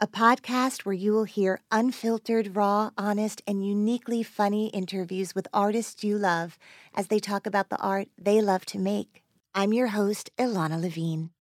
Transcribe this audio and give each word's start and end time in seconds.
a 0.00 0.06
podcast 0.06 0.84
where 0.84 0.94
you 0.94 1.12
will 1.12 1.24
hear 1.24 1.60
unfiltered, 1.70 2.56
raw, 2.56 2.90
honest, 2.96 3.42
and 3.46 3.66
uniquely 3.66 4.22
funny 4.22 4.68
interviews 4.68 5.34
with 5.34 5.46
artists 5.52 6.02
you 6.02 6.16
love 6.18 6.58
as 6.94 7.08
they 7.08 7.18
talk 7.18 7.46
about 7.46 7.68
the 7.68 7.76
art 7.78 8.08
they 8.18 8.40
love 8.40 8.64
to 8.66 8.78
make. 8.78 9.22
I'm 9.54 9.72
your 9.72 9.88
host, 9.88 10.30
Ilana 10.38 10.80
Levine. 10.80 11.30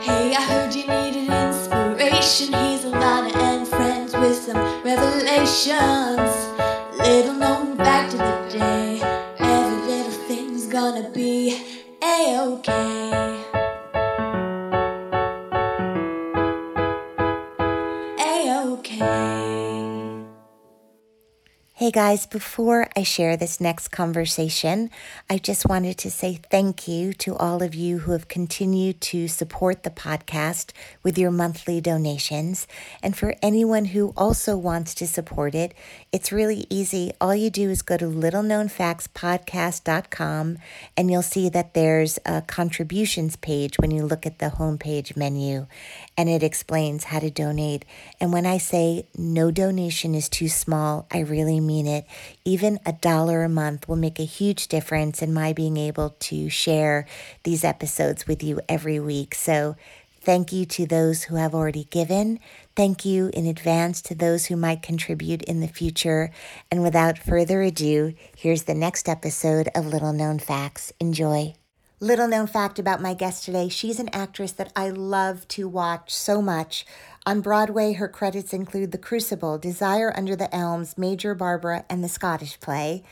Hey, 0.00 0.32
I 0.32 0.40
heard 0.40 0.72
you 0.76 0.86
needed 0.86 1.28
inspiration. 1.28 2.54
He's 2.54 2.84
a 2.84 2.92
Ilana 2.92 3.34
and 3.34 3.66
friends 3.66 4.14
with 4.14 4.36
some 4.36 4.56
revelations. 4.84 6.30
Little 7.00 7.34
known 7.34 7.57
guys, 21.98 22.26
before 22.26 22.86
I 22.94 23.02
share 23.02 23.36
this 23.36 23.60
next 23.60 23.88
conversation, 23.88 24.88
I 25.28 25.36
just 25.36 25.68
wanted 25.68 25.98
to 25.98 26.12
say 26.12 26.38
thank 26.48 26.86
you 26.86 27.12
to 27.14 27.34
all 27.34 27.60
of 27.60 27.74
you 27.74 27.98
who 27.98 28.12
have 28.12 28.28
continued 28.28 29.00
to 29.00 29.26
support 29.26 29.82
the 29.82 29.90
podcast 29.90 30.70
with 31.02 31.18
your 31.18 31.32
monthly 31.32 31.80
donations. 31.80 32.68
And 33.02 33.16
for 33.16 33.34
anyone 33.42 33.86
who 33.86 34.12
also 34.16 34.56
wants 34.56 34.94
to 34.94 35.08
support 35.08 35.56
it, 35.56 35.74
it's 36.12 36.30
really 36.30 36.68
easy. 36.70 37.10
All 37.20 37.34
you 37.34 37.50
do 37.50 37.68
is 37.68 37.82
go 37.82 37.96
to 37.96 38.04
littleknownfactspodcast.com 38.04 40.58
and 40.96 41.10
you'll 41.10 41.22
see 41.22 41.48
that 41.48 41.74
there's 41.74 42.20
a 42.24 42.42
contributions 42.42 43.34
page 43.34 43.76
when 43.76 43.90
you 43.90 44.06
look 44.06 44.24
at 44.24 44.38
the 44.38 44.50
homepage 44.50 45.16
menu 45.16 45.66
and 46.18 46.28
it 46.28 46.42
explains 46.42 47.04
how 47.04 47.20
to 47.20 47.30
donate. 47.30 47.84
And 48.20 48.32
when 48.32 48.44
I 48.44 48.58
say 48.58 49.06
no 49.16 49.52
donation 49.52 50.16
is 50.16 50.28
too 50.28 50.48
small, 50.48 51.06
I 51.12 51.20
really 51.20 51.60
mean 51.60 51.86
it. 51.86 52.06
Even 52.44 52.80
a 52.84 52.92
dollar 52.92 53.44
a 53.44 53.48
month 53.48 53.88
will 53.88 53.96
make 53.96 54.18
a 54.18 54.24
huge 54.24 54.66
difference 54.66 55.22
in 55.22 55.32
my 55.32 55.52
being 55.52 55.76
able 55.76 56.16
to 56.18 56.50
share 56.50 57.06
these 57.44 57.62
episodes 57.62 58.26
with 58.26 58.42
you 58.42 58.60
every 58.68 58.98
week. 58.98 59.36
So, 59.36 59.76
thank 60.20 60.52
you 60.52 60.66
to 60.66 60.86
those 60.86 61.22
who 61.22 61.36
have 61.36 61.54
already 61.54 61.84
given. 61.84 62.40
Thank 62.74 63.04
you 63.04 63.30
in 63.32 63.46
advance 63.46 64.02
to 64.02 64.14
those 64.16 64.46
who 64.46 64.56
might 64.56 64.82
contribute 64.82 65.42
in 65.42 65.60
the 65.60 65.68
future. 65.68 66.32
And 66.70 66.82
without 66.82 67.16
further 67.16 67.62
ado, 67.62 68.14
here's 68.36 68.64
the 68.64 68.74
next 68.74 69.08
episode 69.08 69.68
of 69.74 69.86
Little 69.86 70.12
Known 70.12 70.40
Facts. 70.40 70.92
Enjoy. 70.98 71.54
Little 72.00 72.28
known 72.28 72.46
fact 72.46 72.78
about 72.78 73.02
my 73.02 73.12
guest 73.12 73.44
today 73.44 73.68
she's 73.68 73.98
an 73.98 74.08
actress 74.12 74.52
that 74.52 74.72
I 74.76 74.88
love 74.90 75.48
to 75.48 75.66
watch 75.66 76.14
so 76.14 76.40
much. 76.40 76.86
On 77.26 77.40
Broadway, 77.40 77.94
her 77.94 78.06
credits 78.06 78.52
include 78.52 78.92
The 78.92 78.98
Crucible, 78.98 79.58
Desire 79.58 80.16
Under 80.16 80.36
the 80.36 80.54
Elms, 80.54 80.96
Major 80.96 81.34
Barbara, 81.34 81.84
and 81.90 82.04
The 82.04 82.08
Scottish 82.08 82.60
Play. 82.60 83.02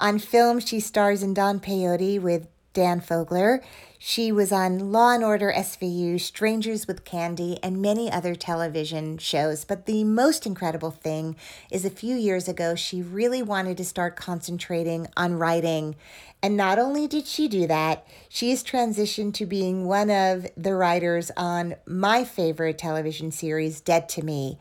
On 0.00 0.18
film, 0.18 0.58
she 0.58 0.80
stars 0.80 1.22
in 1.22 1.34
Don 1.34 1.60
Peyote 1.60 2.20
with 2.20 2.48
Dan 2.72 3.00
Fogler. 3.00 3.62
She 3.98 4.32
was 4.32 4.50
on 4.50 4.90
Law 4.90 5.14
and 5.14 5.22
Order 5.22 5.52
SVU, 5.54 6.20
Strangers 6.20 6.86
with 6.86 7.04
Candy, 7.04 7.58
and 7.62 7.80
many 7.80 8.10
other 8.10 8.34
television 8.34 9.18
shows. 9.18 9.64
But 9.64 9.86
the 9.86 10.04
most 10.04 10.46
incredible 10.46 10.90
thing 10.90 11.36
is 11.70 11.84
a 11.84 11.90
few 11.90 12.16
years 12.16 12.48
ago, 12.48 12.74
she 12.74 13.02
really 13.02 13.42
wanted 13.42 13.76
to 13.76 13.84
start 13.84 14.16
concentrating 14.16 15.06
on 15.16 15.34
writing. 15.34 15.94
And 16.42 16.56
not 16.56 16.78
only 16.78 17.06
did 17.06 17.26
she 17.26 17.46
do 17.46 17.66
that, 17.68 18.06
she's 18.28 18.64
transitioned 18.64 19.34
to 19.34 19.46
being 19.46 19.86
one 19.86 20.10
of 20.10 20.46
the 20.56 20.74
writers 20.74 21.30
on 21.36 21.76
my 21.86 22.24
favorite 22.24 22.78
television 22.78 23.30
series, 23.30 23.80
Dead 23.80 24.08
to 24.10 24.24
Me. 24.24 24.58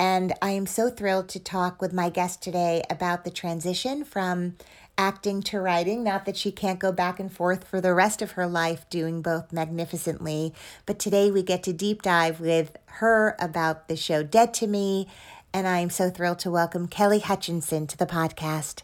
And 0.00 0.32
I 0.40 0.52
am 0.52 0.64
so 0.64 0.88
thrilled 0.88 1.28
to 1.28 1.38
talk 1.38 1.82
with 1.82 1.92
my 1.92 2.08
guest 2.08 2.42
today 2.42 2.82
about 2.88 3.24
the 3.24 3.30
transition 3.30 4.02
from 4.02 4.56
acting 5.00 5.40
to 5.40 5.58
writing. 5.58 6.04
Not 6.04 6.26
that 6.26 6.36
she 6.36 6.52
can't 6.52 6.78
go 6.78 6.92
back 6.92 7.18
and 7.18 7.32
forth 7.32 7.66
for 7.66 7.80
the 7.80 7.94
rest 7.94 8.20
of 8.20 8.32
her 8.32 8.46
life 8.46 8.86
doing 8.90 9.22
both 9.22 9.50
magnificently, 9.50 10.52
but 10.84 10.98
today 10.98 11.30
we 11.30 11.42
get 11.42 11.62
to 11.62 11.72
deep 11.72 12.02
dive 12.02 12.38
with 12.38 12.76
her 12.84 13.34
about 13.40 13.88
the 13.88 13.96
show 13.96 14.22
Dead 14.22 14.52
to 14.54 14.66
Me. 14.66 15.08
And 15.54 15.66
I'm 15.66 15.88
so 15.88 16.10
thrilled 16.10 16.38
to 16.40 16.50
welcome 16.50 16.86
Kelly 16.86 17.20
Hutchinson 17.20 17.86
to 17.86 17.96
the 17.96 18.04
podcast. 18.04 18.82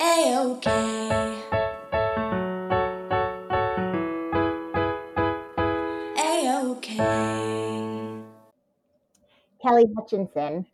A-OK. 0.00 0.70
A-OK. 6.18 6.96
Kelly 9.62 9.84
Hutchinson, 9.96 10.66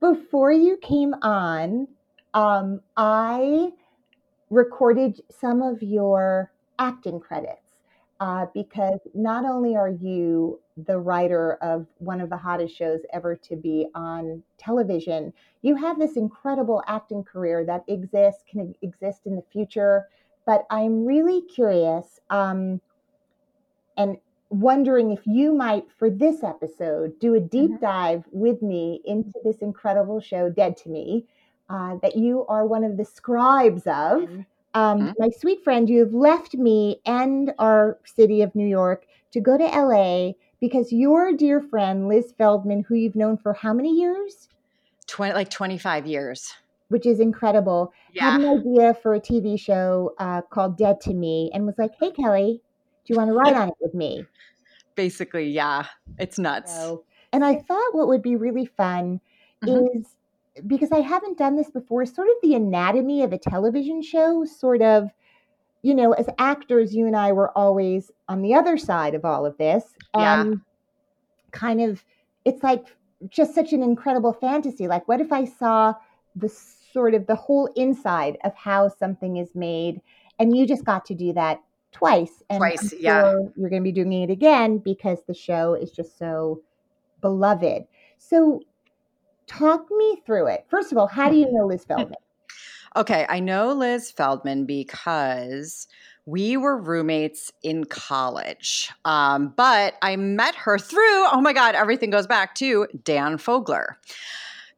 before 0.00 0.50
you 0.50 0.76
came 0.76 1.14
on, 1.22 1.86
um, 2.34 2.80
I 2.96 3.70
recorded 4.50 5.20
some 5.30 5.62
of 5.62 5.82
your 5.82 6.52
acting 6.78 7.20
credits 7.20 7.60
uh, 8.20 8.46
because 8.52 8.98
not 9.14 9.44
only 9.44 9.76
are 9.76 9.88
you 9.88 10.60
the 10.76 10.98
writer 10.98 11.54
of 11.62 11.86
one 11.98 12.20
of 12.20 12.30
the 12.30 12.36
hottest 12.36 12.76
shows 12.76 13.00
ever 13.12 13.36
to 13.36 13.56
be 13.56 13.86
on 13.94 14.42
television, 14.58 15.32
you 15.62 15.76
have 15.76 15.98
this 15.98 16.16
incredible 16.16 16.82
acting 16.86 17.22
career 17.22 17.64
that 17.64 17.84
exists, 17.88 18.42
can 18.50 18.74
exist 18.82 19.22
in 19.26 19.36
the 19.36 19.44
future. 19.52 20.08
But 20.46 20.66
I'm 20.70 21.06
really 21.06 21.42
curious 21.42 22.20
um, 22.30 22.80
and 23.96 24.18
wondering 24.50 25.10
if 25.10 25.20
you 25.24 25.54
might, 25.54 25.84
for 25.96 26.10
this 26.10 26.42
episode, 26.42 27.18
do 27.18 27.34
a 27.34 27.40
deep 27.40 27.70
mm-hmm. 27.70 27.84
dive 27.84 28.24
with 28.30 28.60
me 28.60 29.00
into 29.04 29.32
this 29.44 29.58
incredible 29.58 30.20
show, 30.20 30.50
Dead 30.50 30.76
to 30.78 30.88
Me 30.88 31.26
uh, 31.68 31.96
that 32.02 32.16
you 32.16 32.44
are 32.46 32.66
one 32.66 32.84
of 32.84 32.96
the 32.96 33.04
scribes 33.04 33.82
of. 33.82 34.22
Mm-hmm. 34.22 34.40
Um, 34.74 35.00
mm-hmm. 35.00 35.12
My 35.18 35.30
sweet 35.38 35.62
friend, 35.62 35.88
you 35.88 36.00
have 36.00 36.14
left 36.14 36.54
me 36.54 37.00
and 37.06 37.52
our 37.58 37.98
city 38.04 38.42
of 38.42 38.54
New 38.54 38.66
York 38.66 39.06
to 39.32 39.40
go 39.40 39.56
to 39.56 39.64
LA 39.64 40.32
because 40.60 40.92
your 40.92 41.32
dear 41.32 41.60
friend, 41.60 42.08
Liz 42.08 42.32
Feldman, 42.36 42.84
who 42.88 42.94
you've 42.94 43.16
known 43.16 43.36
for 43.36 43.52
how 43.52 43.72
many 43.72 43.92
years? 43.92 44.48
20, 45.06 45.34
like 45.34 45.50
25 45.50 46.06
years. 46.06 46.52
Which 46.88 47.06
is 47.06 47.20
incredible. 47.20 47.92
Yeah. 48.12 48.32
Had 48.32 48.40
an 48.40 48.58
idea 48.60 48.94
for 48.94 49.14
a 49.14 49.20
TV 49.20 49.58
show 49.58 50.14
uh, 50.18 50.42
called 50.42 50.76
Dead 50.76 51.00
to 51.02 51.14
Me 51.14 51.50
and 51.54 51.66
was 51.66 51.76
like, 51.78 51.92
hey, 52.00 52.10
Kelly, 52.10 52.60
do 53.04 53.12
you 53.12 53.16
want 53.18 53.30
to 53.30 53.34
write 53.38 53.54
on 53.54 53.68
it 53.68 53.74
with 53.80 53.94
me? 53.94 54.24
Basically, 54.94 55.48
yeah. 55.48 55.86
It's 56.18 56.38
nuts. 56.38 56.74
So, 56.74 57.04
and 57.32 57.44
I 57.44 57.56
thought 57.56 57.94
what 57.94 58.08
would 58.08 58.22
be 58.22 58.36
really 58.36 58.66
fun 58.66 59.20
mm-hmm. 59.64 59.98
is 59.98 60.06
because 60.66 60.92
I 60.92 61.00
haven't 61.00 61.38
done 61.38 61.56
this 61.56 61.70
before, 61.70 62.06
sort 62.06 62.28
of 62.28 62.34
the 62.42 62.54
anatomy 62.54 63.22
of 63.22 63.32
a 63.32 63.38
television 63.38 64.02
show, 64.02 64.44
sort 64.44 64.82
of, 64.82 65.10
you 65.82 65.94
know, 65.94 66.12
as 66.12 66.28
actors, 66.38 66.94
you 66.94 67.06
and 67.06 67.16
I 67.16 67.32
were 67.32 67.50
always 67.56 68.10
on 68.28 68.42
the 68.42 68.54
other 68.54 68.78
side 68.78 69.14
of 69.14 69.24
all 69.24 69.44
of 69.44 69.58
this. 69.58 69.84
And 70.14 70.22
yeah. 70.22 70.40
Um, 70.40 70.64
kind 71.50 71.80
of, 71.80 72.04
it's 72.44 72.62
like 72.62 72.86
just 73.28 73.54
such 73.54 73.72
an 73.72 73.82
incredible 73.82 74.32
fantasy. 74.32 74.86
Like, 74.88 75.06
what 75.08 75.20
if 75.20 75.32
I 75.32 75.44
saw 75.44 75.94
the 76.36 76.48
sort 76.48 77.14
of 77.14 77.26
the 77.26 77.36
whole 77.36 77.68
inside 77.76 78.38
of 78.44 78.54
how 78.54 78.88
something 78.88 79.36
is 79.36 79.54
made? 79.54 80.00
And 80.38 80.56
you 80.56 80.66
just 80.66 80.84
got 80.84 81.04
to 81.06 81.14
do 81.14 81.32
that 81.34 81.60
twice. 81.92 82.42
And 82.50 82.58
twice, 82.58 82.90
sure 82.90 82.98
yeah. 82.98 83.34
You're 83.56 83.70
going 83.70 83.82
to 83.82 83.84
be 83.84 83.92
doing 83.92 84.12
it 84.12 84.30
again 84.30 84.78
because 84.78 85.18
the 85.26 85.34
show 85.34 85.74
is 85.74 85.90
just 85.90 86.18
so 86.18 86.60
beloved. 87.20 87.84
So, 88.18 88.60
talk 89.46 89.86
me 89.90 90.22
through 90.26 90.48
it. 90.48 90.66
First 90.68 90.92
of 90.92 90.98
all, 90.98 91.06
how 91.06 91.30
do 91.30 91.36
you 91.36 91.50
know 91.52 91.66
Liz 91.66 91.84
Feldman? 91.88 92.16
Okay, 92.96 93.26
I 93.28 93.40
know 93.40 93.72
Liz 93.72 94.10
Feldman 94.10 94.66
because 94.66 95.88
we 96.26 96.56
were 96.56 96.76
roommates 96.76 97.52
in 97.62 97.84
college. 97.84 98.90
Um, 99.04 99.52
but 99.56 99.94
I 100.00 100.16
met 100.16 100.54
her 100.54 100.78
through, 100.78 101.26
oh 101.32 101.40
my 101.40 101.52
God, 101.52 101.74
everything 101.74 102.10
goes 102.10 102.26
back 102.26 102.54
to 102.56 102.86
Dan 103.02 103.36
Fogler. 103.36 103.96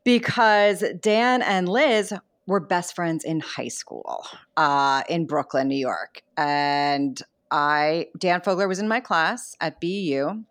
Because 0.05 0.85
Dan 1.01 1.43
and 1.43 1.69
Liz 1.69 2.13
were 2.47 2.61
best 2.61 2.95
friends 2.95 3.25
in 3.25 3.41
high 3.41 3.69
school 3.69 4.25
uh, 4.57 5.03
in 5.09 5.27
Brooklyn, 5.27 5.69
New 5.69 5.77
York. 5.77 6.23
And 6.37 7.21
I, 7.51 8.07
Dan 8.19 8.41
Fogler 8.41 8.69
was 8.69 8.79
in 8.79 8.89
my 8.89 9.01
class 9.01 9.57
at 9.61 9.81
BU. 9.81 10.45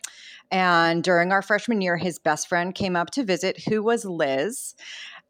And 0.52 1.04
during 1.04 1.32
our 1.32 1.42
freshman 1.42 1.82
year, 1.82 1.98
his 1.98 2.20
best 2.20 2.48
friend 2.48 2.74
came 2.74 2.96
up 2.96 3.12
to 3.12 3.24
visit, 3.24 3.64
who 3.68 3.84
was 3.84 4.06
Liz. 4.06 4.76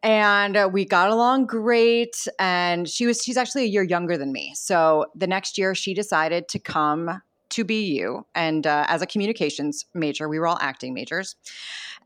And 0.04 0.56
uh, 0.56 0.70
we 0.72 0.86
got 0.86 1.10
along 1.10 1.48
great 1.48 2.28
and 2.38 2.88
she 2.88 3.08
was 3.08 3.24
she's 3.24 3.38
actually 3.38 3.64
a 3.64 3.68
year 3.68 3.84
younger 3.84 4.18
than 4.18 4.32
me. 4.32 4.54
So 4.56 5.08
the 5.16 5.26
next 5.26 5.58
year 5.58 5.74
she 5.74 5.94
decided 5.94 6.48
to 6.50 6.60
come 6.60 7.22
to 7.50 7.64
bu 7.64 8.26
and 8.36 8.68
uh, 8.68 8.86
as 8.88 9.02
a 9.02 9.08
communications 9.08 9.86
major 9.94 10.28
we 10.28 10.38
were 10.38 10.48
all 10.48 10.60
acting 10.62 10.94
majors. 10.94 11.36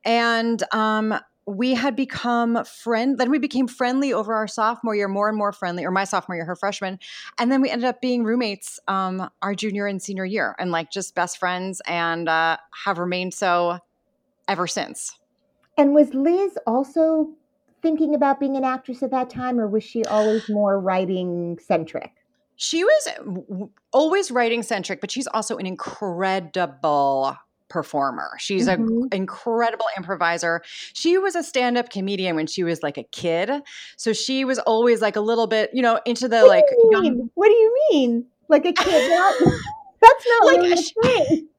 And 0.05 0.63
um, 0.73 1.19
we 1.49 1.73
had 1.73 1.95
become 1.95 2.63
friend 2.65 3.17
then 3.17 3.29
we 3.29 3.39
became 3.39 3.67
friendly 3.67 4.13
over 4.13 4.33
our 4.33 4.47
sophomore 4.47 4.95
year 4.95 5.07
more 5.07 5.29
and 5.29 5.37
more 5.37 5.51
friendly 5.51 5.83
or 5.83 5.91
my 5.91 6.03
sophomore 6.03 6.35
year 6.35 6.45
her 6.45 6.55
freshman 6.55 6.99
and 7.37 7.51
then 7.51 7.61
we 7.61 7.69
ended 7.69 7.85
up 7.85 8.01
being 8.01 8.23
roommates 8.23 8.79
um, 8.87 9.29
our 9.41 9.55
junior 9.55 9.87
and 9.87 10.01
senior 10.01 10.25
year 10.25 10.55
and 10.59 10.71
like 10.71 10.91
just 10.91 11.15
best 11.15 11.37
friends 11.37 11.81
and 11.87 12.29
uh, 12.29 12.57
have 12.85 12.97
remained 12.97 13.33
so 13.33 13.79
ever 14.47 14.67
since 14.67 15.17
and 15.77 15.93
was 15.93 16.13
liz 16.13 16.57
also 16.67 17.29
thinking 17.81 18.15
about 18.15 18.39
being 18.39 18.55
an 18.55 18.63
actress 18.63 19.03
at 19.03 19.11
that 19.11 19.29
time, 19.29 19.59
or 19.59 19.67
was 19.67 19.83
she 19.83 20.03
always 20.05 20.49
more 20.49 20.79
writing 20.79 21.57
centric? 21.61 22.11
She 22.55 22.83
was 22.83 23.09
always 23.93 24.31
writing 24.31 24.63
centric, 24.63 24.99
but 25.01 25.11
she's 25.11 25.27
also 25.27 25.57
an 25.57 25.65
incredible 25.65 27.37
performer. 27.69 28.31
She's 28.39 28.67
mm-hmm. 28.67 29.03
an 29.03 29.09
incredible 29.11 29.85
improviser. 29.95 30.61
She 30.93 31.17
was 31.17 31.35
a 31.35 31.43
stand-up 31.43 31.89
comedian 31.89 32.35
when 32.35 32.47
she 32.47 32.63
was 32.63 32.83
like 32.83 32.97
a 32.97 33.03
kid. 33.03 33.51
So 33.97 34.13
she 34.13 34.45
was 34.45 34.59
always 34.59 35.01
like 35.01 35.15
a 35.15 35.21
little 35.21 35.47
bit, 35.47 35.69
you 35.73 35.81
know, 35.81 35.99
into 36.05 36.27
the 36.27 36.41
what 36.41 36.49
like 36.49 36.65
young... 36.91 37.29
What 37.35 37.47
do 37.47 37.53
you 37.53 37.77
mean? 37.91 38.25
Like 38.47 38.65
a 38.65 38.73
kid? 38.73 39.11
That's 40.01 40.25
not 40.27 40.45
like 40.45 40.57
really 40.57 40.73
a 40.73 41.25
thing 41.25 41.49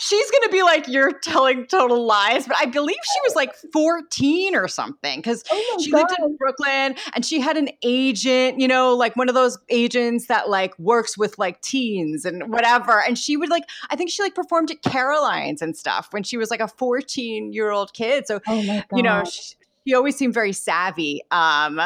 she's 0.00 0.30
going 0.30 0.42
to 0.44 0.50
be 0.50 0.62
like, 0.62 0.88
you're 0.88 1.12
telling 1.12 1.66
total 1.66 2.04
lies. 2.04 2.46
But 2.46 2.56
I 2.60 2.66
believe 2.66 2.96
she 2.96 3.20
was 3.24 3.34
like 3.34 3.54
14 3.72 4.54
or 4.54 4.68
something 4.68 5.18
because 5.20 5.44
oh 5.50 5.78
she 5.82 5.90
God. 5.90 5.98
lived 6.08 6.14
in 6.18 6.36
Brooklyn 6.36 6.94
and 7.14 7.24
she 7.24 7.40
had 7.40 7.56
an 7.56 7.68
agent, 7.82 8.60
you 8.60 8.68
know, 8.68 8.94
like 8.94 9.16
one 9.16 9.28
of 9.28 9.34
those 9.34 9.58
agents 9.68 10.26
that 10.26 10.48
like 10.48 10.78
works 10.78 11.16
with 11.16 11.38
like 11.38 11.60
teens 11.60 12.24
and 12.24 12.50
whatever. 12.50 13.02
And 13.02 13.18
she 13.18 13.36
would 13.36 13.50
like, 13.50 13.64
I 13.90 13.96
think 13.96 14.10
she 14.10 14.22
like 14.22 14.34
performed 14.34 14.70
at 14.70 14.82
Caroline's 14.82 15.62
and 15.62 15.76
stuff 15.76 16.08
when 16.10 16.22
she 16.22 16.36
was 16.36 16.50
like 16.50 16.60
a 16.60 16.68
14 16.68 17.52
year 17.52 17.70
old 17.70 17.92
kid. 17.92 18.26
So, 18.26 18.40
oh 18.46 18.82
you 18.92 19.02
know, 19.02 19.24
she, 19.24 19.54
she 19.86 19.94
always 19.94 20.16
seemed 20.16 20.34
very 20.34 20.52
savvy 20.52 21.22
um, 21.30 21.80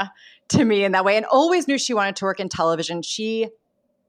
to 0.49 0.65
me 0.65 0.85
in 0.85 0.93
that 0.93 1.05
way 1.05 1.17
and 1.17 1.27
always 1.27 1.69
knew 1.69 1.79
she 1.79 1.95
wanted 1.95 2.17
to 2.17 2.25
work 2.25 2.41
in 2.41 2.49
television. 2.49 3.03
She 3.03 3.49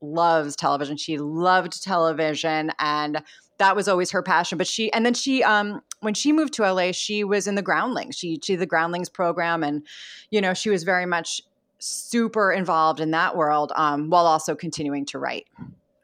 loves 0.02 0.56
television. 0.56 0.98
She 0.98 1.18
loved 1.18 1.84
television 1.84 2.72
and 2.80 3.22
that 3.62 3.76
was 3.76 3.88
always 3.88 4.10
her 4.10 4.24
passion. 4.24 4.58
But 4.58 4.68
she 4.68 4.92
and 4.92 5.06
then 5.06 5.14
she 5.14 5.44
um 5.44 5.82
when 6.00 6.16
she 6.16 6.34
moved 6.34 6.54
to 6.54 6.64
LA, 6.64 6.92
she 6.92 7.24
was 7.24 7.46
in 7.48 7.56
the 7.56 7.62
Groundlings. 7.62 8.18
She 8.18 8.40
she 8.44 8.56
the 8.56 8.66
Groundlings 8.66 9.08
program, 9.08 9.64
and 9.64 9.86
you 10.32 10.42
know 10.42 10.54
she 10.54 10.70
was 10.70 10.84
very 10.84 11.06
much 11.06 11.42
super 11.78 12.52
involved 12.52 13.00
in 13.00 13.12
that 13.12 13.36
world 13.36 13.72
um, 13.76 14.10
while 14.10 14.26
also 14.26 14.56
continuing 14.56 15.06
to 15.06 15.20
write. 15.20 15.48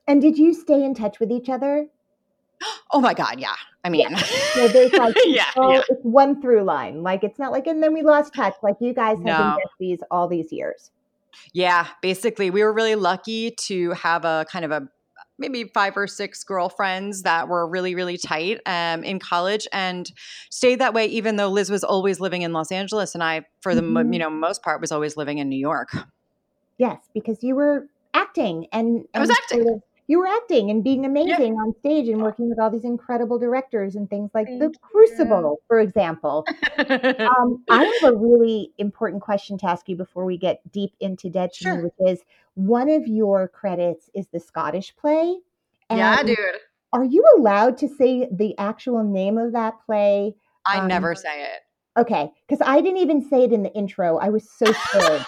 And 0.07 0.21
did 0.21 0.37
you 0.37 0.53
stay 0.53 0.83
in 0.83 0.93
touch 0.93 1.19
with 1.19 1.31
each 1.31 1.49
other? 1.49 1.87
Oh 2.91 3.01
my 3.01 3.13
God, 3.13 3.39
yeah. 3.39 3.53
I 3.83 3.89
mean, 3.89 4.09
yeah. 4.09 4.17
so 4.17 4.67
there's 4.69 4.93
like, 4.93 5.15
yeah, 5.25 5.43
yeah, 5.57 5.81
it's 5.89 6.03
one 6.03 6.41
through 6.41 6.63
line. 6.63 7.03
Like 7.03 7.23
it's 7.23 7.37
not 7.37 7.51
like, 7.51 7.67
and 7.67 7.83
then 7.83 7.93
we 7.93 8.01
lost 8.01 8.33
touch. 8.33 8.55
Like 8.63 8.77
you 8.79 8.93
guys 8.93 9.17
have 9.17 9.25
no. 9.25 9.57
been 9.79 9.89
besties 9.89 9.99
all 10.09 10.27
these 10.27 10.51
years. 10.51 10.89
Yeah, 11.53 11.87
basically, 12.01 12.49
we 12.49 12.63
were 12.63 12.73
really 12.73 12.95
lucky 12.95 13.51
to 13.51 13.91
have 13.91 14.25
a 14.25 14.45
kind 14.49 14.65
of 14.65 14.71
a 14.71 14.87
maybe 15.37 15.65
five 15.65 15.95
or 15.95 16.07
six 16.07 16.43
girlfriends 16.43 17.23
that 17.23 17.47
were 17.47 17.67
really 17.67 17.95
really 17.95 18.17
tight 18.17 18.59
um, 18.65 19.03
in 19.03 19.19
college 19.19 19.67
and 19.71 20.11
stayed 20.49 20.79
that 20.79 20.93
way 20.93 21.05
even 21.05 21.35
though 21.35 21.49
liz 21.49 21.69
was 21.69 21.83
always 21.83 22.19
living 22.19 22.41
in 22.41 22.53
los 22.53 22.71
angeles 22.71 23.13
and 23.13 23.23
i 23.23 23.41
for 23.61 23.75
the 23.75 23.81
mm-hmm. 23.81 24.13
you 24.13 24.19
know 24.19 24.29
most 24.29 24.63
part 24.63 24.81
was 24.81 24.91
always 24.91 25.17
living 25.17 25.37
in 25.37 25.49
new 25.49 25.59
york 25.59 25.89
yes 26.77 26.97
because 27.13 27.43
you 27.43 27.55
were 27.55 27.87
acting 28.13 28.67
and, 28.71 28.87
and 28.87 29.07
i 29.13 29.19
was 29.19 29.29
acting 29.29 29.63
sort 29.63 29.75
of, 29.75 29.81
you 30.07 30.19
were 30.19 30.27
acting 30.27 30.71
and 30.71 30.83
being 30.83 31.05
amazing 31.05 31.53
yeah. 31.53 31.61
on 31.61 31.73
stage 31.79 32.07
and 32.07 32.21
working 32.21 32.49
with 32.49 32.59
all 32.59 32.69
these 32.69 32.85
incredible 32.85 33.37
directors 33.37 33.95
and 33.95 34.09
things 34.09 34.31
like 34.33 34.47
Thank 34.47 34.59
The 34.59 34.73
Crucible, 34.81 35.57
for 35.67 35.79
example. 35.79 36.45
um, 36.77 37.63
I 37.69 37.83
have 37.83 38.13
a 38.13 38.15
really 38.15 38.71
important 38.77 39.21
question 39.21 39.57
to 39.59 39.69
ask 39.69 39.89
you 39.89 39.97
before 39.97 40.23
we 40.23 40.37
get 40.37 40.61
deep 40.71 40.93
into 41.01 41.29
Dead 41.29 41.51
to 41.53 41.63
sure. 41.63 41.75
Me, 41.75 41.83
which 41.83 42.17
is 42.17 42.23
one 42.53 42.89
of 42.89 43.05
your 43.05 43.49
credits 43.49 44.09
is 44.15 44.27
the 44.27 44.39
Scottish 44.39 44.95
play. 44.95 45.37
yeah, 45.91 46.23
dude. 46.23 46.37
Are 46.93 47.03
you 47.03 47.25
allowed 47.37 47.77
to 47.79 47.89
say 47.89 48.29
the 48.31 48.57
actual 48.57 49.03
name 49.03 49.37
of 49.37 49.51
that 49.51 49.73
play? 49.85 50.33
I 50.65 50.79
um, 50.79 50.87
never 50.87 51.15
say 51.15 51.43
it. 51.43 51.59
Okay, 51.99 52.31
because 52.47 52.65
I 52.65 52.79
didn't 52.79 52.99
even 52.99 53.27
say 53.27 53.43
it 53.43 53.51
in 53.51 53.63
the 53.63 53.73
intro. 53.73 54.17
I 54.17 54.29
was 54.29 54.49
so 54.49 54.71
scared. 54.71 55.25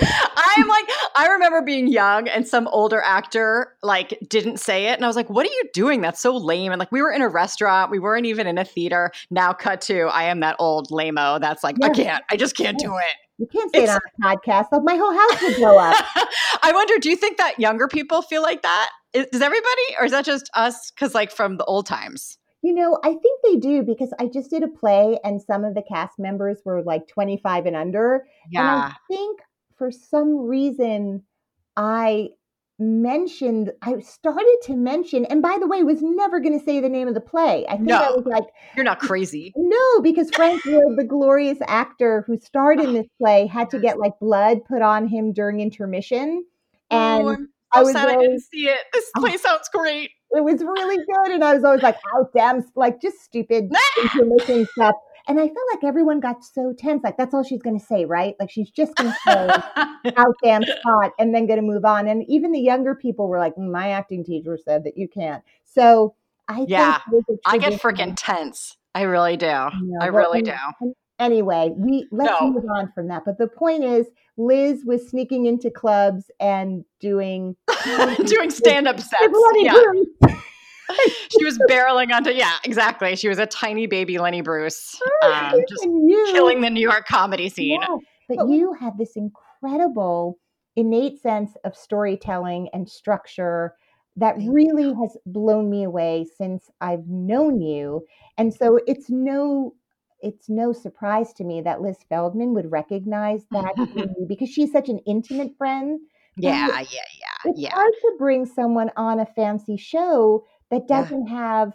I'm 0.56 0.68
like, 0.68 0.88
I 1.16 1.28
remember 1.28 1.62
being 1.62 1.88
young 1.88 2.28
and 2.28 2.46
some 2.46 2.68
older 2.68 3.00
actor 3.04 3.74
like 3.82 4.18
didn't 4.28 4.58
say 4.58 4.86
it. 4.86 4.94
And 4.94 5.04
I 5.04 5.08
was 5.08 5.16
like, 5.16 5.30
what 5.30 5.46
are 5.46 5.50
you 5.50 5.64
doing? 5.72 6.00
That's 6.00 6.20
so 6.20 6.36
lame. 6.36 6.72
And 6.72 6.78
like, 6.78 6.92
we 6.92 7.02
were 7.02 7.10
in 7.10 7.22
a 7.22 7.28
restaurant, 7.28 7.90
we 7.90 7.98
weren't 7.98 8.26
even 8.26 8.46
in 8.46 8.58
a 8.58 8.64
theater. 8.64 9.10
Now, 9.30 9.52
cut 9.52 9.80
to, 9.82 10.04
I 10.04 10.24
am 10.24 10.40
that 10.40 10.56
old 10.58 10.88
lameo 10.90 11.40
that's 11.40 11.64
like. 11.64 11.76
I 11.82 11.90
can't, 11.90 12.22
I 12.30 12.36
just 12.36 12.56
can't 12.56 12.78
do 12.78 12.96
it. 12.96 13.14
You 13.38 13.46
can't 13.46 13.74
say 13.74 13.82
it's, 13.82 13.92
it 13.92 14.00
on 14.22 14.32
a 14.32 14.36
podcast. 14.36 14.66
Like 14.70 14.82
my 14.84 14.96
whole 14.96 15.12
house 15.12 15.42
would 15.42 15.56
blow 15.56 15.76
up. 15.76 15.96
I 16.62 16.72
wonder, 16.72 16.98
do 16.98 17.10
you 17.10 17.16
think 17.16 17.38
that 17.38 17.58
younger 17.58 17.88
people 17.88 18.22
feel 18.22 18.42
like 18.42 18.62
that? 18.62 18.90
Is, 19.12 19.26
does 19.32 19.42
everybody, 19.42 19.96
or 19.98 20.04
is 20.04 20.12
that 20.12 20.24
just 20.24 20.50
us? 20.54 20.90
Because 20.90 21.14
like 21.14 21.32
from 21.32 21.56
the 21.56 21.64
old 21.64 21.86
times. 21.86 22.38
You 22.62 22.72
know, 22.72 22.98
I 23.04 23.10
think 23.10 23.40
they 23.42 23.56
do 23.56 23.82
because 23.82 24.14
I 24.18 24.26
just 24.26 24.50
did 24.50 24.62
a 24.62 24.68
play 24.68 25.18
and 25.22 25.42
some 25.42 25.64
of 25.64 25.74
the 25.74 25.82
cast 25.82 26.18
members 26.18 26.62
were 26.64 26.82
like 26.82 27.08
25 27.08 27.66
and 27.66 27.76
under. 27.76 28.24
Yeah. 28.50 28.60
And 28.60 28.92
I 28.92 28.96
think 29.06 29.40
for 29.76 29.90
some 29.90 30.46
reason, 30.46 31.22
I 31.76 32.30
mentioned, 32.78 33.72
I 33.82 34.00
started 34.00 34.58
to 34.64 34.76
mention, 34.76 35.24
and 35.26 35.40
by 35.42 35.58
the 35.60 35.66
way, 35.66 35.82
was 35.82 36.02
never 36.02 36.40
going 36.40 36.58
to 36.58 36.64
say 36.64 36.80
the 36.80 36.88
name 36.88 37.08
of 37.08 37.14
the 37.14 37.20
play. 37.20 37.66
I 37.68 37.76
think 37.76 37.88
no, 37.88 37.98
I 37.98 38.10
was 38.10 38.26
like, 38.26 38.44
You're 38.76 38.84
not 38.84 39.00
crazy. 39.00 39.52
No, 39.56 40.00
because 40.02 40.30
Frank 40.30 40.62
the 40.64 41.06
glorious 41.08 41.58
actor 41.66 42.24
who 42.26 42.38
starred 42.38 42.80
in 42.80 42.94
this 42.94 43.06
play, 43.20 43.46
had 43.46 43.70
to 43.70 43.78
get 43.78 43.98
like 43.98 44.12
blood 44.20 44.64
put 44.64 44.82
on 44.82 45.06
him 45.06 45.32
during 45.32 45.60
intermission. 45.60 46.44
Oh, 46.90 47.28
and 47.28 47.38
oh, 47.38 47.46
i 47.72 47.82
was 47.82 47.92
sad 47.92 48.08
always, 48.08 48.16
I 48.16 48.20
didn't 48.22 48.40
see 48.40 48.68
it. 48.68 48.80
This 48.92 49.10
oh. 49.16 49.20
play 49.20 49.32
oh, 49.34 49.38
sounds 49.38 49.68
great. 49.72 50.10
It 50.32 50.42
was 50.42 50.62
really 50.62 50.96
good. 50.96 51.32
And 51.32 51.44
I 51.44 51.54
was 51.54 51.62
always 51.62 51.82
like, 51.82 51.96
oh, 52.14 52.28
damn, 52.34 52.64
like 52.74 53.00
just 53.00 53.22
stupid 53.22 53.72
intermission 54.02 54.66
stuff. 54.72 54.94
And 55.26 55.40
I 55.40 55.44
felt 55.44 55.66
like 55.72 55.84
everyone 55.84 56.20
got 56.20 56.44
so 56.44 56.74
tense. 56.76 57.02
Like, 57.02 57.16
that's 57.16 57.32
all 57.32 57.42
she's 57.42 57.62
going 57.62 57.78
to 57.78 57.84
say, 57.84 58.04
right? 58.04 58.34
Like, 58.38 58.50
she's 58.50 58.70
just 58.70 58.94
going 58.96 59.10
to 59.10 59.16
say, 59.24 60.12
out 60.16 60.34
damn 60.42 60.62
spot, 60.62 61.12
and 61.18 61.34
then 61.34 61.46
going 61.46 61.60
to 61.60 61.66
move 61.66 61.84
on. 61.84 62.06
And 62.08 62.24
even 62.28 62.52
the 62.52 62.60
younger 62.60 62.94
people 62.94 63.28
were 63.28 63.38
like, 63.38 63.54
mm, 63.56 63.70
my 63.70 63.90
acting 63.90 64.22
teacher 64.24 64.58
said 64.62 64.84
that 64.84 64.98
you 64.98 65.08
can't. 65.08 65.42
So 65.64 66.14
I 66.48 66.66
yeah, 66.68 67.00
I 67.46 67.58
get 67.58 67.80
freaking 67.80 68.14
tense. 68.16 68.76
I 68.94 69.02
really 69.02 69.36
do. 69.36 69.46
Yeah, 69.46 69.70
I 70.00 70.06
really 70.06 70.42
do. 70.42 70.52
Anyway, 71.18 71.72
we 71.74 72.06
let's 72.10 72.40
no. 72.40 72.50
move 72.50 72.64
on 72.76 72.92
from 72.92 73.08
that. 73.08 73.22
But 73.24 73.38
the 73.38 73.46
point 73.46 73.82
is, 73.82 74.06
Liz 74.36 74.84
was 74.84 75.08
sneaking 75.08 75.46
into 75.46 75.70
clubs 75.70 76.30
and 76.38 76.84
doing 77.00 77.56
doing 78.26 78.50
stand 78.50 78.88
up 78.88 79.00
sets. 79.00 79.32
Yeah 79.56 80.33
she 81.30 81.44
was 81.44 81.58
barreling 81.68 82.12
onto 82.12 82.30
yeah 82.30 82.56
exactly. 82.64 83.16
She 83.16 83.28
was 83.28 83.38
a 83.38 83.46
tiny 83.46 83.86
baby 83.86 84.18
lenny 84.18 84.40
bruce 84.40 85.00
um, 85.22 85.54
just 85.68 85.82
killing 86.32 86.60
the 86.60 86.70
new 86.70 86.80
york 86.80 87.06
comedy 87.06 87.48
scene. 87.48 87.80
Yeah, 87.80 87.96
but 88.28 88.48
you 88.48 88.72
have 88.74 88.98
this 88.98 89.16
incredible 89.16 90.38
innate 90.76 91.20
sense 91.20 91.52
of 91.64 91.76
storytelling 91.76 92.68
and 92.72 92.88
structure 92.88 93.74
that 94.16 94.36
really 94.38 94.92
has 94.94 95.16
blown 95.26 95.70
me 95.70 95.84
away 95.84 96.26
since 96.36 96.70
i've 96.80 97.06
known 97.06 97.60
you. 97.60 98.04
And 98.38 98.52
so 98.52 98.78
it's 98.86 99.10
no 99.10 99.74
it's 100.24 100.48
no 100.48 100.72
surprise 100.72 101.34
to 101.34 101.44
me 101.44 101.60
that 101.60 101.82
liz 101.82 101.98
feldman 102.08 102.54
would 102.54 102.70
recognize 102.72 103.44
that 103.50 103.74
because 104.28 104.48
she's 104.48 104.72
such 104.72 104.88
an 104.88 104.98
intimate 105.00 105.56
friend. 105.58 106.00
Yeah, 106.36 106.66
yeah, 106.66 106.82
yeah, 106.90 107.50
it's 107.50 107.60
yeah. 107.60 107.74
hard 107.74 107.92
to 107.92 108.12
bring 108.18 108.46
someone 108.46 108.90
on 108.96 109.20
a 109.20 109.26
fancy 109.26 109.76
show 109.76 110.44
that 110.70 110.88
doesn't 110.88 111.26
yeah. 111.26 111.34
have 111.34 111.72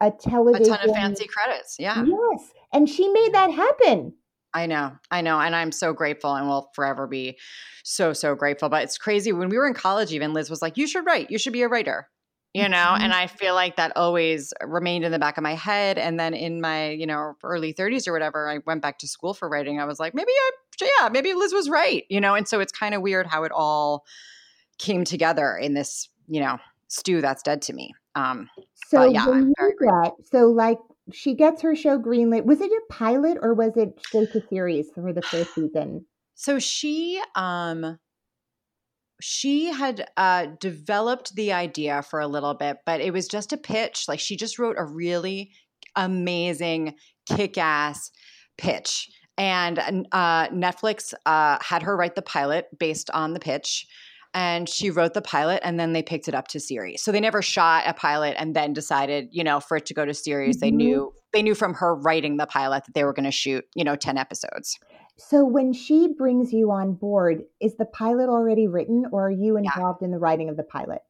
a 0.00 0.10
television. 0.10 0.72
A 0.74 0.76
ton 0.76 0.88
of 0.88 0.94
fancy 0.94 1.26
credits. 1.26 1.76
Yeah. 1.78 2.04
Yes. 2.04 2.50
And 2.72 2.88
she 2.88 3.08
made 3.08 3.34
that 3.34 3.50
happen. 3.50 4.14
I 4.54 4.66
know, 4.66 4.92
I 5.10 5.22
know, 5.22 5.40
and 5.40 5.56
I'm 5.56 5.72
so 5.72 5.94
grateful, 5.94 6.34
and 6.34 6.46
will 6.46 6.70
forever 6.74 7.06
be 7.06 7.38
so 7.84 8.12
so 8.12 8.34
grateful. 8.34 8.68
But 8.68 8.82
it's 8.82 8.98
crazy 8.98 9.32
when 9.32 9.48
we 9.48 9.56
were 9.56 9.66
in 9.66 9.72
college. 9.72 10.12
Even 10.12 10.34
Liz 10.34 10.50
was 10.50 10.60
like, 10.60 10.76
"You 10.76 10.86
should 10.86 11.06
write. 11.06 11.30
You 11.30 11.38
should 11.38 11.54
be 11.54 11.62
a 11.62 11.68
writer." 11.68 12.08
You 12.54 12.68
know, 12.68 12.76
Mhm. 12.76 13.00
and 13.00 13.14
I 13.14 13.28
feel 13.28 13.54
like 13.54 13.76
that 13.76 13.96
always 13.96 14.52
remained 14.62 15.06
in 15.06 15.12
the 15.12 15.18
back 15.18 15.38
of 15.38 15.42
my 15.42 15.54
head. 15.54 15.96
And 15.96 16.20
then 16.20 16.34
in 16.34 16.60
my, 16.60 16.90
you 16.90 17.06
know, 17.06 17.32
early 17.42 17.72
30s 17.72 18.06
or 18.06 18.12
whatever, 18.12 18.46
I 18.46 18.58
went 18.66 18.82
back 18.82 18.98
to 18.98 19.08
school 19.08 19.32
for 19.32 19.48
writing. 19.48 19.80
I 19.80 19.86
was 19.86 19.98
like, 19.98 20.12
maybe 20.12 20.32
I, 20.32 20.50
yeah, 20.82 21.08
maybe 21.08 21.32
Liz 21.32 21.54
was 21.54 21.70
right. 21.70 22.04
You 22.10 22.20
know, 22.20 22.34
and 22.34 22.46
so 22.46 22.60
it's 22.60 22.70
kind 22.70 22.94
of 22.94 23.00
weird 23.00 23.26
how 23.26 23.44
it 23.44 23.52
all 23.52 24.04
came 24.76 25.04
together 25.04 25.56
in 25.56 25.72
this, 25.72 26.10
you 26.28 26.42
know, 26.42 26.58
stew 26.88 27.22
that's 27.22 27.42
dead 27.42 27.62
to 27.62 27.72
me. 27.72 27.94
Um, 28.14 28.48
So 28.74 29.04
yeah, 29.04 29.26
when 29.26 29.38
I'm 29.38 29.48
you 29.48 29.54
very 29.58 29.74
get 29.80 30.12
so 30.30 30.48
like 30.48 30.78
she 31.12 31.34
gets 31.34 31.62
her 31.62 31.74
show 31.74 31.98
greenlit. 31.98 32.44
Was 32.44 32.60
it 32.60 32.70
a 32.70 32.92
pilot 32.92 33.38
or 33.42 33.54
was 33.54 33.76
it 33.76 33.98
straight 34.06 34.32
to 34.32 34.42
series 34.48 34.90
for 34.94 35.12
the 35.12 35.22
first 35.22 35.54
season? 35.54 36.06
So 36.34 36.58
she 36.58 37.20
um 37.34 37.98
she 39.20 39.66
had 39.66 40.08
uh 40.16 40.46
developed 40.60 41.34
the 41.34 41.52
idea 41.52 42.02
for 42.02 42.20
a 42.20 42.26
little 42.26 42.54
bit, 42.54 42.78
but 42.86 43.00
it 43.00 43.12
was 43.12 43.28
just 43.28 43.52
a 43.52 43.56
pitch. 43.56 44.04
Like 44.08 44.20
she 44.20 44.36
just 44.36 44.58
wrote 44.58 44.76
a 44.78 44.84
really 44.84 45.52
amazing 45.96 46.94
kick-ass 47.26 48.10
pitch. 48.58 49.10
And 49.38 49.78
uh 50.12 50.48
Netflix 50.48 51.14
uh 51.26 51.58
had 51.60 51.82
her 51.82 51.96
write 51.96 52.14
the 52.14 52.22
pilot 52.22 52.66
based 52.78 53.10
on 53.10 53.32
the 53.32 53.40
pitch. 53.40 53.86
And 54.34 54.68
she 54.68 54.90
wrote 54.90 55.12
the 55.14 55.20
pilot 55.22 55.60
and 55.62 55.78
then 55.78 55.92
they 55.92 56.02
picked 56.02 56.26
it 56.26 56.34
up 56.34 56.48
to 56.48 56.60
series. 56.60 57.02
So 57.02 57.12
they 57.12 57.20
never 57.20 57.42
shot 57.42 57.84
a 57.86 57.92
pilot 57.92 58.34
and 58.38 58.56
then 58.56 58.72
decided, 58.72 59.28
you 59.30 59.44
know, 59.44 59.60
for 59.60 59.76
it 59.76 59.86
to 59.86 59.94
go 59.94 60.04
to 60.06 60.14
series. 60.14 60.58
They 60.60 60.70
Mhm. 60.70 60.76
knew 60.76 61.14
they 61.32 61.42
knew 61.42 61.54
from 61.54 61.72
her 61.74 61.94
writing 61.94 62.36
the 62.36 62.46
pilot 62.46 62.84
that 62.84 62.94
they 62.94 63.04
were 63.04 63.14
going 63.14 63.24
to 63.24 63.30
shoot, 63.30 63.64
you 63.74 63.84
know, 63.84 63.96
10 63.96 64.18
episodes. 64.18 64.78
So 65.16 65.44
when 65.46 65.72
she 65.72 66.08
brings 66.08 66.52
you 66.52 66.70
on 66.70 66.92
board, 66.92 67.44
is 67.58 67.76
the 67.76 67.86
pilot 67.86 68.28
already 68.28 68.66
written 68.68 69.06
or 69.12 69.28
are 69.28 69.30
you 69.30 69.58
Yeah. 69.58 69.70
involved 69.74 70.02
in 70.02 70.10
the 70.10 70.18
writing 70.18 70.50
of 70.50 70.56
the 70.58 70.62
pilot? 70.62 71.02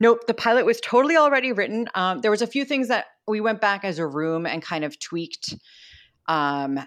Nope, 0.00 0.26
the 0.26 0.34
pilot 0.34 0.64
was 0.64 0.80
totally 0.80 1.16
already 1.16 1.52
written. 1.52 1.88
Um, 1.94 2.20
there 2.20 2.30
was 2.30 2.42
a 2.42 2.46
few 2.46 2.64
things 2.64 2.88
that 2.88 3.06
we 3.28 3.40
went 3.40 3.60
back 3.60 3.84
as 3.84 3.98
a 3.98 4.06
room 4.06 4.46
and 4.46 4.62
kind 4.62 4.84
of 4.84 4.98
tweaked. 4.98 5.54
Um, 6.26 6.80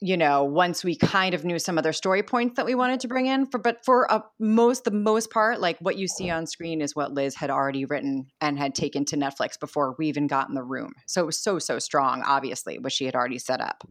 you 0.00 0.16
know, 0.16 0.44
once 0.44 0.84
we 0.84 0.94
kind 0.94 1.32
of 1.34 1.44
knew 1.44 1.58
some 1.58 1.78
other 1.78 1.92
story 1.92 2.22
points 2.22 2.56
that 2.56 2.66
we 2.66 2.74
wanted 2.74 3.00
to 3.00 3.08
bring 3.08 3.26
in, 3.26 3.46
for 3.46 3.58
but 3.58 3.82
for 3.84 4.06
a, 4.10 4.22
most 4.38 4.84
the 4.84 4.90
most 4.90 5.30
part, 5.30 5.60
like 5.60 5.78
what 5.80 5.96
you 5.96 6.06
see 6.06 6.28
on 6.28 6.46
screen 6.46 6.82
is 6.82 6.94
what 6.94 7.14
Liz 7.14 7.34
had 7.34 7.50
already 7.50 7.86
written 7.86 8.26
and 8.40 8.58
had 8.58 8.74
taken 8.74 9.04
to 9.06 9.16
Netflix 9.16 9.58
before 9.58 9.94
we 9.98 10.08
even 10.08 10.26
got 10.26 10.48
in 10.48 10.54
the 10.54 10.62
room. 10.62 10.92
So 11.06 11.22
it 11.22 11.26
was 11.26 11.42
so 11.42 11.58
so 11.58 11.78
strong, 11.78 12.22
obviously, 12.26 12.78
what 12.78 12.92
she 12.92 13.06
had 13.06 13.14
already 13.14 13.38
set 13.38 13.60
up. 13.60 13.84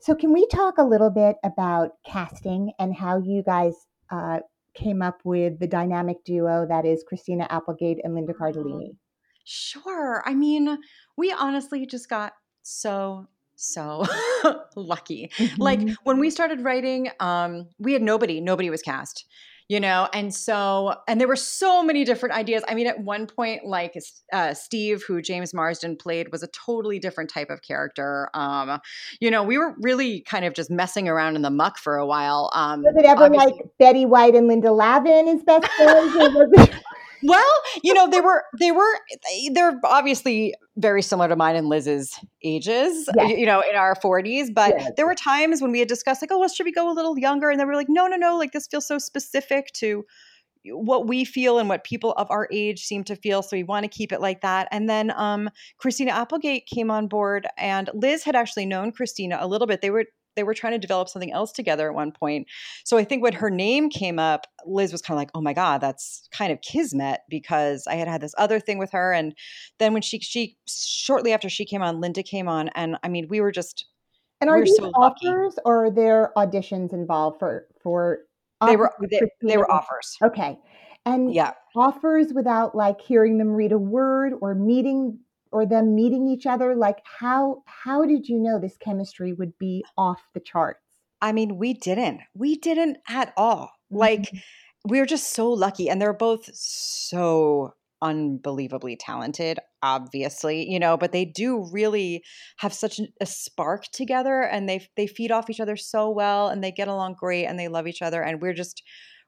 So 0.00 0.14
can 0.14 0.32
we 0.32 0.46
talk 0.46 0.78
a 0.78 0.84
little 0.84 1.10
bit 1.10 1.36
about 1.44 1.90
casting 2.06 2.72
and 2.78 2.94
how 2.94 3.18
you 3.18 3.42
guys 3.44 3.74
uh, 4.10 4.40
came 4.74 5.02
up 5.02 5.18
with 5.24 5.60
the 5.60 5.66
dynamic 5.66 6.24
duo 6.24 6.66
that 6.68 6.84
is 6.86 7.04
Christina 7.06 7.46
Applegate 7.50 7.98
and 8.02 8.14
Linda 8.14 8.32
Cardellini? 8.32 8.96
Sure. 9.44 10.22
I 10.24 10.34
mean, 10.34 10.78
we 11.16 11.30
honestly 11.32 11.86
just 11.86 12.08
got 12.08 12.32
so 12.62 13.26
so 13.62 14.04
lucky. 14.76 15.30
Like 15.58 15.80
Mhm. 15.80 15.96
when 16.04 16.18
we 16.18 16.30
started 16.30 16.60
writing, 16.62 17.10
um, 17.20 17.68
we 17.78 17.92
had 17.92 18.02
nobody, 18.02 18.40
nobody 18.40 18.70
was 18.70 18.82
cast, 18.82 19.24
you 19.68 19.78
know, 19.80 20.08
and 20.12 20.34
so 20.34 20.94
and 21.08 21.20
there 21.20 21.28
were 21.28 21.36
so 21.36 21.82
many 21.82 22.04
different 22.04 22.34
ideas. 22.34 22.62
I 22.68 22.74
mean, 22.74 22.86
at 22.86 22.98
one 23.00 23.26
point, 23.26 23.64
like 23.64 23.94
uh, 24.32 24.52
Steve, 24.54 25.04
who 25.06 25.22
James 25.22 25.54
Marsden 25.54 25.96
played, 25.96 26.32
was 26.32 26.42
a 26.42 26.48
totally 26.48 26.98
different 26.98 27.30
type 27.30 27.48
of 27.50 27.62
character. 27.62 28.28
Um, 28.34 28.80
you 29.20 29.30
know, 29.30 29.42
we 29.44 29.56
were 29.58 29.74
really 29.80 30.22
kind 30.22 30.44
of 30.44 30.54
just 30.54 30.70
messing 30.70 31.08
around 31.08 31.36
in 31.36 31.42
the 31.42 31.50
muck 31.50 31.78
for 31.78 31.96
a 31.96 32.06
while. 32.06 32.50
Um, 32.54 32.82
Was 32.82 32.96
it 32.96 33.04
ever 33.06 33.24
obviously- 33.24 33.52
like 33.52 33.64
Betty 33.78 34.04
White 34.06 34.34
and 34.34 34.48
Linda 34.48 34.72
Lavin 34.72 35.28
as 35.28 35.42
best 35.44 35.66
friends? 35.72 36.70
or 37.22 37.28
was 37.28 37.36
it- 37.36 37.40
Well, 37.40 37.82
you 37.82 37.94
know, 37.94 38.08
they 38.08 38.20
were 38.20 38.44
they 38.58 38.72
were 38.72 38.98
they're 39.52 39.80
obviously 39.84 40.54
very 40.76 41.02
similar 41.02 41.28
to 41.28 41.36
mine 41.36 41.56
and 41.56 41.68
Liz's 41.68 42.18
ages, 42.42 43.08
Yes. 43.16 43.30
you, 43.30 43.36
you 43.38 43.46
know, 43.46 43.62
in 43.68 43.76
our 43.76 43.94
40s, 43.94 44.50
but 44.54 44.74
Yes. 44.78 44.92
there 44.96 45.06
were 45.06 45.14
times 45.14 45.60
when 45.60 45.70
we 45.72 45.78
had 45.78 45.88
discussed 45.88 46.22
like, 46.22 46.32
oh, 46.32 46.38
well, 46.38 46.48
should 46.48 46.64
we 46.64 46.72
go 46.72 46.90
a 46.90 46.94
little 46.94 47.18
younger? 47.18 47.50
And 47.50 47.60
then 47.60 47.66
we 47.66 47.72
were 47.72 47.76
like, 47.76 47.88
no, 47.90 48.06
no, 48.06 48.16
no, 48.16 48.36
like 48.38 48.52
this 48.52 48.66
feels 48.66 48.86
so 48.86 48.98
specific 48.98 49.72
to 49.74 50.04
what 50.64 51.08
we 51.08 51.24
feel 51.24 51.58
and 51.58 51.68
what 51.68 51.82
people 51.82 52.12
of 52.12 52.30
our 52.30 52.48
age 52.52 52.84
seem 52.84 53.02
to 53.02 53.16
feel 53.16 53.42
so 53.42 53.56
we 53.56 53.64
want 53.64 53.82
to 53.82 53.88
keep 53.88 54.12
it 54.12 54.20
like 54.20 54.42
that 54.42 54.68
and 54.70 54.88
then 54.88 55.10
um 55.16 55.50
christina 55.76 56.12
applegate 56.12 56.66
came 56.66 56.88
on 56.88 57.08
board 57.08 57.48
and 57.58 57.90
liz 57.94 58.22
had 58.22 58.36
actually 58.36 58.64
known 58.64 58.92
christina 58.92 59.36
a 59.40 59.48
little 59.48 59.66
bit 59.66 59.80
they 59.80 59.90
were 59.90 60.04
they 60.36 60.42
were 60.42 60.54
trying 60.54 60.72
to 60.72 60.78
develop 60.78 61.08
something 61.08 61.32
else 61.32 61.52
together 61.52 61.88
at 61.88 61.94
one 61.94 62.12
point. 62.12 62.46
So 62.84 62.96
i 62.96 63.04
think 63.04 63.22
when 63.22 63.32
her 63.32 63.50
name 63.50 63.90
came 63.90 64.18
up 64.18 64.46
liz 64.66 64.92
was 64.92 65.02
kind 65.02 65.16
of 65.16 65.20
like 65.20 65.30
oh 65.34 65.40
my 65.40 65.52
god 65.52 65.80
that's 65.80 66.28
kind 66.32 66.52
of 66.52 66.60
kismet 66.60 67.20
because 67.28 67.86
i 67.86 67.94
had 67.94 68.08
had 68.08 68.20
this 68.20 68.34
other 68.38 68.60
thing 68.60 68.78
with 68.78 68.90
her. 68.92 69.12
And 69.12 69.34
then 69.78 69.92
when 69.92 70.02
she 70.02 70.18
she 70.20 70.56
shortly 70.66 71.32
after 71.32 71.48
she 71.48 71.64
came 71.64 71.82
on 71.82 72.00
linda 72.00 72.22
came 72.22 72.48
on 72.48 72.68
and 72.74 72.96
i 73.02 73.08
mean 73.08 73.26
we 73.28 73.40
were 73.40 73.52
just 73.52 73.86
and 74.42 74.50
are 74.50 74.58
We're 74.58 74.64
these 74.64 74.76
so 74.76 74.90
lucky. 74.98 75.28
offers 75.28 75.58
or 75.64 75.86
are 75.86 75.90
there 75.90 76.32
auditions 76.36 76.92
involved 76.92 77.38
for 77.38 77.68
for? 77.80 78.18
they 78.66 78.76
were 78.76 78.88
um, 78.88 79.08
they, 79.08 79.20
they 79.40 79.56
were 79.56 79.70
offers. 79.70 80.16
Okay, 80.20 80.58
and 81.06 81.32
yeah. 81.32 81.52
offers 81.76 82.32
without 82.32 82.74
like 82.74 83.00
hearing 83.00 83.38
them 83.38 83.50
read 83.50 83.70
a 83.70 83.78
word 83.78 84.32
or 84.40 84.56
meeting 84.56 85.18
or 85.52 85.66
them 85.66 85.94
meeting 85.94 86.28
each 86.28 86.46
other. 86.46 86.74
Like 86.74 86.98
how 87.04 87.62
how 87.66 88.04
did 88.04 88.28
you 88.28 88.38
know 88.38 88.58
this 88.58 88.76
chemistry 88.76 89.32
would 89.32 89.58
be 89.58 89.84
off 89.96 90.22
the 90.34 90.40
charts? 90.40 90.80
I 91.22 91.30
mean, 91.30 91.56
we 91.56 91.72
didn't. 91.72 92.20
We 92.34 92.56
didn't 92.56 92.98
at 93.08 93.32
all. 93.36 93.70
Like, 93.90 94.22
mm-hmm. 94.22 94.90
we 94.90 94.98
were 94.98 95.06
just 95.06 95.32
so 95.32 95.50
lucky. 95.50 95.88
And 95.88 96.02
they're 96.02 96.12
both 96.12 96.50
so 96.52 97.74
unbelievably 98.02 98.96
talented, 98.96 99.60
obviously, 99.80 100.68
you 100.68 100.80
know, 100.80 100.96
but 100.96 101.12
they 101.12 101.24
do 101.24 101.68
really 101.70 102.24
have 102.58 102.74
such 102.74 103.00
a 103.20 103.26
spark 103.26 103.84
together 103.92 104.42
and 104.42 104.68
they 104.68 104.88
they 104.96 105.06
feed 105.06 105.30
off 105.30 105.48
each 105.48 105.60
other 105.60 105.76
so 105.76 106.10
well 106.10 106.48
and 106.48 106.64
they 106.64 106.72
get 106.72 106.88
along 106.88 107.14
great 107.18 107.46
and 107.46 107.56
they 107.56 107.68
love 107.68 107.86
each 107.86 108.02
other. 108.02 108.20
And 108.20 108.42
we're 108.42 108.54
just 108.54 108.82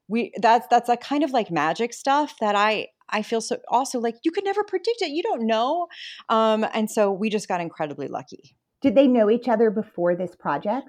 we 0.08 0.32
that's 0.42 0.66
that's 0.68 0.88
a 0.88 0.96
kind 0.96 1.22
of 1.22 1.30
like 1.30 1.52
magic 1.52 1.94
stuff 1.94 2.34
that 2.40 2.56
I 2.56 2.88
I 3.08 3.22
feel 3.22 3.40
so 3.40 3.58
also 3.68 4.00
like 4.00 4.16
you 4.24 4.30
could 4.30 4.44
never 4.44 4.64
predict 4.64 5.02
it. 5.02 5.10
You 5.10 5.22
don't 5.22 5.46
know. 5.46 5.88
Um, 6.28 6.66
and 6.74 6.90
so 6.90 7.12
we 7.12 7.30
just 7.30 7.48
got 7.48 7.60
incredibly 7.60 8.08
lucky. 8.08 8.56
Did 8.82 8.94
they 8.94 9.06
know 9.06 9.30
each 9.30 9.48
other 9.48 9.70
before 9.70 10.14
this 10.14 10.36
project? 10.36 10.88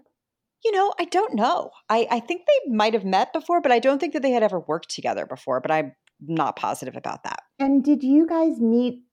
You 0.64 0.72
know, 0.72 0.94
I 1.00 1.06
don't 1.06 1.36
know. 1.36 1.70
I, 1.90 2.08
I 2.10 2.20
think 2.20 2.46
they 2.48 2.72
might 2.72 2.94
have 2.94 3.06
met 3.06 3.32
before, 3.32 3.62
but 3.62 3.72
I 3.72 3.80
don't 3.80 4.00
think 4.00 4.14
that 4.14 4.22
they 4.22 4.32
had 4.32 4.44
ever 4.44 4.60
worked 4.60 4.90
together 4.90 5.26
before. 5.26 5.62
But 5.62 5.72
I'm 5.72 5.94
not 6.22 6.56
positive 6.56 6.96
about 6.96 7.24
that. 7.24 7.42
And 7.60 7.84
did 7.84 8.04
you 8.04 8.26
guys 8.26 8.60
meet 8.60 9.04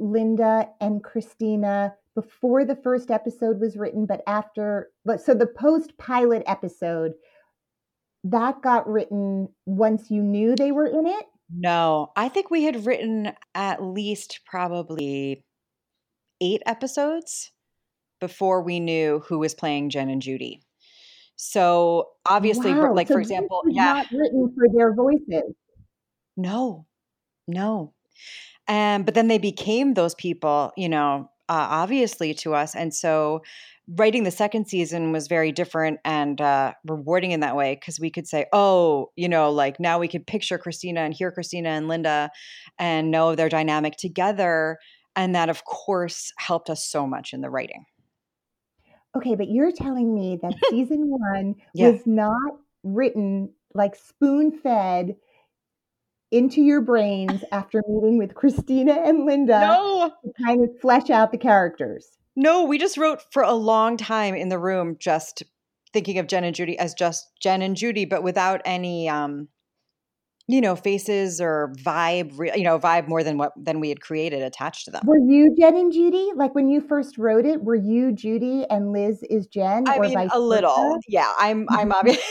Linda 0.00 0.68
and 0.80 1.04
Christina 1.04 1.94
before 2.14 2.64
the 2.64 2.76
first 2.76 3.10
episode 3.10 3.60
was 3.60 3.76
written, 3.76 4.06
but 4.06 4.22
after? 4.26 4.90
But 5.04 5.20
so 5.20 5.34
the 5.34 5.46
post 5.46 5.98
pilot 5.98 6.42
episode 6.46 7.12
that 8.24 8.62
got 8.62 8.88
written 8.88 9.48
once 9.66 10.10
you 10.10 10.22
knew 10.22 10.56
they 10.56 10.72
were 10.72 10.86
in 10.86 11.06
it. 11.06 11.26
No, 11.52 12.12
I 12.16 12.28
think 12.28 12.50
we 12.50 12.64
had 12.64 12.84
written 12.84 13.32
at 13.54 13.82
least 13.82 14.40
probably 14.44 15.44
eight 16.40 16.62
episodes 16.66 17.52
before 18.20 18.62
we 18.62 18.80
knew 18.80 19.22
who 19.26 19.38
was 19.38 19.54
playing 19.54 19.90
Jen 19.90 20.10
and 20.10 20.20
Judy. 20.20 20.60
So 21.36 22.10
obviously, 22.26 22.74
Wow, 22.74 22.92
like 22.94 23.08
so 23.08 23.14
for 23.14 23.20
example, 23.20 23.62
yeah, 23.68 23.84
not 23.84 24.10
written 24.10 24.52
for 24.56 24.66
their 24.74 24.92
voices. 24.94 25.54
No, 26.36 26.86
no. 27.46 27.94
Um, 28.66 29.04
but 29.04 29.14
then 29.14 29.28
they 29.28 29.38
became 29.38 29.94
those 29.94 30.14
people, 30.14 30.72
you 30.76 30.88
know, 30.88 31.30
uh, 31.48 31.66
obviously 31.70 32.34
to 32.34 32.54
us. 32.54 32.74
And 32.74 32.94
so 32.94 33.42
writing 33.96 34.24
the 34.24 34.30
second 34.30 34.66
season 34.66 35.12
was 35.12 35.28
very 35.28 35.50
different 35.50 35.98
and 36.04 36.40
uh, 36.40 36.72
rewarding 36.86 37.30
in 37.32 37.40
that 37.40 37.56
way 37.56 37.74
because 37.74 37.98
we 37.98 38.10
could 38.10 38.26
say, 38.26 38.46
oh, 38.52 39.10
you 39.16 39.28
know, 39.28 39.50
like 39.50 39.80
now 39.80 39.98
we 39.98 40.08
could 40.08 40.26
picture 40.26 40.58
Christina 40.58 41.00
and 41.00 41.14
hear 41.14 41.32
Christina 41.32 41.70
and 41.70 41.88
Linda 41.88 42.30
and 42.78 43.10
know 43.10 43.34
their 43.34 43.48
dynamic 43.48 43.96
together. 43.96 44.78
And 45.16 45.34
that, 45.34 45.48
of 45.48 45.64
course, 45.64 46.32
helped 46.38 46.68
us 46.70 46.84
so 46.86 47.06
much 47.06 47.32
in 47.32 47.40
the 47.40 47.50
writing. 47.50 47.84
Okay, 49.16 49.34
but 49.34 49.48
you're 49.48 49.72
telling 49.72 50.14
me 50.14 50.38
that 50.42 50.52
season 50.70 51.08
one 51.08 51.54
Yeah. 51.74 51.90
was 51.92 52.06
not 52.06 52.52
written 52.84 53.50
like 53.74 53.96
spoon 53.96 54.52
fed 54.52 55.16
into 56.30 56.60
your 56.60 56.82
brains 56.82 57.42
after 57.52 57.82
meeting 57.88 58.18
with 58.18 58.34
Christina 58.34 58.92
and 58.92 59.24
Linda 59.24 59.60
No, 59.60 60.12
to 60.24 60.32
kind 60.44 60.62
of 60.62 60.78
flesh 60.80 61.08
out 61.10 61.32
the 61.32 61.38
characters. 61.38 62.17
No, 62.40 62.62
we 62.62 62.78
just 62.78 62.96
wrote 62.96 63.20
for 63.32 63.42
a 63.42 63.52
long 63.52 63.96
time 63.96 64.36
in 64.36 64.48
the 64.48 64.60
room, 64.60 64.94
just 65.00 65.42
thinking 65.92 66.20
of 66.20 66.28
Jen 66.28 66.44
and 66.44 66.54
Judy 66.54 66.78
as 66.78 66.94
just 66.94 67.26
Jen 67.40 67.62
and 67.62 67.74
Judy, 67.74 68.04
but 68.04 68.22
without 68.22 68.62
any, 68.64 69.08
um, 69.08 69.48
you 70.46 70.60
know, 70.60 70.76
faces 70.76 71.40
or 71.40 71.74
vibe, 71.80 72.56
you 72.56 72.62
know, 72.62 72.78
vibe 72.78 73.08
more 73.08 73.24
than 73.24 73.38
what 73.38 73.54
than 73.56 73.80
we 73.80 73.88
had 73.88 74.00
created 74.00 74.40
attached 74.40 74.84
to 74.84 74.92
them. 74.92 75.02
Were 75.04 75.18
you 75.18 75.52
Jen 75.58 75.74
and 75.74 75.92
Judy? 75.92 76.30
Like 76.36 76.54
when 76.54 76.68
you 76.68 76.80
first 76.80 77.18
wrote 77.18 77.44
it, 77.44 77.64
were 77.64 77.74
you 77.74 78.12
Judy 78.12 78.64
and 78.70 78.92
Liz 78.92 79.24
is 79.28 79.48
Jen? 79.48 79.88
I 79.88 79.98
mean, 79.98 80.16
a 80.32 80.38
little, 80.38 80.96
yeah. 81.08 81.32
I'm, 81.38 81.66
I'm 81.70 81.90
obvious. 81.90 82.22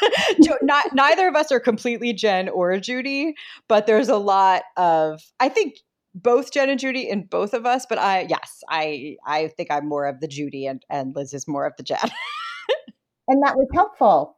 not 0.62 0.94
neither 0.94 1.28
of 1.28 1.36
us 1.36 1.52
are 1.52 1.60
completely 1.60 2.14
Jen 2.14 2.48
or 2.48 2.78
Judy, 2.78 3.34
but 3.68 3.86
there's 3.86 4.08
a 4.08 4.16
lot 4.16 4.62
of. 4.78 5.20
I 5.38 5.50
think 5.50 5.74
both 6.14 6.52
Jen 6.52 6.68
and 6.68 6.80
Judy 6.80 7.08
in 7.08 7.24
both 7.24 7.54
of 7.54 7.66
us, 7.66 7.86
but 7.88 7.98
I, 7.98 8.26
yes, 8.28 8.60
I, 8.68 9.16
I 9.26 9.48
think 9.48 9.70
I'm 9.70 9.88
more 9.88 10.06
of 10.06 10.20
the 10.20 10.28
Judy, 10.28 10.66
and 10.66 10.84
and 10.90 11.14
Liz 11.14 11.34
is 11.34 11.46
more 11.46 11.66
of 11.66 11.74
the 11.76 11.82
Jen. 11.82 11.98
And 13.30 13.40
that 13.44 13.56
was 13.56 13.68
helpful. 13.72 14.36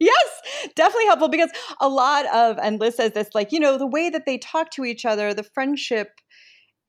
Yes, 0.00 0.40
definitely 0.74 1.06
helpful 1.06 1.28
because 1.28 1.50
a 1.80 1.88
lot 1.88 2.26
of, 2.34 2.58
and 2.58 2.80
Liz 2.80 2.96
says 2.96 3.12
this, 3.12 3.28
like, 3.34 3.52
you 3.52 3.60
know, 3.60 3.76
the 3.76 3.86
way 3.86 4.08
that 4.08 4.24
they 4.24 4.38
talk 4.38 4.70
to 4.72 4.84
each 4.84 5.04
other, 5.04 5.34
the 5.34 5.42
friendship, 5.42 6.08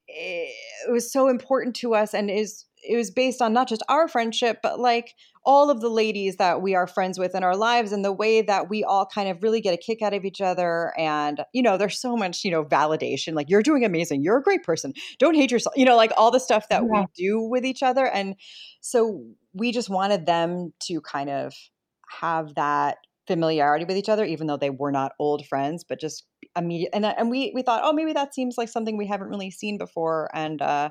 eh, 0.10 0.48
it 0.88 0.92
was 0.92 1.12
so 1.12 1.28
important 1.28 1.76
to 1.78 1.94
us 1.94 2.14
and 2.14 2.32
is, 2.32 2.66
it 2.88 2.96
was 2.96 3.12
based 3.12 3.42
on 3.42 3.54
not 3.54 3.68
just 3.68 3.84
our 3.90 4.08
friendship, 4.08 4.60
but 4.62 4.80
like 4.80 5.16
all 5.46 5.70
of 5.70 5.80
the 5.82 5.90
ladies 5.90 6.38
that 6.38 6.62
we 6.62 6.74
are 6.76 6.88
friends 6.88 7.20
with 7.20 7.36
in 7.36 7.44
our 7.44 7.56
lives 7.56 7.92
and 7.92 8.04
the 8.04 8.12
way 8.12 8.42
that 8.42 8.70
we 8.70 8.84
all 8.84 9.06
kind 9.06 9.30
of 9.30 9.42
really 9.44 9.62
get 9.62 9.74
a 9.74 9.78
kick 9.78 10.02
out 10.02 10.14
of 10.14 10.26
each 10.26 10.42
other. 10.42 10.94
And, 10.98 11.44
you 11.54 11.62
know, 11.62 11.78
there's 11.78 12.00
so 12.00 12.16
much, 12.16 12.44
you 12.44 12.52
know, 12.52 12.64
validation 12.64 13.34
like, 13.34 13.50
you're 13.50 13.62
doing 13.64 13.86
amazing. 13.86 14.24
You're 14.24 14.38
a 14.38 14.44
great 14.44 14.64
person. 14.64 14.94
Don't 15.20 15.36
hate 15.36 15.52
yourself. 15.52 15.76
You 15.78 15.86
know, 15.86 15.96
like 15.96 16.12
all 16.18 16.32
the 16.32 16.40
stuff 16.40 16.70
that 16.70 16.84
Yeah. 16.84 17.02
we 17.02 17.06
do 17.16 17.42
with 17.42 17.66
each 17.66 17.84
other. 17.84 18.08
And 18.08 18.36
so 18.82 19.24
we 19.54 19.72
just 19.72 19.90
wanted 19.90 20.26
them 20.26 20.74
to 20.88 21.02
kind 21.02 21.30
of 21.30 21.54
have 22.20 22.56
that 22.56 22.98
familiarity 23.28 23.86
with 23.86 23.98
each 23.98 24.10
other, 24.10 24.24
even 24.26 24.48
though 24.48 24.58
they 24.58 24.70
were 24.70 24.92
not 24.92 25.14
old 25.20 25.46
friends, 25.48 25.84
but 25.84 26.00
just 26.00 26.26
immediate. 26.56 26.92
And 26.94 27.06
and 27.06 27.30
we 27.30 27.52
we 27.56 27.64
thought, 27.64 27.82
oh, 27.84 27.94
maybe 27.94 28.14
that 28.14 28.34
seems 28.36 28.56
like 28.58 28.70
something 28.70 28.98
we 28.98 29.08
haven't 29.08 29.30
really 29.30 29.50
seen 29.52 29.78
before, 29.78 30.30
and 30.34 30.62
uh, 30.62 30.90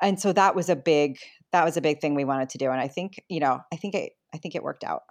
and 0.00 0.20
so 0.20 0.32
that 0.32 0.54
was 0.54 0.68
a 0.68 0.76
big 0.76 1.18
that 1.52 1.64
was 1.64 1.76
a 1.76 1.80
big 1.80 2.00
thing 2.00 2.14
we 2.14 2.24
wanted 2.24 2.50
to 2.50 2.58
do. 2.58 2.70
And 2.70 2.80
I 2.80 2.88
think 2.88 3.22
you 3.28 3.40
know, 3.40 3.60
I 3.72 3.76
think 3.76 3.94
it 3.94 4.12
I 4.34 4.38
think 4.38 4.54
it 4.54 4.62
worked 4.62 4.84
out. 4.84 5.02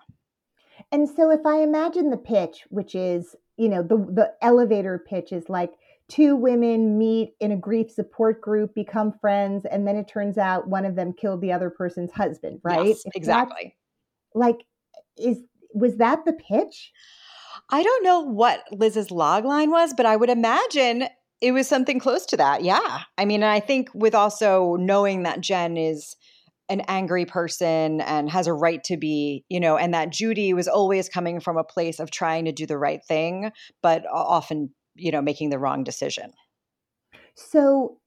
And 0.91 1.09
so 1.09 1.29
if 1.29 1.45
I 1.45 1.61
imagine 1.61 2.09
the 2.09 2.17
pitch, 2.17 2.63
which 2.69 2.95
is, 2.95 3.35
you 3.57 3.69
know, 3.69 3.83
the 3.83 3.97
the 3.97 4.33
elevator 4.41 5.03
pitch 5.05 5.31
is 5.31 5.49
like 5.49 5.71
two 6.07 6.35
women 6.35 6.97
meet 6.97 7.33
in 7.39 7.51
a 7.51 7.57
grief 7.57 7.91
support 7.91 8.41
group, 8.41 8.73
become 8.73 9.13
friends, 9.21 9.65
and 9.69 9.87
then 9.87 9.95
it 9.95 10.07
turns 10.07 10.37
out 10.37 10.67
one 10.67 10.85
of 10.85 10.95
them 10.95 11.13
killed 11.13 11.41
the 11.41 11.51
other 11.51 11.69
person's 11.69 12.11
husband, 12.11 12.59
right? 12.63 12.87
Yes, 12.87 13.03
exactly. 13.13 13.75
Like 14.33 14.65
is 15.17 15.39
was 15.73 15.97
that 15.97 16.25
the 16.25 16.33
pitch? 16.33 16.91
I 17.69 17.83
don't 17.83 18.03
know 18.03 18.21
what 18.21 18.63
Liz's 18.71 19.11
log 19.11 19.45
line 19.45 19.69
was, 19.69 19.93
but 19.93 20.05
I 20.05 20.15
would 20.15 20.29
imagine 20.29 21.07
it 21.41 21.51
was 21.51 21.67
something 21.67 21.99
close 21.99 22.25
to 22.27 22.37
that. 22.37 22.63
Yeah. 22.63 23.01
I 23.17 23.25
mean, 23.25 23.43
I 23.43 23.59
think 23.59 23.89
with 23.93 24.13
also 24.13 24.75
knowing 24.75 25.23
that 25.23 25.41
Jen 25.41 25.77
is 25.77 26.15
an 26.67 26.81
angry 26.87 27.25
person 27.25 28.01
and 28.01 28.29
has 28.29 28.45
a 28.45 28.53
right 28.53 28.83
to 28.83 28.95
be, 28.95 29.43
you 29.49 29.59
know, 29.59 29.75
and 29.75 29.93
that 29.93 30.11
Judy 30.11 30.53
was 30.53 30.67
always 30.67 31.09
coming 31.09 31.39
from 31.39 31.57
a 31.57 31.63
place 31.63 31.99
of 31.99 32.11
trying 32.11 32.45
to 32.45 32.51
do 32.51 32.65
the 32.65 32.77
right 32.77 33.03
thing, 33.07 33.51
but 33.81 34.03
often, 34.11 34.69
you 34.95 35.11
know, 35.11 35.21
making 35.21 35.49
the 35.49 35.59
wrong 35.59 35.83
decision. 35.83 36.31
So 37.35 37.97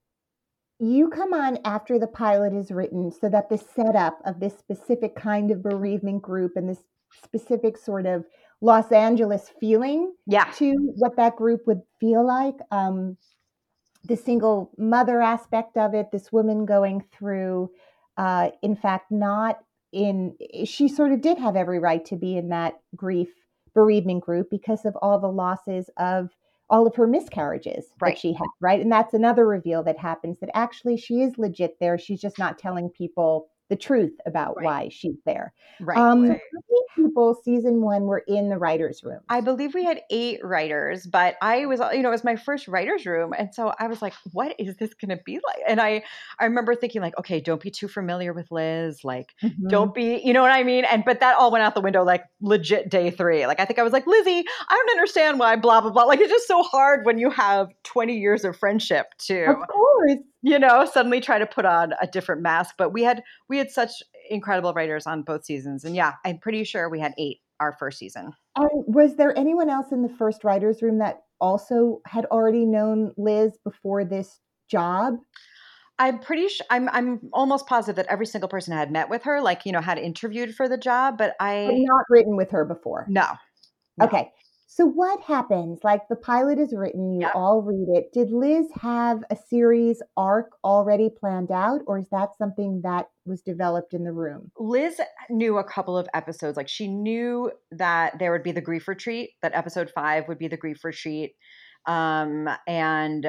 you 0.78 1.08
come 1.08 1.32
on 1.32 1.58
after 1.64 1.98
the 1.98 2.06
pilot 2.06 2.52
is 2.52 2.70
written 2.70 3.10
so 3.10 3.28
that 3.28 3.48
the 3.48 3.58
setup 3.58 4.18
of 4.24 4.40
this 4.40 4.56
specific 4.58 5.16
kind 5.16 5.50
of 5.50 5.62
bereavement 5.62 6.22
group 6.22 6.52
and 6.54 6.68
this 6.68 6.84
specific 7.24 7.76
sort 7.76 8.06
of 8.06 8.24
Los 8.62 8.90
Angeles 8.92 9.50
feeling 9.60 10.14
Yeah. 10.26 10.50
to 10.52 10.72
what 10.96 11.16
that 11.16 11.36
group 11.36 11.66
would 11.66 11.82
feel 12.00 12.24
like. 12.26 12.54
Um, 12.70 13.18
the 14.04 14.16
single 14.16 14.70
mother 14.78 15.20
aspect 15.20 15.76
of 15.76 15.94
it, 15.94 16.10
this 16.10 16.32
woman 16.32 16.64
going 16.64 17.04
through, 17.12 17.70
uh, 18.16 18.50
in 18.62 18.74
fact, 18.74 19.10
not 19.10 19.58
in, 19.92 20.36
she 20.64 20.88
sort 20.88 21.12
of 21.12 21.20
did 21.20 21.38
have 21.38 21.56
every 21.56 21.78
right 21.78 22.04
to 22.06 22.16
be 22.16 22.36
in 22.36 22.48
that 22.48 22.80
grief 22.96 23.28
bereavement 23.74 24.22
group 24.22 24.48
because 24.50 24.84
of 24.84 24.96
all 25.02 25.18
the 25.18 25.28
losses 25.30 25.90
of 25.98 26.30
all 26.70 26.86
of 26.86 26.94
her 26.96 27.06
miscarriages 27.06 27.86
Right. 28.00 28.12
that 28.12 28.18
she 28.18 28.32
had, 28.32 28.46
right? 28.60 28.80
And 28.80 28.90
that's 28.90 29.12
another 29.14 29.46
reveal 29.46 29.82
that 29.82 29.98
happens 29.98 30.38
that 30.40 30.50
actually 30.54 30.96
she 30.96 31.20
is 31.22 31.36
legit 31.36 31.78
there. 31.80 31.98
She's 31.98 32.20
just 32.20 32.38
not 32.38 32.58
telling 32.58 32.88
people 32.90 33.48
the 33.72 33.76
truth 33.76 34.12
about 34.26 34.56
Right. 34.58 34.62
why 34.62 34.88
she's 34.90 35.16
there. 35.26 35.52
Right. 35.80 35.98
Um, 36.00 36.28
right. 36.28 36.40
people 36.96 37.34
season 37.44 37.82
one 37.82 38.04
were 38.04 38.24
in 38.28 38.48
the 38.50 38.58
writers' 38.58 39.02
room? 39.04 39.22
I 39.28 39.40
believe 39.40 39.72
we 39.72 39.84
had 39.84 40.02
eight 40.10 40.44
writers, 40.44 41.06
but 41.06 41.36
I 41.40 41.64
was, 41.64 41.80
you 41.94 42.02
know, 42.02 42.10
it 42.10 42.12
was 42.12 42.24
my 42.24 42.36
first 42.36 42.68
writers' 42.68 43.06
room, 43.06 43.32
and 43.38 43.54
so 43.54 43.72
I 43.78 43.86
was 43.86 44.02
like, 44.02 44.12
"What 44.32 44.54
is 44.58 44.76
this 44.76 44.92
going 44.92 45.16
to 45.16 45.22
be 45.24 45.40
like?" 45.46 45.60
And 45.66 45.80
I, 45.80 46.02
I 46.38 46.44
remember 46.44 46.74
thinking, 46.74 47.00
like, 47.00 47.16
"Okay, 47.18 47.40
don't 47.40 47.62
be 47.62 47.70
too 47.70 47.88
familiar 47.88 48.34
with 48.34 48.50
Liz. 48.50 49.04
Like, 49.04 49.34
Mhm. 49.42 49.70
don't 49.70 49.94
be, 49.94 50.20
you 50.22 50.34
know 50.34 50.42
what 50.42 50.50
I 50.50 50.64
mean?" 50.64 50.84
And 50.84 51.02
but 51.06 51.20
that 51.20 51.38
all 51.38 51.50
went 51.50 51.64
out 51.64 51.74
the 51.74 51.80
window, 51.80 52.04
like 52.04 52.24
legit 52.42 52.90
day 52.90 53.10
three. 53.10 53.46
Like, 53.46 53.58
I 53.60 53.64
think 53.64 53.78
I 53.78 53.82
was 53.84 53.92
like, 53.94 54.06
"Lizzie, 54.06 54.44
I 54.68 54.74
don't 54.76 54.90
understand 54.90 55.38
why 55.38 55.56
blah 55.56 55.80
blah 55.80 55.92
blah." 55.92 56.04
Like, 56.04 56.20
it's 56.20 56.30
just 56.30 56.46
so 56.48 56.62
hard 56.62 57.06
when 57.06 57.16
you 57.18 57.30
have 57.30 57.68
twenty 57.84 58.18
years 58.18 58.44
of 58.44 58.54
friendship 58.56 59.06
to, 59.28 59.46
Of 59.46 59.66
course. 59.68 60.18
You 60.42 60.58
know, 60.58 60.84
suddenly 60.84 61.20
try 61.20 61.38
to 61.38 61.46
put 61.46 61.64
on 61.64 61.94
a 62.00 62.06
different 62.06 62.42
mask. 62.42 62.74
But 62.76 62.92
we 62.92 63.02
had 63.02 63.22
we 63.48 63.58
had 63.58 63.70
such 63.70 63.90
incredible 64.28 64.72
writers 64.74 65.06
on 65.06 65.22
both 65.22 65.44
seasons, 65.44 65.84
and 65.84 65.94
yeah, 65.96 66.14
I'm 66.24 66.38
pretty 66.38 66.64
sure 66.64 66.88
we 66.88 67.00
had 67.00 67.14
eight 67.18 67.38
our 67.60 67.76
first 67.78 67.98
season. 67.98 68.32
And 68.56 68.84
was 68.86 69.16
there 69.16 69.36
anyone 69.38 69.70
else 69.70 69.92
in 69.92 70.02
the 70.02 70.08
first 70.08 70.44
writers' 70.44 70.82
room 70.82 70.98
that 70.98 71.22
also 71.40 72.00
had 72.06 72.26
already 72.26 72.66
known 72.66 73.12
Liz 73.16 73.56
before 73.64 74.04
this 74.04 74.40
job? 74.68 75.14
I'm 75.98 76.18
pretty 76.18 76.48
sure 76.48 76.66
I'm 76.70 76.88
I'm 76.88 77.20
almost 77.32 77.66
positive 77.66 77.96
that 77.96 78.06
every 78.06 78.26
single 78.26 78.48
person 78.48 78.76
had 78.76 78.90
met 78.90 79.08
with 79.08 79.22
her, 79.22 79.40
like, 79.40 79.64
you 79.64 79.72
know, 79.72 79.80
had 79.80 79.98
interviewed 79.98 80.54
for 80.54 80.68
the 80.68 80.78
job, 80.78 81.18
but 81.18 81.36
But 81.38 81.44
I 81.44 81.68
not 81.70 82.04
written 82.10 82.36
with 82.36 82.50
her 82.50 82.64
before. 82.64 83.06
no. 83.08 83.26
no. 83.98 84.06
Okay. 84.06 84.32
So 84.74 84.86
what 84.86 85.20
happens? 85.20 85.80
Like 85.84 86.08
the 86.08 86.16
pilot 86.16 86.58
is 86.58 86.72
written, 86.72 87.12
you 87.12 87.20
Yeah. 87.26 87.32
all 87.34 87.60
read 87.60 87.88
it. 87.90 88.10
Did 88.10 88.32
Liz 88.32 88.66
have 88.80 89.22
a 89.28 89.36
series 89.36 90.00
arc 90.16 90.52
already 90.64 91.10
planned 91.10 91.50
out, 91.50 91.82
or 91.86 91.98
is 91.98 92.08
that 92.10 92.34
something 92.38 92.80
that 92.80 93.10
was 93.26 93.42
developed 93.42 93.92
in 93.92 94.02
the 94.02 94.14
room? 94.14 94.50
Liz 94.58 94.98
knew 95.28 95.58
a 95.58 95.64
couple 95.64 95.98
of 95.98 96.08
episodes. 96.14 96.56
Like 96.56 96.70
she 96.70 96.88
knew 96.88 97.52
that 97.70 98.18
there 98.18 98.32
would 98.32 98.42
be 98.42 98.52
the 98.52 98.62
grief 98.62 98.88
retreat, 98.88 99.32
that 99.42 99.54
episode 99.54 99.90
five 99.90 100.26
would 100.26 100.38
be 100.38 100.48
the 100.48 100.56
grief 100.56 100.82
retreat, 100.84 101.34
um, 101.86 102.48
and 102.66 103.26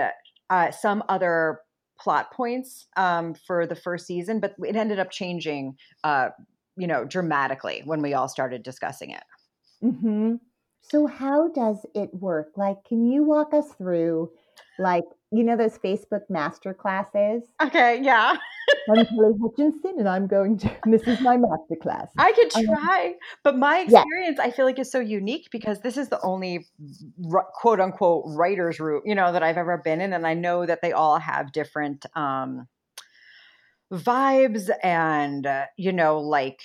uh, 0.49 0.71
some 0.71 1.03
other 1.09 1.59
plot 1.99 2.31
points 2.31 2.87
um, 2.95 3.33
for 3.33 3.67
the 3.67 3.75
first 3.75 4.07
season, 4.07 4.39
but 4.39 4.55
it 4.59 4.77
ended 4.77 4.97
up 4.97 5.11
changing, 5.11 5.75
uh, 6.05 6.29
you 6.77 6.87
know, 6.87 7.03
dramatically 7.03 7.81
when 7.83 8.01
we 8.01 8.13
all 8.13 8.29
started 8.29 8.63
discussing 8.63 9.09
it. 9.11 9.23
hmm 9.81 10.35
So 10.83 11.07
how 11.07 11.47
does 11.49 11.85
it 11.95 12.13
work? 12.13 12.51
Like, 12.55 12.83
can 12.85 13.05
you 13.07 13.23
walk 13.23 13.53
us 13.53 13.73
through, 13.73 14.31
like, 14.77 15.05
you 15.31 15.43
know, 15.43 15.57
those 15.57 15.77
Facebook 15.79 16.29
master 16.29 16.73
classes? 16.73 17.43
Okay, 17.61 18.01
yeah. 18.03 18.37
I'm 18.89 19.05
Kelly 19.05 19.33
Hutchinson, 19.41 19.95
and 19.99 20.07
I'm 20.09 20.27
going 20.27 20.57
to. 20.59 20.71
This 20.85 21.07
is 21.07 21.21
my 21.21 21.37
master 21.37 21.75
class. 21.81 22.09
I 22.17 22.31
could 22.33 22.51
Um, 22.55 22.65
try, 22.65 23.15
but 23.43 23.57
my 23.57 23.79
yeah. 23.87 24.03
experience 24.03 24.39
I 24.39 24.51
feel 24.51 24.65
like 24.65 24.77
is 24.79 24.91
so 24.91 24.99
unique 24.99 25.49
because 25.51 25.79
this 25.81 25.97
is 25.97 26.09
the 26.09 26.21
only 26.21 26.67
quote 27.55 27.79
unquote 27.79 28.23
writers 28.27 28.79
room, 28.79 29.01
you 29.05 29.15
know, 29.15 29.31
that 29.31 29.43
I've 29.43 29.57
ever 29.57 29.77
been 29.77 30.01
in 30.01 30.13
and 30.13 30.27
I 30.27 30.33
know 30.35 30.65
that 30.65 30.81
they 30.81 30.91
all 30.91 31.17
have 31.19 31.51
different 31.51 32.05
um 32.15 32.67
vibes 33.91 34.69
and 34.81 35.45
uh, 35.45 35.65
you 35.77 35.91
know 35.91 36.19
like 36.19 36.61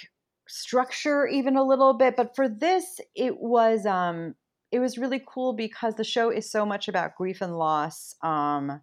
structure 0.49 1.27
even 1.27 1.57
a 1.57 1.65
little 1.65 1.95
bit, 1.95 2.17
but 2.17 2.35
for 2.37 2.49
this 2.49 3.01
it 3.15 3.39
was 3.41 3.87
um 3.87 4.35
it 4.71 4.81
was 4.81 4.99
really 4.99 5.23
cool 5.27 5.55
because 5.55 5.95
the 5.95 6.05
show 6.05 6.31
is 6.31 6.51
so 6.51 6.67
much 6.67 6.89
about 6.89 7.17
grief 7.17 7.41
and 7.41 7.57
loss. 7.59 8.15
Um 8.23 8.81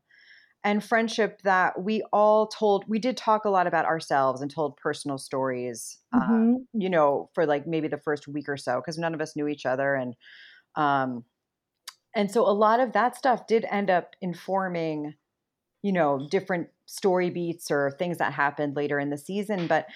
and 0.63 0.83
friendship 0.83 1.41
that 1.43 1.81
we 1.81 2.03
all 2.11 2.47
told 2.47 2.85
we 2.89 2.99
did 2.99 3.17
talk 3.17 3.45
a 3.45 3.49
lot 3.49 3.67
about 3.67 3.85
ourselves 3.85 4.41
and 4.41 4.51
told 4.51 4.77
personal 4.77 5.17
stories 5.17 5.99
uh, 6.13 6.19
Mhm. 6.19 6.65
you 6.73 6.89
know 6.89 7.29
for 7.33 7.45
like 7.45 7.67
maybe 7.67 7.87
the 7.87 7.97
first 7.99 8.27
week 8.27 8.49
or 8.49 8.57
so 8.57 8.81
because 8.81 8.97
none 8.97 9.13
of 9.13 9.21
us 9.21 9.35
knew 9.35 9.47
each 9.47 9.65
other 9.65 9.95
and 9.95 10.15
um 10.75 11.23
and 12.15 12.31
so 12.31 12.41
a 12.47 12.51
lot 12.53 12.79
of 12.79 12.93
that 12.93 13.15
stuff 13.15 13.47
did 13.47 13.65
end 13.69 13.89
up 13.89 14.15
informing 14.21 15.15
you 15.83 15.91
know 15.91 16.27
different 16.31 16.69
story 16.85 17.29
beats 17.29 17.71
or 17.71 17.91
things 17.91 18.17
that 18.19 18.33
happened 18.33 18.75
later 18.75 18.99
in 18.99 19.09
the 19.09 19.17
season 19.17 19.67
but 19.67 19.87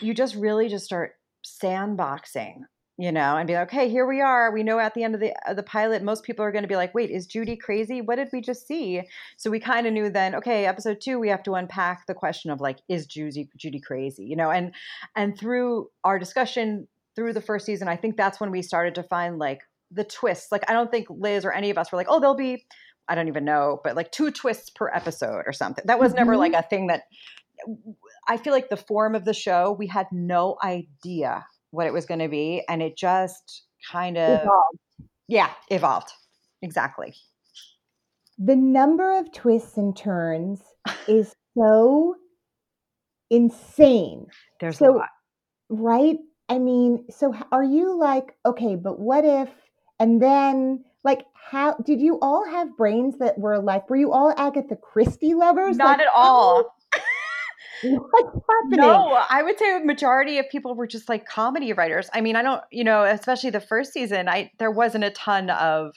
you 0.00 0.14
just 0.14 0.34
really 0.34 0.68
just 0.68 0.84
start 0.84 1.12
sandboxing 1.44 2.60
you 2.98 3.10
know 3.10 3.36
and 3.36 3.46
be 3.46 3.54
like 3.54 3.68
okay 3.72 3.88
here 3.88 4.06
we 4.06 4.20
are 4.20 4.52
we 4.52 4.62
know 4.62 4.78
at 4.78 4.92
the 4.94 5.02
end 5.02 5.14
of 5.14 5.20
the 5.20 5.32
of 5.50 5.56
the 5.56 5.62
pilot 5.62 6.02
most 6.02 6.22
people 6.24 6.44
are 6.44 6.52
going 6.52 6.62
to 6.62 6.68
be 6.68 6.76
like 6.76 6.94
wait 6.94 7.10
is 7.10 7.26
judy 7.26 7.56
crazy 7.56 8.00
what 8.02 8.16
did 8.16 8.28
we 8.32 8.40
just 8.40 8.66
see 8.66 9.02
so 9.38 9.50
we 9.50 9.58
kind 9.58 9.86
of 9.86 9.92
knew 9.92 10.10
then 10.10 10.34
okay 10.34 10.66
episode 10.66 11.00
2 11.00 11.18
we 11.18 11.28
have 11.28 11.42
to 11.42 11.54
unpack 11.54 12.06
the 12.06 12.14
question 12.14 12.50
of 12.50 12.60
like 12.60 12.78
is 12.88 13.06
judy 13.06 13.48
judy 13.56 13.80
crazy 13.80 14.24
you 14.24 14.36
know 14.36 14.50
and 14.50 14.72
and 15.16 15.38
through 15.38 15.88
our 16.04 16.18
discussion 16.18 16.86
through 17.16 17.32
the 17.32 17.40
first 17.40 17.64
season 17.64 17.88
i 17.88 17.96
think 17.96 18.16
that's 18.16 18.38
when 18.38 18.50
we 18.50 18.60
started 18.62 18.94
to 18.94 19.02
find 19.02 19.38
like 19.38 19.60
the 19.94 20.04
twists. 20.04 20.50
Like 20.50 20.64
I 20.70 20.72
don't 20.72 20.90
think 20.90 21.06
Liz 21.10 21.44
or 21.44 21.52
any 21.52 21.68
of 21.68 21.76
us 21.76 21.92
were 21.92 21.98
like, 21.98 22.06
oh, 22.08 22.18
there'll 22.18 22.34
be 22.34 22.64
I 23.08 23.14
don't 23.14 23.28
even 23.28 23.44
know, 23.44 23.78
but 23.84 23.94
like 23.94 24.10
two 24.10 24.30
twists 24.30 24.70
per 24.70 24.88
episode 24.88 25.42
or 25.44 25.52
something. 25.52 25.84
That 25.86 25.98
was 26.00 26.14
never 26.14 26.32
Mhm. 26.32 26.38
like 26.38 26.52
a 26.54 26.62
thing 26.62 26.86
that 26.86 27.02
I 28.28 28.36
feel 28.36 28.52
like 28.52 28.68
the 28.70 28.76
form 28.76 29.14
of 29.14 29.24
the 29.24 29.34
show, 29.34 29.72
we 29.78 29.86
had 29.86 30.06
no 30.12 30.56
idea 30.62 31.44
what 31.70 31.86
it 31.86 31.92
was 31.92 32.06
going 32.06 32.20
to 32.20 32.28
be. 32.28 32.62
And 32.68 32.82
it 32.82 32.96
just 32.96 33.64
kind 33.90 34.16
of, 34.18 34.40
Evolved. 34.42 34.78
yeah, 35.28 35.50
evolved. 35.70 36.10
Exactly. 36.62 37.14
The 38.38 38.56
number 38.56 39.18
of 39.18 39.32
twists 39.32 39.76
and 39.76 39.96
turns 39.96 40.60
is 41.08 41.34
so 41.56 42.16
insane. 43.30 44.26
There's 44.60 44.76
a 44.76 44.78
So, 44.78 44.92
lot. 44.92 45.08
right? 45.68 46.18
I 46.48 46.58
mean, 46.58 47.04
so 47.10 47.34
are 47.50 47.64
you 47.64 47.96
like, 47.98 48.34
okay, 48.44 48.76
but 48.76 48.98
what 48.98 49.24
if, 49.24 49.48
and 49.98 50.20
then, 50.20 50.84
like, 51.04 51.24
how 51.34 51.74
did 51.84 52.00
you 52.00 52.18
all 52.20 52.44
have 52.48 52.76
brains 52.76 53.18
that 53.18 53.38
were 53.38 53.58
like, 53.58 53.88
were 53.88 53.96
you 53.96 54.12
all 54.12 54.34
Agatha 54.36 54.76
Christie 54.76 55.34
lovers? 55.34 55.76
Not 55.76 55.98
Like, 55.98 56.06
at 56.06 56.12
all. 56.14 56.74
What's 57.82 58.38
happening? 58.48 58.80
No, 58.80 59.22
I 59.28 59.42
would 59.42 59.58
say 59.58 59.76
a 59.76 59.80
majority 59.80 60.38
of 60.38 60.48
people 60.50 60.74
were 60.74 60.86
just 60.86 61.08
like 61.08 61.26
comedy 61.26 61.72
writers. 61.72 62.08
I 62.12 62.20
mean, 62.20 62.36
I 62.36 62.42
don't, 62.42 62.62
you 62.70 62.84
know, 62.84 63.04
especially 63.04 63.50
the 63.50 63.60
first 63.60 63.92
season, 63.92 64.28
I 64.28 64.50
there 64.58 64.70
wasn't 64.70 65.04
a 65.04 65.10
ton 65.10 65.50
of 65.50 65.94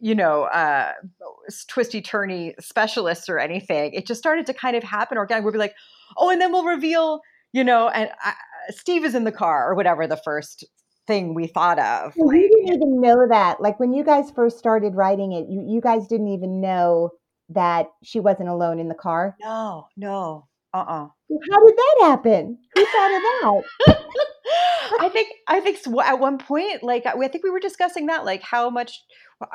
you 0.00 0.14
know, 0.14 0.44
uh 0.44 0.92
twisty 1.68 2.02
turny 2.02 2.54
specialists 2.60 3.28
or 3.28 3.38
anything. 3.38 3.92
It 3.92 4.06
just 4.06 4.20
started 4.20 4.46
to 4.46 4.54
kind 4.54 4.76
of 4.76 4.82
happen 4.82 5.18
organically. 5.18 5.46
We'd 5.46 5.52
be 5.52 5.58
like, 5.58 5.74
"Oh, 6.16 6.30
and 6.30 6.40
then 6.40 6.52
we'll 6.52 6.64
reveal, 6.64 7.20
you 7.52 7.64
know, 7.64 7.88
and 7.88 8.10
uh, 8.24 8.32
Steve 8.70 9.04
is 9.04 9.14
in 9.14 9.24
the 9.24 9.32
car 9.32 9.70
or 9.70 9.74
whatever 9.74 10.06
the 10.06 10.16
first 10.16 10.64
thing 11.06 11.34
we 11.34 11.46
thought 11.46 11.78
of." 11.78 12.14
So 12.14 12.32
you 12.32 12.48
didn't 12.48 12.74
even 12.74 13.00
know 13.00 13.26
that. 13.28 13.60
Like 13.60 13.78
when 13.78 13.92
you 13.92 14.04
guys 14.04 14.30
first 14.30 14.58
started 14.58 14.94
writing 14.94 15.32
it, 15.32 15.46
you, 15.48 15.64
you 15.66 15.80
guys 15.80 16.06
didn't 16.08 16.28
even 16.28 16.60
know 16.60 17.10
that 17.50 17.86
she 18.02 18.20
wasn't 18.20 18.48
alone 18.48 18.78
in 18.78 18.88
the 18.88 18.94
car. 18.94 19.36
No, 19.40 19.86
no. 19.96 20.48
Uh-uh. 20.78 21.08
How 21.50 21.66
did 21.66 21.76
that 21.76 21.96
happen? 22.02 22.58
Who 22.74 22.84
thought 22.84 23.14
of 23.14 23.22
that? 23.22 23.62
I 25.00 25.08
think 25.10 25.28
I 25.46 25.60
think 25.60 25.78
at 26.04 26.18
one 26.18 26.38
point, 26.38 26.82
like 26.82 27.04
I 27.06 27.12
I 27.12 27.28
think 27.28 27.44
we 27.44 27.50
were 27.50 27.60
discussing 27.60 28.06
that, 28.06 28.24
like 28.24 28.42
how 28.42 28.70
much, 28.70 29.02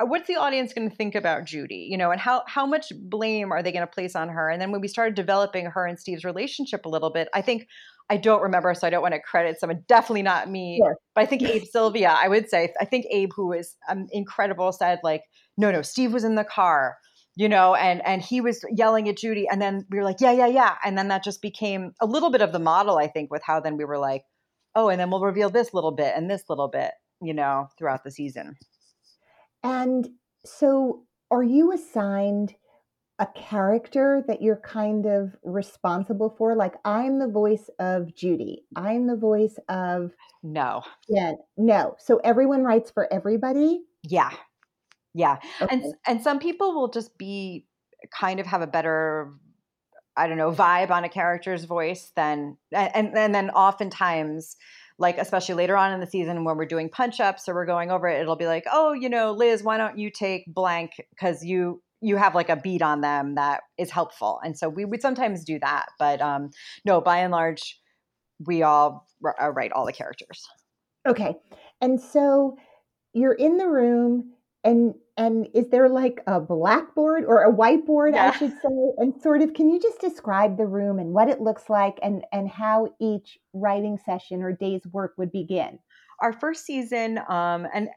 what's 0.00 0.28
the 0.28 0.36
audience 0.36 0.72
going 0.72 0.88
to 0.88 0.96
think 0.96 1.14
about 1.16 1.44
Judy, 1.46 1.88
you 1.90 1.96
know, 1.98 2.10
and 2.12 2.20
how 2.20 2.44
how 2.46 2.64
much 2.66 2.92
blame 3.08 3.50
are 3.52 3.62
they 3.62 3.72
going 3.72 3.86
to 3.86 3.92
place 3.92 4.14
on 4.14 4.28
her? 4.28 4.48
And 4.48 4.60
then 4.62 4.70
when 4.70 4.80
we 4.80 4.88
started 4.88 5.14
developing 5.16 5.66
her 5.66 5.86
and 5.86 5.98
Steve's 5.98 6.24
relationship 6.24 6.84
a 6.84 6.88
little 6.88 7.10
bit, 7.10 7.28
I 7.34 7.42
think 7.42 7.66
I 8.08 8.18
don't 8.18 8.42
remember, 8.42 8.72
so 8.74 8.86
I 8.86 8.90
don't 8.90 9.02
want 9.02 9.14
to 9.14 9.20
credit 9.20 9.58
someone. 9.58 9.82
Definitely 9.88 10.22
not 10.22 10.48
me, 10.50 10.78
Sure. 10.80 10.96
but 11.14 11.22
I 11.22 11.26
think 11.26 11.42
Abe 11.42 11.64
Sylvia. 11.64 12.14
I 12.16 12.28
would 12.28 12.48
say 12.48 12.72
I 12.80 12.84
think 12.84 13.06
Abe, 13.10 13.30
who 13.34 13.52
is 13.52 13.74
um, 13.88 14.06
incredible, 14.12 14.70
said 14.72 15.00
like, 15.02 15.22
no, 15.56 15.70
no, 15.72 15.82
Steve 15.82 16.12
was 16.12 16.22
in 16.24 16.34
the 16.36 16.44
car. 16.44 16.96
You 17.36 17.48
know, 17.48 17.74
and 17.74 18.04
and 18.06 18.22
he 18.22 18.40
was 18.40 18.64
yelling 18.70 19.08
at 19.08 19.16
Judy, 19.16 19.48
and 19.48 19.60
then 19.60 19.86
we 19.90 19.98
were 19.98 20.04
like, 20.04 20.20
yeah, 20.20 20.32
yeah, 20.32 20.46
yeah, 20.46 20.76
and 20.84 20.96
then 20.96 21.08
that 21.08 21.24
just 21.24 21.42
became 21.42 21.92
a 22.00 22.06
little 22.06 22.30
bit 22.30 22.42
of 22.42 22.52
the 22.52 22.60
model, 22.60 22.96
I 22.96 23.08
think, 23.08 23.30
with 23.30 23.42
how 23.42 23.58
then 23.58 23.76
we 23.76 23.84
were 23.84 23.98
like, 23.98 24.24
oh, 24.74 24.88
and 24.88 25.00
then 25.00 25.10
we'll 25.10 25.20
reveal 25.20 25.50
this 25.50 25.74
little 25.74 25.92
bit 25.92 26.14
and 26.16 26.30
this 26.30 26.44
little 26.48 26.68
bit, 26.68 26.92
you 27.20 27.34
know, 27.34 27.68
throughout 27.76 28.04
the 28.04 28.10
season. 28.10 28.56
And 29.62 30.08
so 30.44 31.06
are 31.30 31.42
you 31.42 31.72
assigned 31.72 32.54
a 33.18 33.26
character 33.26 34.24
that 34.26 34.42
you're 34.42 34.60
kind 34.60 35.06
of 35.06 35.34
responsible 35.42 36.34
for? 36.36 36.54
Like 36.54 36.74
I'm 36.84 37.18
the 37.18 37.28
voice 37.28 37.70
of 37.78 38.14
Judy. 38.14 38.64
I'm 38.76 39.06
the 39.06 39.16
voice 39.16 39.56
of 39.68 40.12
No. 40.42 40.82
Jen. 41.08 41.38
No. 41.56 41.96
So 41.98 42.20
everyone 42.24 42.62
writes 42.62 42.90
for 42.90 43.12
everybody. 43.12 43.82
Yeah. 44.02 44.32
Yeah. 45.14 45.38
And 45.70 45.82
Okay. 45.84 45.92
and 46.06 46.22
some 46.22 46.38
people 46.38 46.74
will 46.74 46.88
just 46.88 47.16
be 47.18 47.66
kind 48.18 48.40
of 48.40 48.46
have 48.46 48.62
a 48.62 48.66
better 48.66 49.32
I 50.16 50.28
don't 50.28 50.38
know, 50.38 50.52
vibe 50.52 50.90
on 50.90 51.02
a 51.04 51.08
character's 51.08 51.64
voice 51.64 52.12
than 52.16 52.56
and 52.72 53.16
and 53.16 53.34
then 53.34 53.50
oftentimes 53.50 54.56
like 54.98 55.18
especially 55.18 55.56
later 55.56 55.76
on 55.76 55.92
in 55.92 56.00
the 56.00 56.06
season 56.06 56.44
when 56.44 56.56
we're 56.56 56.66
doing 56.66 56.88
punch 56.88 57.18
ups 57.20 57.48
or 57.48 57.54
we're 57.54 57.66
going 57.66 57.90
over 57.90 58.06
it 58.08 58.20
it'll 58.20 58.36
be 58.36 58.46
like, 58.46 58.64
"Oh, 58.72 58.92
you 58.92 59.08
know, 59.08 59.32
Liz, 59.32 59.62
why 59.62 59.76
don't 59.76 59.98
you 59.98 60.10
take 60.10 60.44
blank 60.46 60.92
cuz 61.20 61.44
you 61.44 61.82
you 62.00 62.16
have 62.16 62.34
like 62.34 62.48
a 62.50 62.56
beat 62.56 62.82
on 62.82 63.00
them 63.00 63.34
that 63.36 63.62
is 63.78 63.90
helpful." 63.90 64.40
And 64.44 64.56
so 64.58 64.68
we 64.68 64.84
would 64.84 65.02
sometimes 65.02 65.44
do 65.44 65.58
that, 65.60 65.86
but 65.98 66.20
um 66.20 66.50
no, 66.84 67.00
by 67.00 67.18
and 67.18 67.32
large 67.32 67.80
we 68.46 68.62
all 68.62 69.06
r- 69.24 69.36
uh, 69.40 69.50
write 69.50 69.72
all 69.72 69.86
the 69.86 69.92
characters. 69.92 70.46
Okay. 71.06 71.36
And 71.80 72.00
so 72.00 72.56
you're 73.12 73.34
in 73.34 73.58
the 73.58 73.68
room 73.68 74.32
and 74.64 74.94
and 75.16 75.46
is 75.54 75.68
there 75.68 75.88
like 75.88 76.20
a 76.26 76.40
blackboard 76.40 77.24
or 77.24 77.44
a 77.44 77.52
whiteboard 77.52 78.14
I 78.14 78.32
should 78.32 78.50
say 78.50 78.92
and 78.98 79.14
sort 79.22 79.42
of 79.42 79.54
can 79.54 79.70
you 79.70 79.80
just 79.80 80.00
describe 80.00 80.56
the 80.56 80.66
room 80.66 80.98
and 80.98 81.10
what 81.12 81.28
it 81.28 81.40
looks 81.40 81.70
like 81.70 81.98
and 82.02 82.24
and 82.32 82.48
how 82.48 82.88
each 83.00 83.38
writing 83.52 83.98
session 84.04 84.42
or 84.42 84.52
day's 84.52 84.82
work 84.92 85.14
would 85.16 85.30
begin? 85.30 85.78
our 86.20 86.32
first 86.32 86.64
season, 86.64 87.18
um, 87.28 87.66
and 87.74 87.88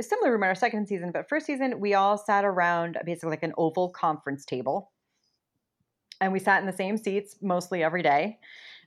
similar 0.00 0.32
room 0.32 0.42
in 0.42 0.48
our 0.48 0.54
second 0.54 0.86
season, 0.88 1.10
but 1.12 1.28
first 1.28 1.46
season 1.46 1.80
we 1.80 1.94
all 1.94 2.18
sat 2.18 2.44
around 2.44 2.98
basically 3.04 3.30
like 3.30 3.42
an 3.42 3.52
oval 3.56 3.90
conference 3.90 4.44
table, 4.44 4.90
and 6.20 6.32
we 6.32 6.38
sat 6.38 6.60
in 6.60 6.66
the 6.66 6.72
same 6.72 6.96
seats 6.96 7.36
mostly 7.42 7.82
every 7.82 8.02
day. 8.02 8.38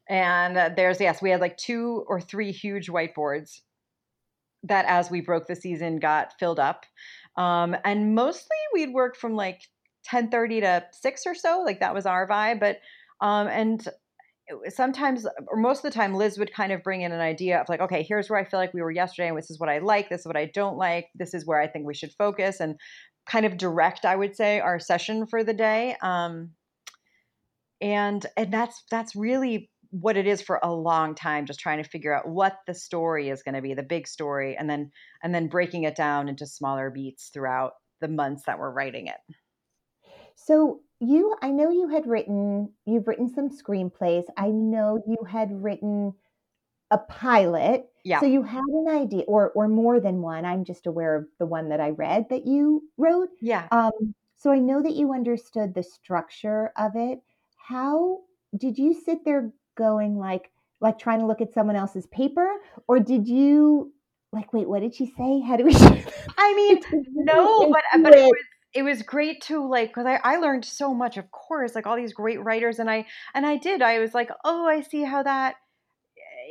And 0.07 0.57
uh, 0.57 0.69
there's 0.75 0.99
yes, 0.99 1.21
we 1.21 1.29
had 1.29 1.41
like 1.41 1.57
two 1.57 2.03
or 2.07 2.19
three 2.19 2.51
huge 2.51 2.87
whiteboards 2.87 3.61
that, 4.63 4.85
as 4.85 5.09
we 5.09 5.21
broke 5.21 5.47
the 5.47 5.55
season, 5.55 5.99
got 5.99 6.37
filled 6.39 6.59
up. 6.59 6.85
Um, 7.39 7.75
and 7.85 8.13
mostly 8.13 8.57
we'd 8.73 8.93
work 8.93 9.15
from 9.15 9.35
like 9.35 9.61
ten 10.03 10.29
thirty 10.29 10.61
to 10.61 10.83
six 10.91 11.23
or 11.25 11.33
so, 11.33 11.63
like 11.65 11.79
that 11.79 11.93
was 11.93 12.05
our 12.05 12.27
vibe. 12.27 12.59
But 12.59 12.77
um, 13.21 13.47
and 13.47 13.87
sometimes 14.67 15.27
or 15.47 15.57
most 15.57 15.79
of 15.79 15.83
the 15.83 15.95
time 15.97 16.15
liz 16.15 16.37
would 16.37 16.53
kind 16.53 16.71
of 16.71 16.83
bring 16.83 17.01
in 17.01 17.11
an 17.11 17.19
idea 17.19 17.59
of 17.61 17.69
like 17.69 17.79
okay 17.79 18.01
here's 18.01 18.29
where 18.29 18.39
i 18.39 18.43
feel 18.43 18.59
like 18.59 18.73
we 18.73 18.81
were 18.81 18.91
yesterday 18.91 19.27
and 19.27 19.37
this 19.37 19.51
is 19.51 19.59
what 19.59 19.69
i 19.69 19.77
like 19.77 20.09
this 20.09 20.21
is 20.21 20.25
what 20.25 20.37
i 20.37 20.49
don't 20.53 20.77
like 20.77 21.07
this 21.13 21.35
is 21.35 21.45
where 21.45 21.61
i 21.61 21.67
think 21.67 21.85
we 21.85 21.93
should 21.93 22.11
focus 22.17 22.59
and 22.59 22.75
kind 23.29 23.45
of 23.45 23.57
direct 23.57 24.05
i 24.05 24.15
would 24.15 24.35
say 24.35 24.59
our 24.59 24.79
session 24.79 25.27
for 25.27 25.43
the 25.43 25.53
day 25.53 25.95
um, 26.01 26.49
and 27.81 28.25
and 28.37 28.51
that's 28.51 28.83
that's 28.89 29.15
really 29.15 29.69
what 29.91 30.17
it 30.17 30.27
is 30.27 30.41
for 30.41 30.59
a 30.61 30.71
long 30.73 31.15
time 31.15 31.45
just 31.45 31.59
trying 31.59 31.81
to 31.81 31.89
figure 31.89 32.13
out 32.13 32.27
what 32.27 32.59
the 32.67 32.73
story 32.73 33.29
is 33.29 33.41
going 33.43 33.55
to 33.55 33.61
be 33.61 33.73
the 33.73 33.83
big 33.83 34.07
story 34.07 34.55
and 34.55 34.69
then 34.69 34.91
and 35.23 35.33
then 35.33 35.47
breaking 35.47 35.83
it 35.83 35.95
down 35.95 36.29
into 36.29 36.45
smaller 36.45 36.89
beats 36.89 37.29
throughout 37.29 37.73
the 38.01 38.07
months 38.07 38.43
that 38.45 38.59
we're 38.59 38.71
writing 38.71 39.07
it 39.07 39.17
So 40.35 40.81
you 40.99 41.35
I 41.41 41.51
know 41.51 41.69
you 41.69 41.87
had 41.89 42.07
written 42.07 42.73
you've 42.85 43.07
written 43.07 43.29
some 43.29 43.49
screenplays. 43.49 44.25
I 44.37 44.47
know 44.49 45.01
you 45.07 45.17
had 45.27 45.63
written 45.63 46.13
a 46.91 46.97
pilot. 46.97 47.85
yeah 48.03 48.19
So 48.19 48.25
you 48.25 48.43
had 48.43 48.63
an 48.63 48.87
idea 48.89 49.23
or 49.27 49.51
or 49.51 49.67
more 49.67 49.99
than 49.99 50.21
one. 50.21 50.45
I'm 50.45 50.65
just 50.65 50.87
aware 50.87 51.15
of 51.15 51.27
the 51.39 51.45
one 51.45 51.69
that 51.69 51.79
I 51.81 51.89
read 51.91 52.29
that 52.29 52.47
you 52.47 52.83
wrote. 52.97 53.29
yeah 53.41 53.67
Um, 53.71 54.15
so 54.37 54.51
I 54.51 54.59
know 54.59 54.81
that 54.81 54.95
you 54.95 55.13
understood 55.13 55.73
the 55.73 55.83
structure 55.83 56.71
of 56.77 56.93
it. 56.95 57.19
How 57.57 58.21
did 58.57 58.77
you 58.77 58.93
sit 58.93 59.25
there 59.25 59.51
going 59.79 60.17
like 60.17 60.51
like 60.81 60.99
trying 60.99 61.19
to 61.19 61.25
look 61.25 61.41
at 61.41 61.53
someone 61.53 61.75
else's 61.75 62.05
paper, 62.07 62.47
or 62.87 62.99
did 62.99 63.27
you 63.27 63.91
like 64.31 64.53
wait? 64.53 64.69
What 64.69 64.81
did 64.81 64.93
she 64.93 65.07
say? 65.07 65.41
How 65.41 65.57
do 65.57 65.65
we? 65.65 65.73
i 66.37 66.53
mean 66.53 66.79
no 67.15 67.71
but 67.71 67.83
but 68.03 68.13
it 68.13 68.23
was 68.23 68.43
it 68.73 68.83
was 68.83 69.01
great 69.01 69.41
to 69.41 69.67
like 69.67 69.89
because 69.89 70.05
I, 70.05 70.19
I 70.23 70.37
learned 70.37 70.65
so 70.65 70.93
much 70.93 71.17
of 71.17 71.31
course 71.31 71.75
like 71.75 71.87
all 71.87 71.95
these 71.95 72.13
great 72.13 72.43
writers 72.43 72.79
and 72.79 72.89
i 72.89 73.05
and 73.33 73.45
i 73.45 73.57
did 73.57 73.81
i 73.81 73.99
was 73.99 74.13
like 74.13 74.29
oh 74.45 74.67
i 74.67 74.81
see 74.81 75.03
how 75.03 75.23
that 75.23 75.55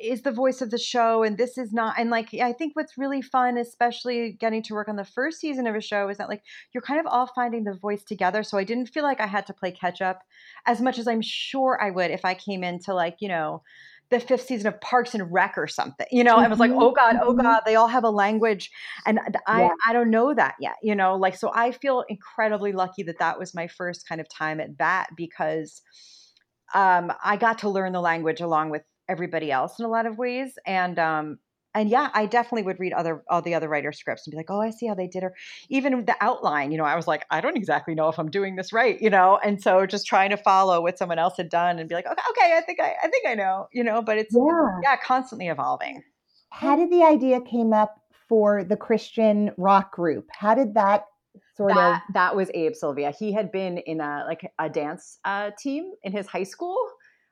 is 0.03 0.23
the 0.23 0.33
voice 0.33 0.61
of 0.61 0.71
the 0.71 0.79
show 0.79 1.23
and 1.23 1.39
this 1.39 1.59
is 1.59 1.73
not 1.73 1.95
and 1.99 2.11
like 2.11 2.33
i 2.35 2.53
think 2.53 2.75
what's 2.75 2.99
really 2.99 3.23
fun 3.23 3.57
especially 3.59 4.33
getting 4.33 4.63
to 4.63 4.75
work 4.75 4.89
on 4.89 4.97
the 4.97 5.05
first 5.05 5.41
season 5.41 5.67
of 5.67 5.75
a 5.75 5.81
show 5.81 6.09
is 6.09 6.19
that 6.19 6.29
like 6.29 6.43
you're 6.73 6.83
kind 6.83 7.01
of 7.01 7.07
all 7.07 7.27
finding 7.27 7.65
the 7.65 7.75
voice 7.75 8.05
together 8.05 8.43
so 8.43 8.59
i 8.59 8.65
didn't 8.65 8.87
feel 8.87 9.03
like 9.03 9.21
i 9.21 9.27
had 9.27 9.47
to 9.47 9.53
play 9.53 9.71
catch 9.71 10.01
up 10.01 10.23
as 10.67 10.81
much 10.81 10.99
as 10.99 11.07
i'm 11.09 11.23
sure 11.23 11.79
i 11.83 11.91
would 11.91 12.11
if 12.11 12.25
i 12.25 12.35
came 12.35 12.65
into 12.65 12.95
like 12.95 13.17
you 13.21 13.29
know 13.29 13.63
the 14.11 14.21
fifth 14.21 14.47
season 14.47 14.69
of 14.69 14.81
Parks 14.81 15.15
and 15.15 15.31
Rec 15.31 15.59
or 15.59 15.67
something, 15.67 16.07
you 16.11 16.25
know, 16.25 16.39
and 16.39 16.49
was 16.49 16.59
like, 16.59 16.71
Mhm, 16.71 16.79
oh 16.81 16.93
God, 16.93 17.17
oh 17.23 17.35
mhm. 17.35 17.43
God, 17.43 17.61
they 17.67 17.75
all 17.77 17.89
have 17.89 18.05
a 18.05 18.11
language. 18.11 18.71
And 19.05 19.21
I, 19.47 19.65
Yeah. 19.65 19.75
I 19.87 19.93
don't 19.93 20.11
know 20.11 20.33
that 20.33 20.55
yet, 20.61 20.77
you 20.83 20.95
know, 20.95 21.17
like, 21.17 21.37
so 21.37 21.51
I 21.55 21.73
feel 21.73 22.05
incredibly 22.09 22.73
lucky 22.73 23.03
that 23.03 23.19
that 23.19 23.39
was 23.39 23.55
my 23.55 23.67
first 23.67 24.09
kind 24.09 24.19
of 24.19 24.29
time 24.29 24.61
at 24.61 24.79
bat 24.79 25.11
because 25.15 25.83
um, 26.75 27.13
I 27.23 27.37
got 27.37 27.59
to 27.59 27.69
learn 27.69 27.93
the 27.93 28.01
language 28.01 28.41
along 28.41 28.71
with 28.71 28.83
everybody 29.09 29.51
else 29.51 29.79
in 29.79 29.85
a 29.85 29.88
lot 29.88 30.07
of 30.07 30.18
ways. 30.18 30.53
And, 30.66 30.99
um, 30.99 31.38
and 31.75 31.90
yeah, 31.90 32.09
I 32.14 32.27
definitely 32.27 32.62
would 32.62 32.81
read 32.81 32.92
other 32.92 33.23
all 33.29 33.42
the 33.42 33.55
other 33.55 33.68
writer 33.68 33.92
scripts 33.92 34.27
and 34.27 34.33
be 34.33 34.37
like, 34.37 34.51
oh, 34.51 34.61
I 34.61 34.71
see 34.71 34.87
how 34.87 34.94
they 34.94 35.07
did 35.07 35.23
her. 35.23 35.35
Even 35.68 36.05
the 36.07 36.16
outline, 36.21 36.73
you 36.73 36.79
know, 36.79 36.85
I 36.85 36.97
was 36.97 37.07
like, 37.07 37.25
I 37.31 37.40
don't 37.40 37.57
exactly 37.57 37.94
know 37.94 38.09
if 38.09 38.18
I'm 38.18 38.31
doing 38.31 38.57
this 38.57 38.73
right, 38.73 39.01
you 39.01 39.11
know. 39.11 39.38
And 39.44 39.62
so 39.62 39.87
just 39.87 40.07
trying 40.07 40.31
to 40.31 40.37
follow 40.37 40.81
what 40.81 40.99
someone 40.99 41.18
else 41.18 41.37
had 41.37 41.51
done 41.51 41.79
and 41.79 41.88
be 41.88 41.94
like, 41.94 42.07
okay, 42.07 42.23
okay, 42.31 42.57
I 42.57 42.62
think 42.62 42.81
I, 42.81 42.94
I 43.03 43.09
think 43.09 43.27
I 43.29 43.35
know, 43.35 43.68
you 43.73 43.85
know. 43.85 44.03
But 44.03 44.18
it's 44.18 44.35
Yeah. 44.35 44.81
yeah, 44.83 44.97
constantly 44.97 45.49
evolving. 45.49 46.03
How 46.51 46.75
did 46.75 46.90
the 46.90 47.05
idea 47.05 47.40
came 47.42 47.73
up 47.73 48.01
for 48.29 48.62
the 48.62 48.77
Christian 48.77 49.51
rock 49.57 49.92
group. 49.92 50.27
How 50.31 50.55
did 50.55 50.75
that 50.75 51.05
sort 51.57 51.75
that, 51.75 52.03
of 52.09 52.14
that 52.14 52.37
was 52.37 52.51
Abe 52.55 52.75
Sylvia. 52.75 53.12
He 53.18 53.33
had 53.33 53.51
been 53.51 53.79
in 53.79 54.01
a 54.01 54.25
like 54.27 54.51
a 54.59 54.68
dance 54.68 55.18
uh, 55.25 55.51
team 55.59 55.92
in 56.03 56.12
his 56.12 56.27
high 56.27 56.44
school. 56.44 56.79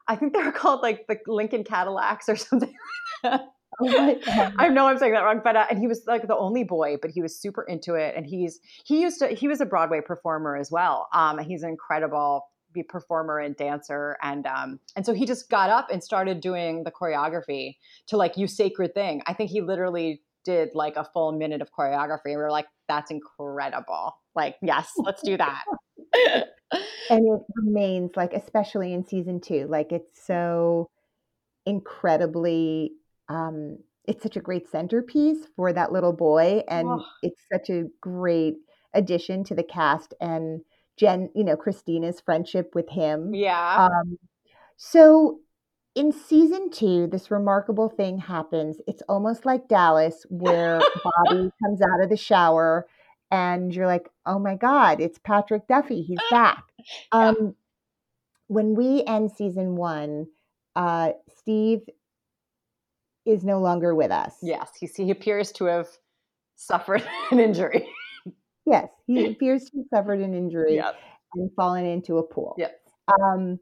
I 0.08 0.16
think 0.16 0.32
they 0.32 0.42
were 0.42 0.52
called 0.62 0.82
like 0.82 1.06
the 1.06 1.18
Lincoln 1.26 1.64
Cadillacs 1.64 2.28
or 2.28 2.36
something. 2.36 2.74
oh 3.24 3.40
my 3.80 4.14
God. 4.26 4.54
I 4.58 4.68
know 4.68 4.86
I'm 4.86 4.98
saying 4.98 5.12
that 5.12 5.22
wrong, 5.22 5.40
but 5.42 5.56
uh, 5.56 5.66
and 5.70 5.78
he 5.78 5.86
was 5.86 6.02
like 6.06 6.26
the 6.26 6.36
only 6.36 6.64
boy, 6.64 6.96
but 7.00 7.10
he 7.10 7.22
was 7.22 7.40
super 7.40 7.62
into 7.62 7.94
it. 7.94 8.14
And 8.16 8.26
he's 8.26 8.60
he 8.84 9.00
used 9.00 9.18
to 9.20 9.28
he 9.28 9.48
was 9.48 9.60
a 9.60 9.66
Broadway 9.66 10.00
performer 10.00 10.56
as 10.56 10.70
well. 10.70 11.08
Um, 11.12 11.38
he's 11.38 11.62
an 11.62 11.70
incredible 11.70 12.42
performer 12.88 13.38
and 13.38 13.56
dancer, 13.56 14.16
and 14.22 14.46
um, 14.46 14.80
and 14.94 15.06
so 15.06 15.14
he 15.14 15.26
just 15.26 15.48
got 15.48 15.70
up 15.70 15.88
and 15.90 16.02
started 16.02 16.40
doing 16.40 16.84
the 16.84 16.90
choreography 16.90 17.76
to 18.08 18.16
like 18.16 18.36
"You 18.36 18.46
Sacred 18.46 18.94
Thing." 18.94 19.22
I 19.26 19.32
think 19.32 19.50
he 19.50 19.60
literally 19.60 20.22
did 20.44 20.70
like 20.74 20.96
a 20.96 21.04
full 21.04 21.32
minute 21.32 21.62
of 21.62 21.70
choreography, 21.78 22.26
and 22.26 22.36
we 22.36 22.42
were 22.42 22.50
like, 22.50 22.66
"That's 22.88 23.10
incredible!" 23.10 24.14
Like, 24.34 24.56
yes, 24.62 24.90
let's 24.98 25.22
do 25.22 25.36
that. 25.38 25.64
And 26.72 27.26
it 27.26 27.40
remains 27.56 28.16
like 28.16 28.32
especially 28.32 28.92
in 28.92 29.04
season 29.06 29.40
2 29.40 29.66
like 29.68 29.92
it's 29.92 30.24
so 30.26 30.88
incredibly 31.64 32.92
um 33.28 33.78
it's 34.06 34.22
such 34.22 34.36
a 34.36 34.40
great 34.40 34.68
centerpiece 34.68 35.46
for 35.56 35.72
that 35.72 35.92
little 35.92 36.12
boy 36.12 36.62
and 36.68 36.86
Oh. 36.88 37.04
it's 37.22 37.42
such 37.52 37.70
a 37.70 37.84
great 38.00 38.54
addition 38.94 39.42
to 39.44 39.54
the 39.54 39.64
cast 39.64 40.14
and 40.20 40.60
Jen, 40.96 41.28
you 41.34 41.44
know, 41.44 41.56
Christina's 41.56 42.22
friendship 42.22 42.74
with 42.74 42.88
him. 42.88 43.34
yeah. 43.34 43.86
Um, 43.86 44.16
so 44.78 45.40
in 45.94 46.10
season 46.10 46.70
two, 46.70 47.06
this 47.06 47.30
remarkable 47.30 47.90
thing 47.90 48.16
happens. 48.16 48.78
It's 48.86 49.02
almost 49.08 49.44
like 49.44 49.68
Dallas, 49.68 50.24
where 50.30 50.78
Bobby 51.04 51.50
comes 51.62 51.82
out 51.82 52.02
of 52.02 52.08
the 52.08 52.16
shower 52.16 52.86
and 53.30 53.74
you're 53.74 53.86
like, 53.86 54.08
oh 54.26 54.38
my 54.38 54.54
God, 54.54 55.00
it's 55.00 55.18
Patrick 55.18 55.66
Duffy. 55.68 56.02
He's 56.02 56.18
back. 56.30 56.64
Um, 57.12 57.54
when 58.48 58.74
we 58.74 59.02
end 59.04 59.32
season 59.32 59.76
one, 59.76 60.26
uh, 60.76 61.12
Steve 61.36 61.80
is 63.24 63.44
no 63.44 63.58
longer 63.60 63.94
with 63.94 64.10
us. 64.10 64.34
yes, 64.42 64.70
he 64.78 64.86
he 64.86 65.10
appears 65.10 65.50
to 65.52 65.64
have 65.64 65.88
suffered 66.54 67.02
an 67.30 67.40
injury. 67.40 67.88
Yes, 68.64 68.88
he 69.06 69.26
appears 69.30 69.64
to 69.70 69.78
have 69.78 69.86
suffered 69.92 70.20
an 70.20 70.34
injury 70.34 70.76
Yep. 70.76 70.94
and 71.34 71.50
fallen 71.56 71.84
into 71.84 72.18
a 72.18 72.22
pool. 72.22 72.54
Yep. 72.58 72.80
Um, 73.20 73.58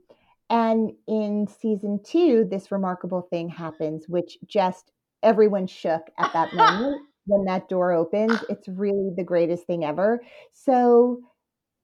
and 0.50 0.92
in 1.08 1.46
season 1.46 2.00
two, 2.04 2.46
this 2.50 2.70
remarkable 2.70 3.22
thing 3.30 3.48
happens, 3.48 4.04
which 4.08 4.36
just 4.46 4.92
everyone 5.22 5.66
shook 5.66 6.02
at 6.18 6.32
that 6.34 6.52
moment 6.54 7.00
when 7.26 7.44
that 7.46 7.68
door 7.68 7.92
opens. 7.92 8.38
It's 8.48 8.68
really 8.68 9.10
the 9.16 9.24
greatest 9.24 9.66
thing 9.66 9.84
ever. 9.84 10.20
So, 10.52 11.20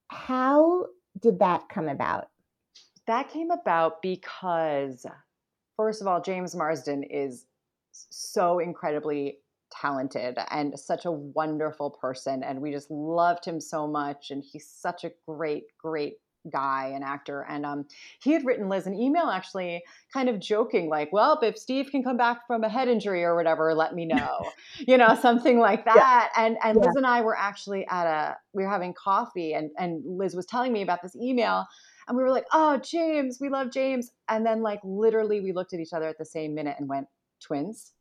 how 0.09 0.87
did 1.21 1.39
that 1.41 1.69
come 1.69 1.89
about? 1.89 2.29
That 3.07 3.29
came 3.29 3.51
about 3.51 4.03
because, 4.03 5.07
first 5.77 6.01
of 6.01 6.07
all, 6.07 6.21
James 6.21 6.55
Marsden 6.55 7.03
is 7.03 7.47
so 7.93 8.59
incredibly 8.59 9.39
talented 9.73 10.39
and 10.51 10.79
such 10.79 11.05
a 11.05 11.13
wonderful 11.13 11.91
person. 11.91 12.43
And 12.43 12.61
we 12.61 12.73
just 12.73 12.91
loved 12.91 13.45
him 13.45 13.61
so 13.61 13.87
much. 13.87 14.31
And 14.31 14.43
he's 14.45 14.69
such 14.69 15.05
a 15.05 15.13
great, 15.27 15.65
great 15.79 16.15
guy 16.49 16.93
and 16.95 17.05
actor. 17.05 17.45
And 17.49 17.67
um, 17.67 17.87
he 18.23 18.33
had 18.33 18.45
written 18.47 18.69
Liz 18.69 18.87
an 18.87 18.95
email 18.95 19.27
actually, 19.27 19.83
kind 20.13 20.29
of 20.29 20.39
joking, 20.41 20.89
like, 20.89 21.13
well, 21.13 21.39
if 21.43 21.59
Steve 21.59 21.89
can 21.91 22.03
come 22.03 22.17
back 22.17 22.47
from 22.47 22.65
a 22.65 22.69
head 22.69 22.89
injury 22.89 23.23
or 23.25 23.37
whatever, 23.37 23.75
let 23.75 23.95
me 23.95 24.07
know, 24.07 24.41
you 24.79 24.97
know, 24.97 25.15
something 25.21 25.59
like 25.59 25.85
that. 25.85 26.31
And 26.37 26.57
and 26.65 26.79
Yeah. 26.81 26.87
Liz 26.87 26.97
and 26.97 27.07
I 27.07 27.21
were 27.21 27.37
actually 27.37 27.87
at 27.89 28.07
a, 28.07 28.37
we 28.55 28.63
were 28.63 28.71
having 28.71 28.95
coffee 28.95 29.53
and, 29.55 29.71
and 29.79 30.03
Liz 30.05 30.35
was 30.35 30.47
telling 30.47 30.73
me 30.73 30.83
about 30.83 31.03
this 31.03 31.15
email. 31.17 31.67
And 32.09 32.17
we 32.17 32.23
were 32.25 32.31
like, 32.31 32.47
oh, 32.53 32.79
James, 32.79 33.39
we 33.41 33.51
love 33.51 33.71
James. 33.71 34.11
And 34.29 34.45
then, 34.45 34.63
like, 34.63 34.81
literally, 34.83 35.41
we 35.41 35.53
looked 35.53 35.75
at 35.75 35.81
each 35.81 35.93
other 35.93 36.09
at 36.09 36.19
the 36.19 36.25
same 36.25 36.55
minute 36.55 36.77
and 36.79 36.89
went, 36.89 37.07
twins. 37.41 37.93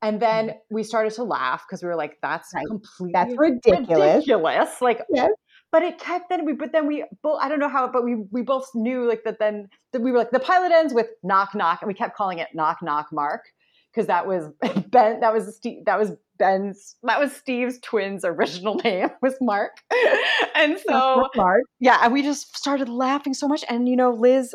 And 0.00 0.20
then 0.20 0.54
we 0.70 0.82
started 0.82 1.12
to 1.14 1.24
laugh 1.24 1.64
because 1.66 1.82
we 1.82 1.88
were 1.88 1.96
like, 1.96 2.18
that's 2.22 2.52
Right. 2.54 2.66
completely 2.66 3.12
That's 3.12 3.34
ridiculous. 3.38 4.14
ridiculous. 4.16 4.80
Like, 4.82 5.00
Yes. 5.10 5.30
But 5.74 5.82
it 5.82 5.98
kept 5.98 6.28
then 6.28 6.44
we, 6.44 6.52
but 6.52 6.70
then 6.70 6.86
we 6.86 7.04
both, 7.20 7.40
I 7.42 7.48
don't 7.48 7.58
know 7.58 7.68
how, 7.68 7.88
but 7.88 8.04
we, 8.04 8.14
we 8.30 8.42
both 8.42 8.70
knew 8.76 9.08
like 9.08 9.24
that 9.24 9.40
then 9.40 9.68
that 9.92 10.02
we 10.02 10.12
were 10.12 10.18
like, 10.18 10.30
the 10.30 10.38
pilot 10.38 10.70
ends 10.70 10.94
with 10.94 11.08
knock, 11.24 11.52
knock. 11.52 11.82
And 11.82 11.88
we 11.88 11.94
kept 11.94 12.16
calling 12.16 12.38
it 12.38 12.46
knock, 12.54 12.78
knock, 12.80 13.08
Mark. 13.10 13.46
Cause 13.92 14.06
that 14.06 14.24
was 14.24 14.52
Ben, 14.86 15.18
that 15.18 15.32
was 15.32 15.56
Steve, 15.56 15.84
that 15.86 15.98
was 15.98 16.12
Ben's, 16.38 16.94
that 17.02 17.18
was 17.18 17.32
Steve's 17.32 17.80
twins 17.80 18.24
original 18.24 18.76
name 18.84 19.08
was 19.20 19.34
Mark. 19.40 19.78
And 20.54 20.78
so, 20.78 21.28
Mark, 21.34 21.62
yeah, 21.80 21.98
and 22.04 22.12
we 22.12 22.22
just 22.22 22.56
started 22.56 22.88
laughing 22.88 23.34
so 23.34 23.48
much. 23.48 23.64
And 23.68 23.88
you 23.88 23.96
know, 23.96 24.12
Liz 24.12 24.54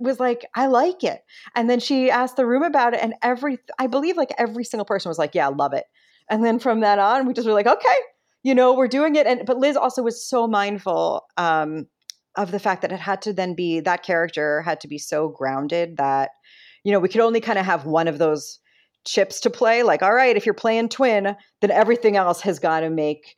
was 0.00 0.18
like, 0.18 0.44
I 0.56 0.66
like 0.66 1.04
it. 1.04 1.22
And 1.54 1.70
then 1.70 1.78
she 1.78 2.10
asked 2.10 2.34
the 2.34 2.44
room 2.44 2.64
about 2.64 2.94
it, 2.94 3.00
and 3.00 3.14
every 3.22 3.58
I 3.78 3.86
believe 3.86 4.16
like 4.16 4.32
every 4.36 4.64
single 4.64 4.84
person 4.84 5.08
was 5.08 5.18
like, 5.18 5.36
Yeah, 5.36 5.46
I 5.46 5.50
love 5.52 5.72
it. 5.72 5.84
And 6.28 6.44
then 6.44 6.58
from 6.58 6.80
that 6.80 6.98
on, 6.98 7.26
we 7.26 7.34
just 7.34 7.46
were 7.46 7.54
like, 7.54 7.66
okay, 7.66 7.94
you 8.44 8.54
know, 8.54 8.74
we're 8.74 8.86
doing 8.86 9.16
it. 9.16 9.26
And 9.26 9.44
but 9.44 9.58
Liz 9.58 9.76
also 9.76 10.02
was 10.02 10.24
so 10.28 10.46
mindful 10.46 11.24
um, 11.36 11.86
of 12.36 12.52
the 12.52 12.60
fact 12.60 12.82
that 12.82 12.92
it 12.92 13.00
had 13.00 13.22
to 13.22 13.32
then 13.32 13.54
be 13.54 13.80
that 13.80 14.04
character 14.04 14.62
had 14.62 14.80
to 14.80 14.88
be 14.88 14.98
so 14.98 15.28
grounded 15.28 15.96
that, 15.96 16.30
you 16.84 16.92
know, 16.92 17.00
we 17.00 17.08
could 17.08 17.22
only 17.22 17.40
kind 17.40 17.58
of 17.58 17.64
have 17.64 17.86
one 17.86 18.06
of 18.06 18.18
those 18.18 18.60
chips 19.06 19.40
to 19.40 19.50
play. 19.50 19.82
Like, 19.82 20.02
all 20.02 20.14
right, 20.14 20.36
if 20.36 20.44
you're 20.46 20.54
playing 20.54 20.90
twin, 20.90 21.34
then 21.60 21.70
everything 21.70 22.16
else 22.16 22.42
has 22.42 22.58
got 22.60 22.80
to 22.80 22.90
make 22.90 23.34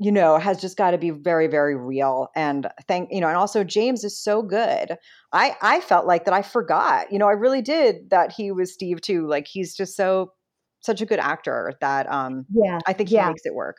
you 0.00 0.12
know 0.12 0.38
has 0.38 0.60
just 0.60 0.76
got 0.76 0.92
to 0.92 0.98
be 0.98 1.10
very 1.10 1.48
very 1.48 1.74
real 1.74 2.28
and 2.36 2.68
thank 2.86 3.08
you 3.10 3.20
know 3.20 3.26
and 3.26 3.36
also 3.36 3.64
james 3.64 4.04
is 4.04 4.16
so 4.16 4.42
good 4.42 4.96
i 5.32 5.56
i 5.60 5.80
felt 5.80 6.06
like 6.06 6.24
that 6.24 6.32
i 6.32 6.40
forgot 6.40 7.10
you 7.10 7.18
know 7.18 7.26
i 7.26 7.32
really 7.32 7.60
did 7.60 8.08
that 8.10 8.30
he 8.30 8.52
was 8.52 8.72
steve 8.72 9.00
too 9.00 9.26
like 9.26 9.48
he's 9.48 9.74
just 9.74 9.96
so 9.96 10.32
such 10.82 11.00
a 11.00 11.06
good 11.06 11.18
actor 11.18 11.72
that 11.80 12.08
um 12.12 12.46
yeah. 12.54 12.78
i 12.86 12.92
think 12.92 13.08
he 13.08 13.16
Yeah. 13.16 13.26
makes 13.26 13.44
it 13.44 13.54
work 13.56 13.78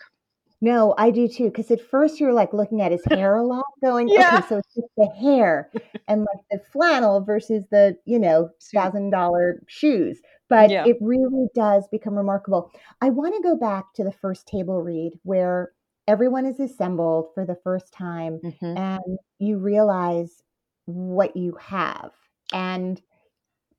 No, 0.62 0.94
I 0.98 1.10
do 1.12 1.28
too. 1.28 1.46
Because 1.46 1.72
at 1.72 1.82
first 1.82 2.20
you're 2.20 2.34
like 2.34 2.54
looking 2.54 2.82
at 2.82 2.92
his 2.92 3.06
hair 3.12 3.36
a 3.36 3.46
lot, 3.46 3.66
going, 3.84 4.10
Yeah. 4.10 4.38
okay, 4.38 4.42
so 4.48 4.58
it's 4.58 4.74
just 4.76 4.88
the 4.98 5.08
hair 5.20 5.72
and 6.08 6.22
like 6.22 6.44
the 6.52 6.60
flannel 6.72 7.22
versus 7.22 7.64
the, 7.72 7.98
you 8.06 8.20
know, 8.20 8.50
thousand 8.74 9.12
dollar 9.12 9.62
shoes. 9.68 10.20
But 10.50 10.72
Yeah. 10.72 10.86
it 10.86 10.98
really 11.02 11.48
does 11.56 11.88
become 11.90 12.16
remarkable. 12.16 12.72
I 13.02 13.10
want 13.10 13.36
to 13.36 13.42
go 13.42 13.56
back 13.56 13.94
to 13.96 14.04
the 14.04 14.12
first 14.12 14.48
table 14.48 14.82
read 14.82 15.14
where 15.24 15.72
everyone 16.08 16.46
is 16.46 16.60
assembled 16.60 17.28
for 17.36 17.46
the 17.46 17.56
first 17.64 17.94
time 17.94 18.42
Mhm. 18.44 18.76
and 18.76 19.20
you 19.38 19.58
realize 19.60 20.42
what 20.86 21.38
you 21.38 21.54
have. 21.62 22.12
And 22.52 23.02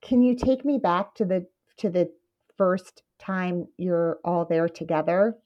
can 0.02 0.22
you 0.22 0.34
take 0.36 0.64
me 0.64 0.78
back 0.78 1.14
to 1.16 1.24
the 1.24 1.46
to 1.78 1.90
the 1.90 2.10
first 2.56 3.02
time 3.18 3.66
you're 3.78 4.18
all 4.24 4.44
there 4.44 4.68
together? 4.68 5.36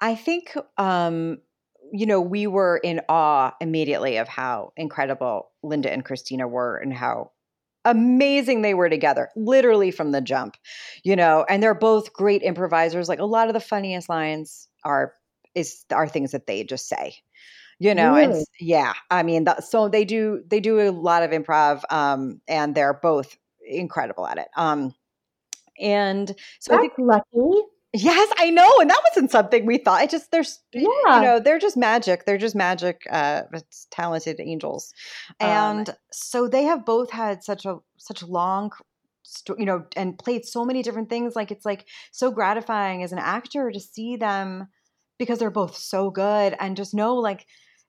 I 0.00 0.14
think, 0.14 0.54
um, 0.78 1.38
you 1.92 2.06
know, 2.06 2.20
we 2.20 2.46
were 2.46 2.78
in 2.78 3.00
awe 3.08 3.52
immediately 3.60 4.16
of 4.16 4.28
how 4.28 4.72
incredible 4.76 5.50
Linda 5.62 5.92
and 5.92 6.04
Christina 6.04 6.48
were 6.48 6.76
and 6.76 6.92
how 6.92 7.30
amazing 7.84 8.62
they 8.62 8.74
were 8.74 8.88
together, 8.88 9.30
literally 9.36 9.90
from 9.90 10.10
the 10.12 10.20
jump, 10.20 10.56
you 11.04 11.14
know, 11.16 11.44
and 11.48 11.62
they're 11.62 11.74
both 11.74 12.12
great 12.12 12.42
improvisers. 12.42 13.08
Like 13.08 13.18
a 13.20 13.24
lot 13.26 13.48
of 13.48 13.54
the 13.54 13.60
funniest 13.60 14.08
lines 14.08 14.68
are 14.84 15.14
is 15.54 15.84
are 15.92 16.08
things 16.08 16.32
that 16.32 16.46
they 16.46 16.64
just 16.64 16.88
say. 16.88 17.16
You 17.80 17.94
know, 17.94 18.14
and 18.16 18.32
Really? 18.32 18.32
s- 18.32 18.46
yeah, 18.60 18.94
I 19.10 19.22
mean, 19.24 19.44
that, 19.44 19.64
so 19.64 19.88
they 19.88 20.04
do 20.04 20.42
they 20.48 20.60
do 20.60 20.80
a 20.80 20.90
lot 20.92 21.22
of 21.22 21.30
improv, 21.32 21.82
um, 21.90 22.40
and 22.48 22.74
they're 22.74 22.94
both 22.94 23.36
incredible 23.68 24.26
at 24.26 24.38
it. 24.38 24.48
Um, 24.56 24.94
and 25.80 26.34
so 26.60 26.72
I 26.72 26.78
think 26.78 26.92
lucky. 26.98 27.62
Yes, 27.96 28.28
I 28.38 28.50
know, 28.50 28.68
and 28.80 28.90
that 28.90 29.00
wasn't 29.08 29.30
something 29.30 29.64
we 29.66 29.78
thought. 29.78 30.00
I 30.00 30.06
just 30.06 30.32
there's 30.32 30.58
Yeah. 30.72 30.82
you 30.82 31.22
know 31.22 31.38
they're 31.38 31.60
just 31.60 31.76
magic. 31.76 32.24
They're 32.26 32.38
just 32.38 32.56
magic, 32.56 33.06
uh, 33.08 33.42
it's 33.52 33.86
talented 33.92 34.40
angels, 34.40 34.92
Um, 35.40 35.48
and 35.48 35.96
so 36.10 36.48
they 36.48 36.64
have 36.64 36.84
both 36.84 37.10
had 37.12 37.44
such 37.44 37.64
a 37.64 37.78
such 37.98 38.24
long, 38.24 38.72
you 39.56 39.64
know, 39.64 39.84
and 39.96 40.18
played 40.18 40.44
so 40.44 40.64
many 40.64 40.82
different 40.82 41.08
things. 41.08 41.36
Like 41.36 41.52
it's 41.52 41.64
like 41.64 41.86
so 42.10 42.32
gratifying 42.32 43.04
as 43.04 43.12
an 43.12 43.20
actor 43.20 43.70
to 43.70 43.78
see 43.78 44.16
them 44.16 44.66
because 45.16 45.38
they're 45.38 45.50
both 45.50 45.76
so 45.76 46.10
good 46.10 46.56
and 46.58 46.76
just 46.76 46.94
know 46.94 47.14
like 47.14 47.46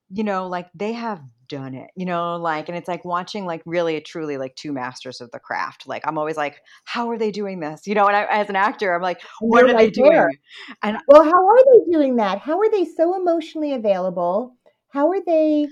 you 0.09 0.23
know 0.23 0.47
like 0.47 0.69
they 0.75 0.93
have 0.93 1.21
done 1.47 1.75
it 1.75 1.91
you 1.95 2.05
know 2.07 2.37
like 2.37 2.69
and 2.69 2.77
it's 2.77 2.87
like 2.87 3.05
watching 3.05 3.45
like 3.45 3.61
really 3.67 4.01
truly 4.01 4.37
like 4.37 4.55
two 4.55 4.73
masters 4.73 5.21
of 5.21 5.29
the 5.29 5.37
craft 5.37 5.87
like 5.87 6.01
i'm 6.07 6.17
always 6.17 6.37
like 6.37 6.59
how 6.85 7.07
are 7.11 7.19
they 7.19 7.29
doing 7.29 7.59
this 7.59 7.85
you 7.85 7.93
know 7.93 8.07
and 8.07 8.15
I, 8.15 8.23
as 8.25 8.49
an 8.49 8.55
actor 8.55 8.95
i'm 8.95 9.01
like 9.03 9.21
what 9.41 9.69
are 9.69 9.77
they 9.77 9.91
doing 9.91 10.27
and 10.81 10.97
Well, 11.07 11.23
how 11.23 11.47
are 11.47 11.57
they 11.57 11.91
doing 11.91 12.15
that? 12.17 12.39
How 12.39 12.59
are 12.59 12.69
they 12.69 12.85
so 12.85 13.19
emotionally 13.19 13.73
available? 13.73 14.55
How 14.89 15.09
are 15.09 15.23
they 15.25 15.67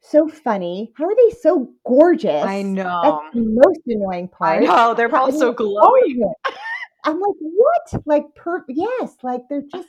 so 0.00 0.28
funny? 0.28 0.92
How 0.96 1.04
are 1.04 1.16
they 1.16 1.34
so 1.36 1.70
gorgeous? 1.86 2.44
i 2.44 2.62
know 2.62 3.00
That's 3.02 3.34
the 3.34 3.60
most 3.64 3.80
annoying 3.86 4.28
part. 4.28 4.62
i 4.62 4.64
know 4.64 4.94
they're 4.94 5.10
so 5.10 5.16
all 5.16 5.42
of 5.42 5.56
glowy. 5.56 6.20
I'm 7.04 7.18
like, 7.18 7.36
what? 7.40 8.02
Like, 8.04 8.34
per 8.34 8.64
yes, 8.68 9.16
like 9.22 9.42
they're 9.48 9.62
just 9.72 9.88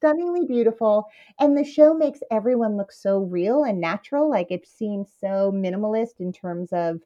stunningly 0.00 0.46
beautiful. 0.46 1.06
And 1.38 1.56
the 1.56 1.64
show 1.64 1.92
makes 1.92 2.20
everyone 2.30 2.78
look 2.78 2.90
so 2.90 3.18
real 3.18 3.64
and 3.64 3.78
natural. 3.78 4.30
Like 4.30 4.50
it 4.50 4.66
seems 4.66 5.10
so 5.20 5.52
minimalist 5.54 6.20
in 6.20 6.32
terms 6.32 6.70
of 6.72 7.00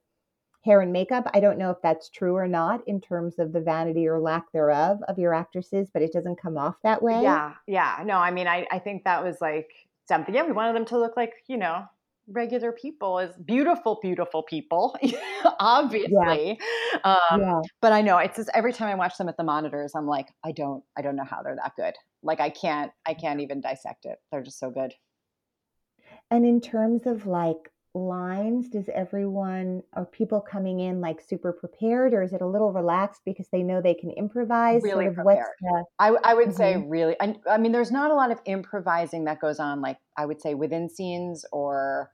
hair 0.64 0.80
and 0.80 0.92
makeup. 0.92 1.28
I 1.34 1.40
don't 1.40 1.58
know 1.58 1.70
if 1.70 1.78
that's 1.82 2.08
true 2.08 2.36
or 2.36 2.46
not 2.46 2.86
in 2.86 3.00
terms 3.00 3.40
of 3.40 3.52
the 3.52 3.60
vanity 3.60 4.06
or 4.06 4.20
lack 4.20 4.50
thereof 4.52 5.00
of 5.08 5.18
your 5.18 5.34
actresses, 5.34 5.90
but 5.92 6.02
it 6.02 6.12
doesn't 6.12 6.40
come 6.40 6.56
off 6.56 6.76
that 6.84 7.02
way. 7.02 7.20
Yeah, 7.20 7.54
yeah. 7.66 8.02
No, 8.04 8.18
I 8.18 8.30
mean, 8.30 8.46
I, 8.46 8.66
I 8.70 8.78
think 8.78 9.04
that 9.04 9.22
was 9.24 9.40
like 9.40 9.70
something. 10.06 10.34
Yeah, 10.34 10.46
we 10.46 10.52
wanted 10.52 10.76
them 10.76 10.86
to 10.86 10.98
look 10.98 11.16
like, 11.16 11.34
you 11.48 11.56
know, 11.56 11.84
regular 12.28 12.72
people 12.72 13.18
as 13.18 13.36
beautiful, 13.44 13.98
beautiful 14.00 14.44
people, 14.44 14.96
obviously. 15.60 16.58
Yeah. 17.04 17.16
Um, 17.30 17.40
yeah. 17.40 17.60
But 17.82 17.92
I 17.92 18.00
know 18.00 18.18
it's 18.18 18.36
just 18.36 18.50
every 18.54 18.72
time 18.72 18.88
I 18.88 18.94
watch 18.94 19.18
them 19.18 19.28
at 19.28 19.36
the 19.36 19.44
monitors, 19.44 19.92
I'm 19.94 20.06
like, 20.06 20.28
I 20.44 20.52
don't, 20.52 20.82
I 20.96 21.02
don't 21.02 21.16
know 21.16 21.24
how 21.24 21.42
they're 21.42 21.56
that 21.56 21.72
good. 21.76 21.94
Like 22.24 22.40
I 22.40 22.50
can't, 22.50 22.92
I 23.06 23.14
can't 23.14 23.40
even 23.40 23.60
dissect 23.60 24.06
it. 24.06 24.18
They're 24.30 24.42
just 24.42 24.58
so 24.58 24.70
good. 24.70 24.94
And 26.30 26.44
in 26.44 26.60
terms 26.60 27.06
of 27.06 27.26
like 27.26 27.70
lines 27.94 28.68
does 28.68 28.88
everyone 28.92 29.80
are 29.92 30.04
people 30.04 30.40
coming 30.40 30.80
in 30.80 31.00
like 31.00 31.20
super 31.20 31.52
prepared 31.52 32.12
or 32.12 32.24
is 32.24 32.32
it 32.32 32.40
a 32.40 32.46
little 32.46 32.72
relaxed 32.72 33.20
because 33.24 33.46
they 33.52 33.62
know 33.62 33.80
they 33.80 33.94
can 33.94 34.10
improvise 34.10 34.82
really 34.82 35.04
sort 35.04 35.06
of 35.06 35.14
prepared. 35.14 35.46
The... 35.60 35.84
I, 36.00 36.08
I, 36.24 36.34
would 36.34 36.48
mm-hmm. 36.48 36.56
say 36.56 36.76
really 36.76 37.14
I, 37.20 37.36
I 37.48 37.56
mean 37.56 37.70
there's 37.70 37.92
not 37.92 38.10
a 38.10 38.14
lot 38.14 38.32
of 38.32 38.40
improvising 38.46 39.26
that 39.26 39.40
goes 39.40 39.60
on 39.60 39.80
like 39.80 39.98
i 40.16 40.26
would 40.26 40.40
say 40.40 40.54
within 40.54 40.88
scenes 40.88 41.44
or 41.52 42.10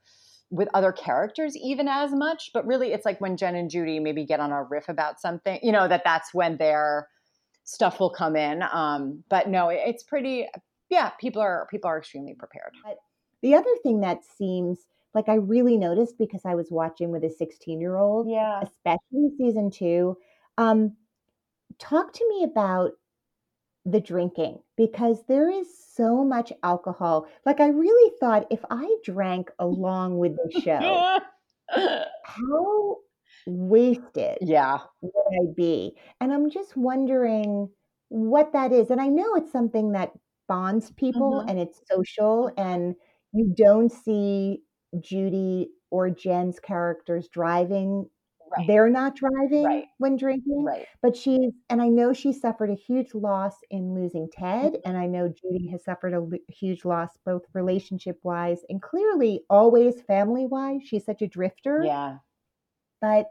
with 0.51 0.69
other 0.75 0.93
characters 0.93 1.57
even 1.57 1.89
as 1.89 2.13
much 2.13 2.51
but 2.53 2.67
really 2.67 2.93
it's 2.93 3.07
like 3.07 3.19
when 3.23 3.39
jen 3.39 3.55
and 3.55 3.71
judy 3.71 4.01
maybe 4.01 4.27
get 4.27 4.39
on 4.39 4.53
a 4.53 4.63
riff 4.63 4.91
about 4.91 5.19
something 5.19 5.59
you 5.63 5.73
know 5.73 5.89
that 5.89 6.03
that's 6.05 6.35
when 6.35 6.59
their 6.59 7.09
stuff 7.71 8.01
will 8.01 8.11
come 8.11 8.37
in 8.37 8.63
um, 8.73 9.23
but 9.29 9.49
no 9.49 9.69
it's 9.69 10.03
pretty 10.03 10.47
yeah 10.89 11.11
people 11.21 11.41
are 11.41 11.67
people 11.71 11.89
are 11.89 11.99
extremely 11.99 12.35
prepared 12.35 12.73
but 12.85 12.97
the 13.43 13.55
other 13.55 13.75
thing 13.83 14.01
that 14.01 14.25
seems 14.25 14.87
like 15.15 15.29
I 15.29 15.35
really 15.35 15.77
noticed 15.77 16.19
because 16.19 16.43
I 16.45 16.55
was 16.55 16.71
watching 16.71 17.11
with 17.11 17.25
a 17.25 17.31
16 17.31 17.81
year 17.81 17.97
old, 17.97 18.29
yeah, 18.29 18.61
especially 18.63 19.31
season 19.39 19.71
two. 19.71 20.17
Um, 20.59 20.97
talk 21.79 22.13
to 22.13 22.29
me 22.29 22.45
about 22.45 22.93
the 23.85 24.01
drinking 24.01 24.61
because 24.77 25.25
there 25.27 25.51
is 25.51 25.67
so 25.95 26.23
much 26.23 26.53
alcohol. 26.63 27.27
Like 27.45 27.61
I 27.61 27.69
really 27.69 28.13
thought 28.21 28.47
if 28.51 28.61
I 28.71 28.95
drank 29.05 29.51
along 29.59 30.19
with 30.19 30.37
the 30.37 30.61
show, 30.61 31.19
how 32.25 32.97
wasted 33.47 34.39
yeah 34.41 34.79
would 35.03 35.13
I 35.33 35.53
be? 35.57 35.95
And 36.21 36.33
I'm 36.33 36.51
just 36.51 36.77
wondering 36.77 37.69
what 38.09 38.53
that 38.53 38.73
is. 38.73 38.91
And 38.91 39.01
I 39.01 39.09
know 39.09 39.35
it's 39.35 39.53
something 39.53 39.93
that 39.93 40.13
bonds 40.49 40.91
people 40.93 41.41
mm-hmm. 41.41 41.49
and 41.49 41.59
it's 41.59 41.81
social 41.91 42.53
and 42.57 42.95
you 43.33 43.55
don't 43.57 43.91
see 43.91 44.63
Judy 45.01 45.71
or 45.91 46.11
Jen's 46.11 46.59
characters 46.59 47.29
driving. 47.33 48.09
Right. 48.57 48.67
They're 48.67 48.91
not 48.91 49.15
driving 49.15 49.65
right. 49.65 49.85
when 49.99 50.17
drinking, 50.17 50.65
right. 50.65 50.85
but 51.03 51.17
she's, 51.17 51.53
and 51.69 51.81
I 51.81 51.87
know 51.87 52.13
she 52.13 52.33
suffered 52.33 52.71
a 52.71 52.75
huge 52.75 53.15
loss 53.15 53.55
in 53.71 53.95
losing 53.95 54.29
Ted, 54.33 54.73
mm-hmm. 54.73 54.89
and 54.89 54.99
I 54.99 55.07
know 55.07 55.29
Judy 55.29 55.69
has 55.69 55.85
suffered 55.85 56.15
a 56.15 56.53
huge 56.53 56.85
loss 56.85 57.11
both 57.25 57.43
relationship 57.55 58.19
wise 58.25 58.59
and 58.69 58.83
clearly 58.83 59.45
always 59.49 60.01
family 60.03 60.47
wise. 60.47 60.81
She's 60.85 61.05
such 61.05 61.23
a 61.23 61.29
drifter. 61.29 61.85
Yeah. 61.87 62.17
But, 63.01 63.31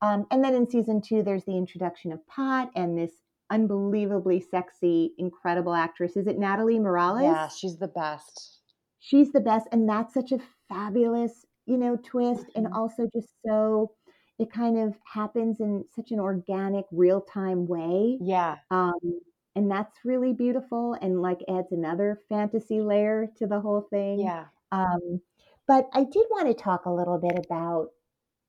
um, 0.00 0.26
and 0.30 0.42
then 0.42 0.54
in 0.54 0.68
season 0.68 1.00
two, 1.00 1.22
there's 1.22 1.44
the 1.44 1.56
introduction 1.56 2.12
of 2.12 2.26
Pot 2.26 2.70
and 2.74 2.96
this 2.98 3.12
unbelievably 3.50 4.40
sexy, 4.50 5.12
incredible 5.18 5.74
actress. 5.74 6.16
Is 6.16 6.26
it 6.26 6.38
Natalie 6.38 6.78
Morales? 6.78 7.22
Yeah, 7.22 7.48
she's 7.48 7.78
the 7.78 7.88
best. 7.88 8.58
She's 8.98 9.32
the 9.32 9.40
best, 9.40 9.68
and 9.72 9.88
that's 9.88 10.14
such 10.14 10.32
a 10.32 10.38
fabulous, 10.68 11.44
you 11.66 11.76
know, 11.76 11.96
twist 12.02 12.46
and 12.54 12.66
mm-hmm. 12.66 12.76
also 12.76 13.08
just 13.12 13.28
so 13.44 13.92
it 14.38 14.50
kind 14.52 14.78
of 14.78 14.94
happens 15.04 15.60
in 15.60 15.84
such 15.94 16.10
an 16.10 16.18
organic, 16.18 16.86
real-time 16.90 17.66
way. 17.66 18.18
Yeah. 18.20 18.56
Um, 18.70 19.20
and 19.54 19.70
that's 19.70 19.98
really 20.04 20.32
beautiful 20.32 20.96
and 21.02 21.20
like 21.20 21.40
adds 21.48 21.72
another 21.72 22.20
fantasy 22.28 22.80
layer 22.80 23.28
to 23.36 23.46
the 23.46 23.60
whole 23.60 23.82
thing. 23.90 24.20
Yeah. 24.20 24.46
Um, 24.72 25.20
but 25.68 25.88
I 25.92 26.04
did 26.04 26.26
want 26.30 26.48
to 26.48 26.54
talk 26.54 26.86
a 26.86 26.90
little 26.90 27.18
bit 27.18 27.38
about 27.44 27.90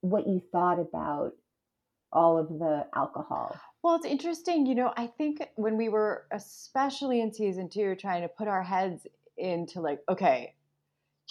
what 0.04 0.28
you 0.28 0.42
thought 0.52 0.80
about 0.80 1.32
all 2.12 2.38
of 2.38 2.48
the 2.60 2.86
alcohol. 2.96 3.56
Well, 3.82 3.96
it's 3.96 4.06
interesting. 4.06 4.66
You 4.66 4.76
know, 4.76 4.94
I 4.96 5.08
think 5.08 5.42
when 5.56 5.78
we 5.78 5.90
were, 5.90 6.26
especially 6.32 7.22
in 7.22 7.34
season 7.34 7.70
two, 7.70 7.96
trying 7.96 8.22
to 8.22 8.28
put 8.28 8.48
our 8.48 8.64
heads 8.64 9.08
into 9.38 9.82
like, 9.82 10.00
okay, 10.10 10.54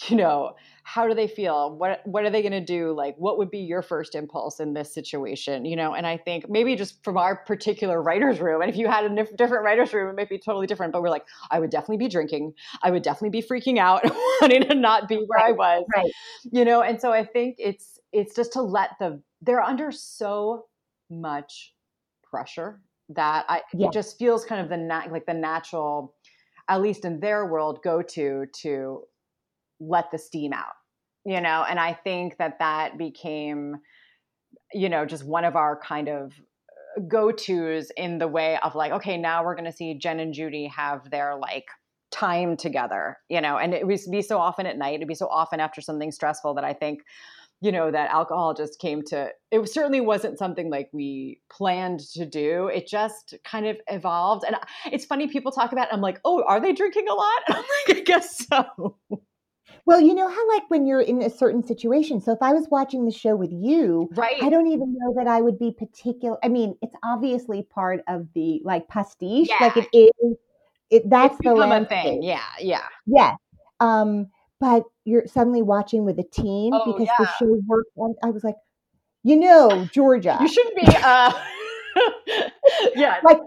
you 0.07 0.17
know 0.17 0.55
how 0.81 1.07
do 1.07 1.13
they 1.13 1.27
feel? 1.27 1.75
What 1.77 2.01
what 2.05 2.25
are 2.25 2.31
they 2.31 2.41
going 2.41 2.51
to 2.51 2.65
do? 2.65 2.93
Like 2.93 3.15
what 3.17 3.37
would 3.37 3.51
be 3.51 3.59
your 3.59 3.81
first 3.81 4.15
impulse 4.15 4.59
in 4.59 4.73
this 4.73 4.91
situation 4.91 5.65
you 5.65 5.75
know? 5.75 5.93
And 5.93 6.07
i 6.07 6.17
think 6.17 6.49
maybe 6.49 6.75
just 6.75 7.03
from 7.03 7.15
our 7.15 7.35
particular 7.35 8.01
writers 8.01 8.39
room 8.39 8.61
and 8.61 8.71
if 8.71 8.75
you 8.75 8.87
had 8.87 9.05
a 9.05 9.25
different 9.37 9.63
writers 9.63 9.93
room 9.93 10.09
it 10.09 10.15
might 10.15 10.29
be 10.29 10.39
totally 10.39 10.65
different 10.65 10.93
but 10.93 11.01
we're 11.03 11.09
like 11.09 11.25
i 11.51 11.59
would 11.59 11.69
definitely 11.69 11.97
be 11.97 12.07
drinking. 12.07 12.53
I 12.81 12.89
would 12.89 13.03
definitely 13.03 13.39
be 13.39 13.47
freaking 13.47 13.77
out 13.77 14.01
wanting 14.41 14.67
to 14.67 14.75
not 14.75 15.07
be 15.07 15.17
where 15.17 15.37
right, 15.37 15.49
i 15.49 15.51
was 15.51 15.85
right. 15.95 16.11
you 16.51 16.65
know? 16.65 16.81
And 16.81 16.99
so 16.99 17.11
i 17.11 17.23
think 17.23 17.57
it's 17.59 17.99
it's 18.13 18.35
just 18.35 18.53
to 18.53 18.61
let 18.61 18.91
the 18.99 19.21
they're 19.41 19.61
under 19.61 19.91
so 19.91 20.65
much 21.09 21.73
pressure 22.23 22.81
that 23.09 23.45
i 23.49 23.61
yeah. 23.73 23.87
it 23.87 23.93
just 23.93 24.17
feels 24.17 24.45
kind 24.45 24.61
of 24.61 24.69
the 24.69 24.77
nat- 24.77 25.11
like 25.11 25.25
the 25.25 25.33
natural 25.33 26.15
at 26.69 26.81
least 26.81 27.03
in 27.03 27.19
their 27.19 27.45
world 27.45 27.79
go 27.83 28.01
to 28.01 28.45
to 28.53 29.01
let 29.79 30.09
the 30.11 30.17
steam 30.17 30.53
out 30.53 30.73
you 31.25 31.41
know 31.41 31.65
and 31.69 31.79
i 31.79 31.93
think 31.93 32.37
that 32.37 32.57
that 32.59 32.97
became 32.97 33.75
you 34.71 34.87
know 34.87 35.05
just 35.05 35.25
one 35.25 35.43
of 35.43 35.55
our 35.55 35.79
kind 35.79 36.07
of 36.07 36.33
uh, 36.97 37.01
go-to's 37.07 37.91
in 37.97 38.17
the 38.17 38.27
way 38.27 38.57
of 38.63 38.75
like 38.75 38.91
okay 38.91 39.17
now 39.17 39.43
we're 39.43 39.55
going 39.55 39.65
to 39.65 39.71
see 39.71 39.97
jen 39.97 40.19
and 40.19 40.33
judy 40.33 40.67
have 40.67 41.09
their 41.09 41.35
like 41.35 41.65
time 42.11 42.55
together 42.55 43.17
you 43.27 43.41
know 43.41 43.57
and 43.57 43.73
it 43.73 43.85
would 43.85 43.99
be 44.11 44.21
so 44.21 44.37
often 44.37 44.65
at 44.65 44.77
night 44.77 44.95
it'd 44.95 45.07
be 45.07 45.15
so 45.15 45.27
often 45.27 45.59
after 45.59 45.81
something 45.81 46.11
stressful 46.11 46.53
that 46.53 46.63
i 46.63 46.71
think 46.71 47.01
you 47.63 47.71
know 47.71 47.89
that 47.89 48.11
alcohol 48.11 48.53
just 48.53 48.79
came 48.79 49.01
to 49.01 49.29
it 49.51 49.69
certainly 49.69 50.01
wasn't 50.01 50.37
something 50.37 50.69
like 50.69 50.89
we 50.91 51.39
planned 51.49 52.01
to 52.01 52.25
do 52.25 52.67
it 52.67 52.87
just 52.87 53.33
kind 53.45 53.65
of 53.65 53.77
evolved 53.87 54.43
and 54.45 54.55
it's 54.91 55.05
funny 55.05 55.27
people 55.27 55.51
talk 55.51 55.71
about 55.71 55.87
it, 55.87 55.93
i'm 55.93 56.01
like 56.01 56.19
oh 56.25 56.43
are 56.43 56.59
they 56.59 56.73
drinking 56.73 57.07
a 57.07 57.13
lot 57.13 57.39
i'm 57.49 57.55
like 57.87 57.97
i 57.97 58.01
guess 58.01 58.45
so 58.47 58.97
well, 59.85 59.99
you 59.99 60.13
know 60.13 60.29
how 60.29 60.47
like 60.49 60.63
when 60.69 60.85
you're 60.85 61.01
in 61.01 61.21
a 61.21 61.29
certain 61.29 61.61
situation. 61.61 62.21
So 62.21 62.31
if 62.31 62.41
I 62.41 62.53
was 62.53 62.67
watching 62.71 63.05
the 63.05 63.11
show 63.11 63.35
with 63.35 63.51
you, 63.51 64.09
right? 64.13 64.41
I 64.41 64.49
don't 64.49 64.67
even 64.67 64.95
know 64.97 65.13
that 65.17 65.27
I 65.27 65.41
would 65.41 65.59
be 65.59 65.71
particular. 65.71 66.37
I 66.43 66.47
mean, 66.47 66.75
it's 66.81 66.95
obviously 67.03 67.63
part 67.63 68.01
of 68.07 68.27
the 68.33 68.61
like 68.63 68.87
pastiche. 68.87 69.49
Yeah. 69.49 69.57
Like 69.59 69.77
it 69.77 69.89
is. 69.93 70.37
It 70.89 71.09
that's 71.09 71.35
it's 71.35 71.43
the 71.43 71.53
landscape. 71.53 72.03
thing. 72.03 72.23
Yeah, 72.23 72.43
yeah, 72.59 72.85
yeah. 73.05 73.35
Um, 73.79 74.27
but 74.63 74.83
you're 75.03 75.27
suddenly 75.27 75.61
watching 75.61 76.05
with 76.05 76.17
a 76.19 76.23
team 76.23 76.71
oh, 76.73 76.93
because 76.93 77.07
yeah. 77.07 77.25
the 77.25 77.29
show 77.37 77.59
worked. 77.67 77.89
I 78.23 78.29
was 78.29 78.45
like, 78.45 78.55
you 79.21 79.35
know, 79.35 79.89
Georgia. 79.91 80.37
You 80.39 80.47
shouldn't 80.47 80.77
be. 80.77 80.87
Uh... 80.87 81.33
yeah. 82.95 83.19
Like 83.25 83.39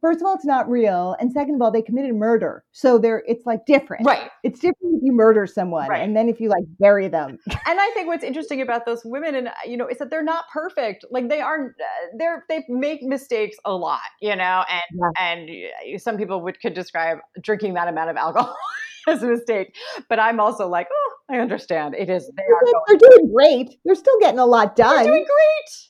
first 0.00 0.22
of 0.22 0.26
all, 0.26 0.34
it's 0.34 0.46
not 0.46 0.66
real, 0.66 1.14
and 1.20 1.30
second 1.30 1.56
of 1.56 1.60
all, 1.60 1.70
they 1.70 1.82
committed 1.82 2.14
murder, 2.14 2.64
so 2.72 2.96
they're 2.96 3.22
it's 3.28 3.44
like 3.44 3.66
different. 3.66 4.06
Right. 4.06 4.30
It's 4.44 4.58
different 4.58 4.96
if 4.96 5.02
you 5.02 5.12
murder 5.12 5.46
someone, 5.46 5.88
right. 5.88 6.02
and 6.02 6.16
then 6.16 6.30
if 6.30 6.40
you 6.40 6.48
like 6.48 6.64
bury 6.80 7.08
them. 7.08 7.36
and 7.50 7.78
I 7.78 7.90
think 7.92 8.06
what's 8.06 8.24
interesting 8.24 8.62
about 8.62 8.86
those 8.86 9.02
women, 9.04 9.34
and 9.34 9.50
you 9.66 9.76
know, 9.76 9.86
is 9.86 9.98
that 9.98 10.08
they're 10.08 10.24
not 10.24 10.46
perfect. 10.50 11.04
Like 11.10 11.28
they 11.28 11.42
aren't. 11.42 11.72
Uh, 11.72 12.16
they're 12.16 12.44
they 12.48 12.64
make 12.70 13.02
mistakes 13.02 13.58
a 13.66 13.74
lot, 13.74 14.00
you 14.22 14.34
know, 14.34 14.64
and 14.70 15.50
yeah. 15.50 15.92
and 15.92 16.00
some 16.00 16.16
people 16.16 16.40
would 16.40 16.58
could 16.60 16.72
describe 16.72 17.18
drinking 17.42 17.74
that 17.74 17.88
amount 17.88 18.08
of 18.08 18.16
alcohol. 18.16 18.56
as 19.06 19.22
a 19.22 19.26
mistake, 19.26 19.74
but 20.08 20.18
I'm 20.18 20.40
also 20.40 20.68
like, 20.68 20.88
oh, 20.92 21.12
I 21.30 21.38
understand. 21.38 21.94
It 21.96 22.10
is. 22.10 22.30
They 22.36 22.42
are. 22.42 22.82
They're 22.88 23.10
doing 23.10 23.32
great. 23.34 23.78
They're 23.84 23.94
still 23.94 24.18
getting 24.20 24.38
a 24.38 24.46
lot 24.46 24.76
done. 24.76 24.96
They're 24.96 25.12
doing 25.12 25.24
great 25.24 25.86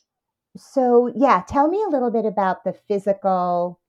so 0.57 1.11
yeah 1.15 1.43
tell 1.47 1.67
me 1.67 1.81
a 1.87 1.89
little 1.89 2.11
bit 2.11 2.25
about 2.25 2.63
the 2.63 2.73
physical 2.87 3.79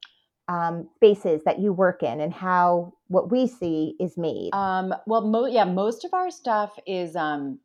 um, 0.49 0.89
spaces 0.95 1.43
that 1.45 1.59
you 1.59 1.73
work 1.73 2.03
in 2.03 2.21
and 2.21 2.33
how 2.33 2.95
what 3.09 3.31
we 3.31 3.47
see 3.47 3.95
is 4.01 4.17
made 4.17 4.51
um, 4.53 4.95
well 5.07 5.23
mo- 5.27 5.47
yeah 5.47 5.65
most 5.65 6.05
of 6.05 6.15
our 6.15 6.31
stuff 6.31 6.79
is 6.87 7.17
um, 7.17 7.59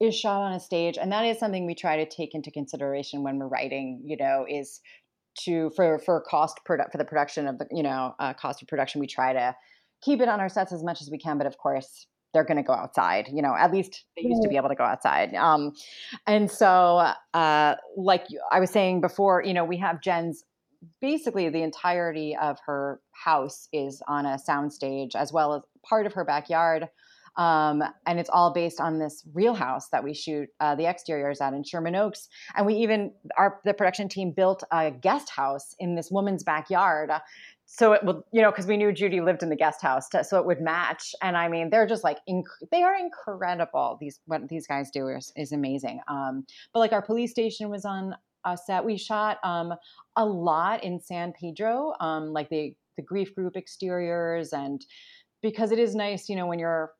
is 0.00 0.14
shot 0.14 0.42
on 0.42 0.52
a 0.52 0.60
stage 0.60 0.98
and 0.98 1.12
that 1.12 1.24
is 1.24 1.38
something 1.38 1.66
we 1.66 1.74
try 1.74 1.96
to 1.96 2.08
take 2.08 2.34
into 2.34 2.50
consideration 2.50 3.22
when 3.22 3.38
we're 3.38 3.48
writing 3.48 4.02
you 4.04 4.16
know 4.16 4.44
is 4.48 4.80
to 5.38 5.70
for 5.70 5.98
for 6.00 6.20
cost 6.22 6.60
produ- 6.68 6.90
for 6.90 6.98
the 6.98 7.04
production 7.04 7.46
of 7.46 7.58
the 7.58 7.66
you 7.70 7.82
know 7.82 8.14
uh, 8.18 8.34
cost 8.34 8.60
of 8.60 8.68
production 8.68 9.00
we 9.00 9.06
try 9.06 9.32
to 9.32 9.54
keep 10.02 10.20
it 10.20 10.28
on 10.28 10.40
our 10.40 10.48
sets 10.48 10.72
as 10.72 10.82
much 10.82 11.00
as 11.00 11.10
we 11.10 11.18
can 11.18 11.38
but 11.38 11.46
of 11.46 11.56
course 11.58 12.06
they're 12.32 12.44
going 12.44 12.56
to 12.56 12.62
go 12.62 12.72
outside 12.72 13.28
you 13.32 13.42
know 13.42 13.54
at 13.54 13.72
least 13.72 14.04
they 14.16 14.22
used 14.22 14.42
to 14.42 14.48
be 14.48 14.56
able 14.56 14.68
to 14.68 14.74
go 14.74 14.84
outside 14.84 15.34
um, 15.34 15.72
and 16.26 16.50
so 16.50 17.12
uh, 17.34 17.74
like 17.96 18.26
i 18.52 18.60
was 18.60 18.70
saying 18.70 19.00
before 19.00 19.42
you 19.42 19.54
know 19.54 19.64
we 19.64 19.76
have 19.76 20.00
jen's 20.00 20.44
basically 21.00 21.48
the 21.50 21.62
entirety 21.62 22.34
of 22.40 22.58
her 22.64 23.00
house 23.12 23.68
is 23.72 24.02
on 24.08 24.24
a 24.24 24.38
soundstage 24.48 25.14
as 25.14 25.32
well 25.32 25.54
as 25.54 25.62
part 25.86 26.06
of 26.06 26.14
her 26.14 26.24
backyard 26.24 26.88
um, 27.36 27.82
and 28.06 28.18
it's 28.18 28.30
all 28.30 28.52
based 28.52 28.80
on 28.80 28.98
this 28.98 29.24
real 29.32 29.54
house 29.54 29.88
that 29.92 30.02
we 30.02 30.14
shoot 30.14 30.48
uh, 30.60 30.74
the 30.74 30.86
exteriors 30.86 31.40
at 31.40 31.54
in 31.54 31.64
Sherman 31.64 31.94
Oaks. 31.94 32.28
And 32.56 32.66
we 32.66 32.74
even 32.74 33.12
our 33.38 33.60
the 33.64 33.74
production 33.74 34.08
team 34.08 34.32
built 34.32 34.64
a 34.72 34.90
guest 34.90 35.30
house 35.30 35.74
in 35.78 35.94
this 35.94 36.10
woman's 36.10 36.42
backyard. 36.42 37.10
So 37.72 37.92
it 37.92 38.02
would, 38.02 38.22
you 38.32 38.42
know, 38.42 38.50
because 38.50 38.66
we 38.66 38.76
knew 38.76 38.90
Judy 38.90 39.20
lived 39.20 39.44
in 39.44 39.48
the 39.48 39.56
guest 39.56 39.80
house, 39.80 40.08
to, 40.08 40.24
so 40.24 40.38
it 40.40 40.44
would 40.44 40.60
match. 40.60 41.14
And 41.22 41.36
I 41.36 41.46
mean, 41.46 41.70
they're 41.70 41.86
just 41.86 42.02
like 42.02 42.18
inc- 42.28 42.42
they 42.72 42.82
are 42.82 42.96
incredible. 42.96 43.96
These 44.00 44.18
what 44.26 44.48
these 44.48 44.66
guys 44.66 44.90
do 44.90 45.06
is, 45.06 45.32
is 45.36 45.52
amazing. 45.52 46.00
Um, 46.08 46.44
but 46.74 46.80
like 46.80 46.92
our 46.92 47.00
police 47.00 47.30
station 47.30 47.70
was 47.70 47.84
on 47.84 48.16
a 48.44 48.56
set. 48.56 48.84
We 48.84 48.96
shot 48.96 49.38
um, 49.44 49.72
a 50.16 50.24
lot 50.24 50.82
in 50.82 51.00
San 51.00 51.32
Pedro, 51.32 51.94
um, 52.00 52.32
like 52.32 52.48
the 52.48 52.74
the 52.96 53.02
grief 53.02 53.32
group 53.36 53.56
exteriors 53.56 54.52
and 54.52 54.84
because 55.40 55.70
it 55.70 55.78
is 55.78 55.94
nice, 55.94 56.28
you 56.28 56.34
know, 56.34 56.46
when 56.46 56.58
you're 56.58 56.90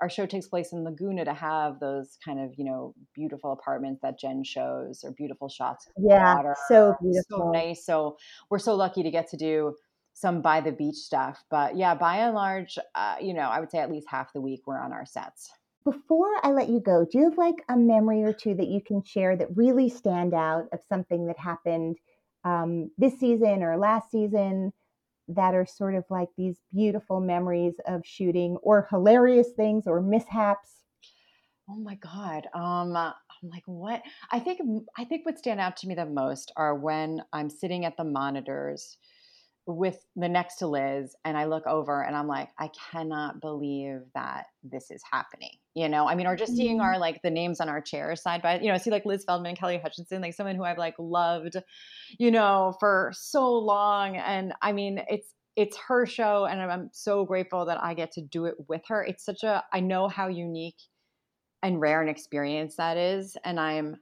our 0.00 0.08
show 0.08 0.26
takes 0.26 0.46
place 0.46 0.72
in 0.72 0.84
Laguna 0.84 1.24
to 1.24 1.34
have 1.34 1.80
those 1.80 2.18
kind 2.24 2.38
of 2.38 2.52
you 2.56 2.64
know 2.64 2.94
beautiful 3.14 3.52
apartments 3.52 4.00
that 4.02 4.18
Jen 4.18 4.44
shows 4.44 5.02
or 5.02 5.12
beautiful 5.12 5.48
shots. 5.48 5.88
Yeah, 5.98 6.36
water. 6.36 6.56
so 6.68 6.94
beautiful, 7.00 7.38
so 7.38 7.50
nice. 7.50 7.84
So 7.84 8.16
we're 8.50 8.58
so 8.58 8.74
lucky 8.74 9.02
to 9.02 9.10
get 9.10 9.28
to 9.30 9.36
do 9.36 9.74
some 10.14 10.40
by 10.40 10.60
the 10.60 10.72
beach 10.72 10.96
stuff. 10.96 11.44
But 11.50 11.76
yeah, 11.76 11.94
by 11.94 12.18
and 12.18 12.34
large, 12.34 12.78
uh, 12.94 13.16
you 13.20 13.34
know, 13.34 13.42
I 13.42 13.60
would 13.60 13.70
say 13.70 13.78
at 13.78 13.90
least 13.90 14.08
half 14.08 14.32
the 14.32 14.40
week 14.40 14.62
we're 14.66 14.80
on 14.80 14.92
our 14.92 15.04
sets. 15.04 15.50
Before 15.84 16.32
I 16.42 16.50
let 16.50 16.70
you 16.70 16.80
go, 16.80 17.04
do 17.04 17.18
you 17.18 17.24
have 17.24 17.36
like 17.36 17.62
a 17.68 17.76
memory 17.76 18.22
or 18.22 18.32
two 18.32 18.54
that 18.54 18.68
you 18.68 18.80
can 18.80 19.02
share 19.02 19.36
that 19.36 19.54
really 19.54 19.90
stand 19.90 20.32
out 20.32 20.66
of 20.72 20.80
something 20.88 21.26
that 21.26 21.38
happened 21.38 21.98
um, 22.44 22.90
this 22.96 23.18
season 23.20 23.62
or 23.62 23.76
last 23.76 24.10
season? 24.10 24.72
that 25.28 25.54
are 25.54 25.66
sort 25.66 25.94
of 25.94 26.04
like 26.10 26.28
these 26.36 26.60
beautiful 26.72 27.20
memories 27.20 27.74
of 27.86 28.04
shooting 28.04 28.56
or 28.62 28.86
hilarious 28.90 29.48
things 29.56 29.86
or 29.86 30.00
mishaps? 30.00 30.70
Oh 31.68 31.76
my 31.76 31.94
God. 31.94 32.46
Um, 32.54 32.94
I'm 32.96 33.14
like, 33.50 33.62
what? 33.66 34.02
I 34.30 34.38
think 34.38 34.60
I 34.98 35.04
think 35.04 35.24
what 35.24 35.38
stand 35.38 35.60
out 35.60 35.76
to 35.78 35.88
me 35.88 35.94
the 35.94 36.04
most 36.04 36.52
are 36.56 36.74
when 36.74 37.22
I'm 37.32 37.48
sitting 37.48 37.84
at 37.84 37.96
the 37.96 38.04
monitors 38.04 38.98
with 39.66 40.04
the 40.14 40.28
next 40.28 40.56
to 40.56 40.66
Liz 40.66 41.16
and 41.24 41.38
I 41.38 41.46
look 41.46 41.66
over 41.66 42.02
and 42.02 42.14
I'm 42.14 42.26
like, 42.26 42.50
I 42.58 42.70
cannot 42.90 43.40
believe 43.40 44.00
that 44.14 44.46
this 44.62 44.90
is 44.90 45.02
happening. 45.10 45.52
You 45.74 45.88
know, 45.88 46.06
I 46.06 46.14
mean, 46.14 46.26
or 46.26 46.36
just 46.36 46.54
seeing 46.54 46.76
mm-hmm. 46.76 46.84
our 46.84 46.98
like 46.98 47.22
the 47.22 47.30
names 47.30 47.60
on 47.60 47.68
our 47.68 47.80
chairs 47.80 48.22
side 48.22 48.42
by, 48.42 48.60
you 48.60 48.68
know, 48.68 48.74
I 48.74 48.78
see 48.78 48.90
like 48.90 49.06
Liz 49.06 49.24
Feldman, 49.24 49.56
Kelly 49.56 49.78
Hutchinson, 49.78 50.20
like 50.20 50.34
someone 50.34 50.56
who 50.56 50.64
I've 50.64 50.78
like 50.78 50.96
loved, 50.98 51.56
you 52.18 52.30
know, 52.30 52.74
for 52.78 53.10
so 53.14 53.54
long. 53.54 54.16
And 54.16 54.52
I 54.60 54.72
mean, 54.72 55.02
it's 55.08 55.32
it's 55.56 55.76
her 55.88 56.04
show 56.04 56.46
and 56.46 56.60
I'm 56.60 56.90
so 56.92 57.24
grateful 57.24 57.64
that 57.66 57.82
I 57.82 57.94
get 57.94 58.12
to 58.12 58.20
do 58.20 58.44
it 58.44 58.54
with 58.68 58.82
her. 58.88 59.02
It's 59.02 59.24
such 59.24 59.44
a 59.44 59.64
I 59.72 59.80
know 59.80 60.08
how 60.08 60.28
unique 60.28 60.80
and 61.62 61.80
rare 61.80 62.02
an 62.02 62.08
experience 62.08 62.76
that 62.76 62.98
is. 62.98 63.36
And 63.44 63.58
I'm 63.58 63.96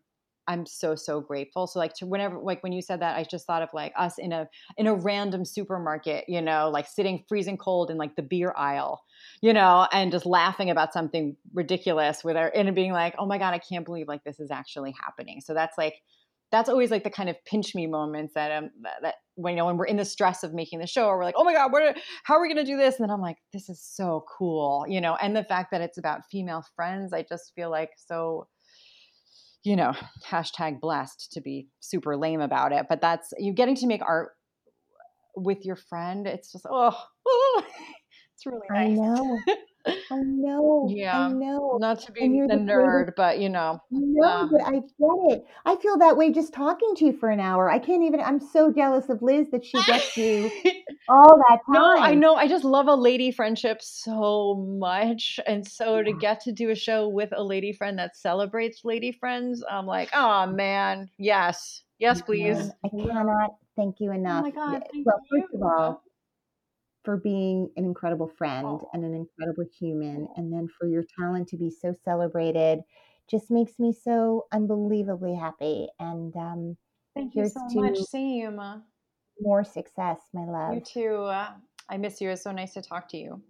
I'm 0.49 0.67
so 0.67 0.95
so 0.95 1.21
grateful. 1.21 1.67
So 1.67 1.79
like 1.79 1.95
to 1.95 2.07
whenever 2.07 2.39
like 2.39 2.63
when 2.63 2.73
you 2.73 2.83
said 2.83 3.01
that, 3.01 3.17
I 3.17 3.25
just 3.25 3.47
thought 3.47 3.63
of 3.63 3.69
like 3.73 3.93
us 3.97 4.19
in 4.19 4.33
a 4.33 4.49
in 4.77 4.87
a 4.87 4.95
random 4.95 5.45
supermarket, 5.45 6.25
you 6.29 6.43
know, 6.43 6.69
like 6.71 6.87
sitting 6.89 7.25
freezing 7.29 7.57
cold 7.57 7.91
in 7.91 7.97
like 7.97 8.17
the 8.17 8.23
beer 8.23 8.53
aisle, 8.57 9.03
you 9.41 9.53
know, 9.53 9.87
and 9.93 10.11
just 10.11 10.27
laughing 10.27 10.71
about 10.71 10.93
something 10.93 11.37
ridiculous 11.55 12.25
with 12.25 12.37
our 12.37 12.51
and 12.55 12.75
being 12.75 12.93
like, 12.93 13.15
oh 13.19 13.27
my 13.27 13.39
god, 13.39 13.55
I 13.55 13.59
can't 13.59 13.85
believe 13.85 14.09
like 14.09 14.25
this 14.25 14.41
is 14.41 14.51
actually 14.51 14.95
happening. 15.01 15.41
So 15.41 15.55
that's 15.55 15.79
like 15.79 15.95
that's 16.53 16.69
always 16.69 16.91
like 16.91 17.03
the 17.03 17.11
kind 17.11 17.31
of 17.31 17.37
pinch 17.47 17.75
me 17.75 17.87
moments 17.87 18.35
that 18.35 18.53
um 18.53 18.71
that, 18.83 19.03
that 19.03 19.15
when 19.37 19.55
you 19.55 19.57
know 19.57 19.65
when 19.67 19.77
we're 19.79 19.87
in 19.87 19.97
the 19.97 20.05
stress 20.05 20.43
of 20.43 20.53
making 20.53 20.79
the 20.81 20.87
show, 20.87 21.07
or 21.07 21.17
we're 21.17 21.25
like, 21.25 21.35
oh 21.39 21.45
my 21.45 21.55
god, 21.55 21.73
what? 21.73 21.97
How 22.25 22.35
are 22.35 22.43
we 22.43 22.53
to 22.55 22.65
do 22.65 22.77
this? 22.77 23.01
And 23.01 23.09
then 23.09 23.15
I'm 23.15 23.23
like, 23.23 23.39
this 23.53 23.69
is 23.69 23.83
so 23.83 24.25
cool, 24.39 24.85
you 24.89 25.01
know. 25.01 25.17
And 25.17 25.35
the 25.35 25.45
fact 25.45 25.71
that 25.71 25.81
it's 25.81 25.99
about 25.99 26.21
female 26.31 26.65
friends, 26.77 27.13
I 27.13 27.23
just 27.23 27.53
feel 27.55 27.71
like 27.71 27.91
so 27.97 28.47
you 29.65 29.77
know, 29.77 29.95
hashtag 30.27 30.81
blessed 30.81 31.33
to 31.33 31.41
be 31.41 31.69
super 31.81 32.17
lame 32.17 32.41
about 32.41 32.73
it. 32.73 32.87
But 32.89 33.01
that's 33.01 33.33
you 33.39 33.53
getting 33.53 33.77
to 33.77 33.87
make 33.87 34.03
art 34.03 34.31
with 35.37 35.65
your 35.65 35.77
friend. 35.77 36.27
It's 36.27 36.53
just 36.53 36.67
oh, 36.69 36.97
oh 37.27 37.63
it's 38.35 38.47
really 38.47 38.67
nice. 38.71 38.89
I 38.89 38.93
know. 38.93 39.39
I 39.87 40.17
know. 40.17 40.87
Yeah. 40.89 41.27
I 41.27 41.33
know. 41.33 41.79
Not 41.81 42.01
to 42.03 42.13
be 42.13 42.21
the, 42.21 42.47
the 42.49 42.55
nerd, 42.55 43.15
but 43.17 43.39
you 43.39 43.49
know. 43.49 43.81
No, 43.91 44.29
um, 44.29 44.51
but 44.51 44.63
I 44.63 44.73
get 44.73 45.37
it. 45.37 45.47
I 45.65 45.77
feel 45.77 45.99
that 45.99 46.17
way 46.17 46.33
just 46.33 46.53
talking 46.53 46.95
to 46.97 47.07
you 47.07 47.13
for 47.13 47.31
an 47.31 47.41
hour. 47.41 47.71
I 47.71 47.79
can't 47.79 48.03
even 48.03 48.21
I'm 48.21 48.41
so 48.41 48.73
jealous 48.73 49.09
of 49.09 49.23
Liz 49.23 49.49
that 49.51 49.65
she 49.65 49.83
gets 49.85 50.17
you 50.17 50.51
all 51.09 51.37
that 51.49 51.59
time. 51.67 51.75
No, 51.75 51.97
I 51.97 52.15
know. 52.15 52.37
I 52.37 52.49
just 52.49 52.65
love 52.65 52.89
a 52.89 52.95
lady 52.95 53.31
friendship 53.31 53.79
so 53.81 54.55
much. 54.79 55.41
And 55.47 55.67
so 55.67 55.97
yeah. 55.97 56.05
to 56.05 56.13
get 56.15 56.41
to 56.41 56.53
do 56.53 56.71
a 56.71 56.75
show 56.75 57.09
with 57.09 57.31
a 57.37 57.43
lady 57.43 57.73
friend 57.73 57.99
that 57.99 58.17
celebrates 58.17 58.85
lady 58.85 59.13
friends, 59.13 59.65
I'm 59.69 59.87
like, 59.87 60.11
oh 60.15 60.47
man, 60.47 61.11
yes. 61.19 61.83
Yes, 61.99 62.21
please. 62.21 62.71
I 62.85 62.89
cannot 62.89 63.55
thank 63.77 64.01
you 64.01 64.11
enough. 64.11 64.41
Oh 64.41 64.49
my 64.49 64.51
God. 64.51 64.83
well, 65.05 65.21
first 65.31 65.55
of 65.55 65.63
all, 65.63 66.03
for 67.05 67.17
being 67.17 67.69
an 67.77 67.85
incredible 67.85 68.29
friend 68.29 68.67
oh. 68.67 68.89
and 68.93 69.05
an 69.05 69.15
incredible 69.15 69.65
human, 69.79 70.29
and 70.37 70.53
then 70.53 70.69
for 70.79 70.87
your 70.87 71.05
talent 71.19 71.49
to 71.49 71.57
be 71.57 71.71
so 71.71 71.95
celebrated, 72.05 72.81
just 73.31 73.51
makes 73.51 73.79
me 73.79 73.93
so 73.93 74.47
unbelievably 74.53 75.35
happy. 75.35 75.89
And 75.99 76.35
um, 76.37 76.77
thank 77.15 77.35
you 77.35 77.49
so 77.49 77.81
much. 77.81 77.99
Same. 77.99 78.61
More 79.41 79.65
success, 79.65 80.19
my 80.33 80.45
love. 80.45 80.75
You 80.75 80.81
too. 80.81 81.15
Uh, 81.25 81.51
I 81.89 81.97
miss 81.97 82.21
you. 82.21 82.31
It's 82.31 82.43
so 82.43 82.53
nice 82.53 82.75
to 82.75 82.83
talk 82.83 83.09
to 83.09 83.17
you. 83.17 83.43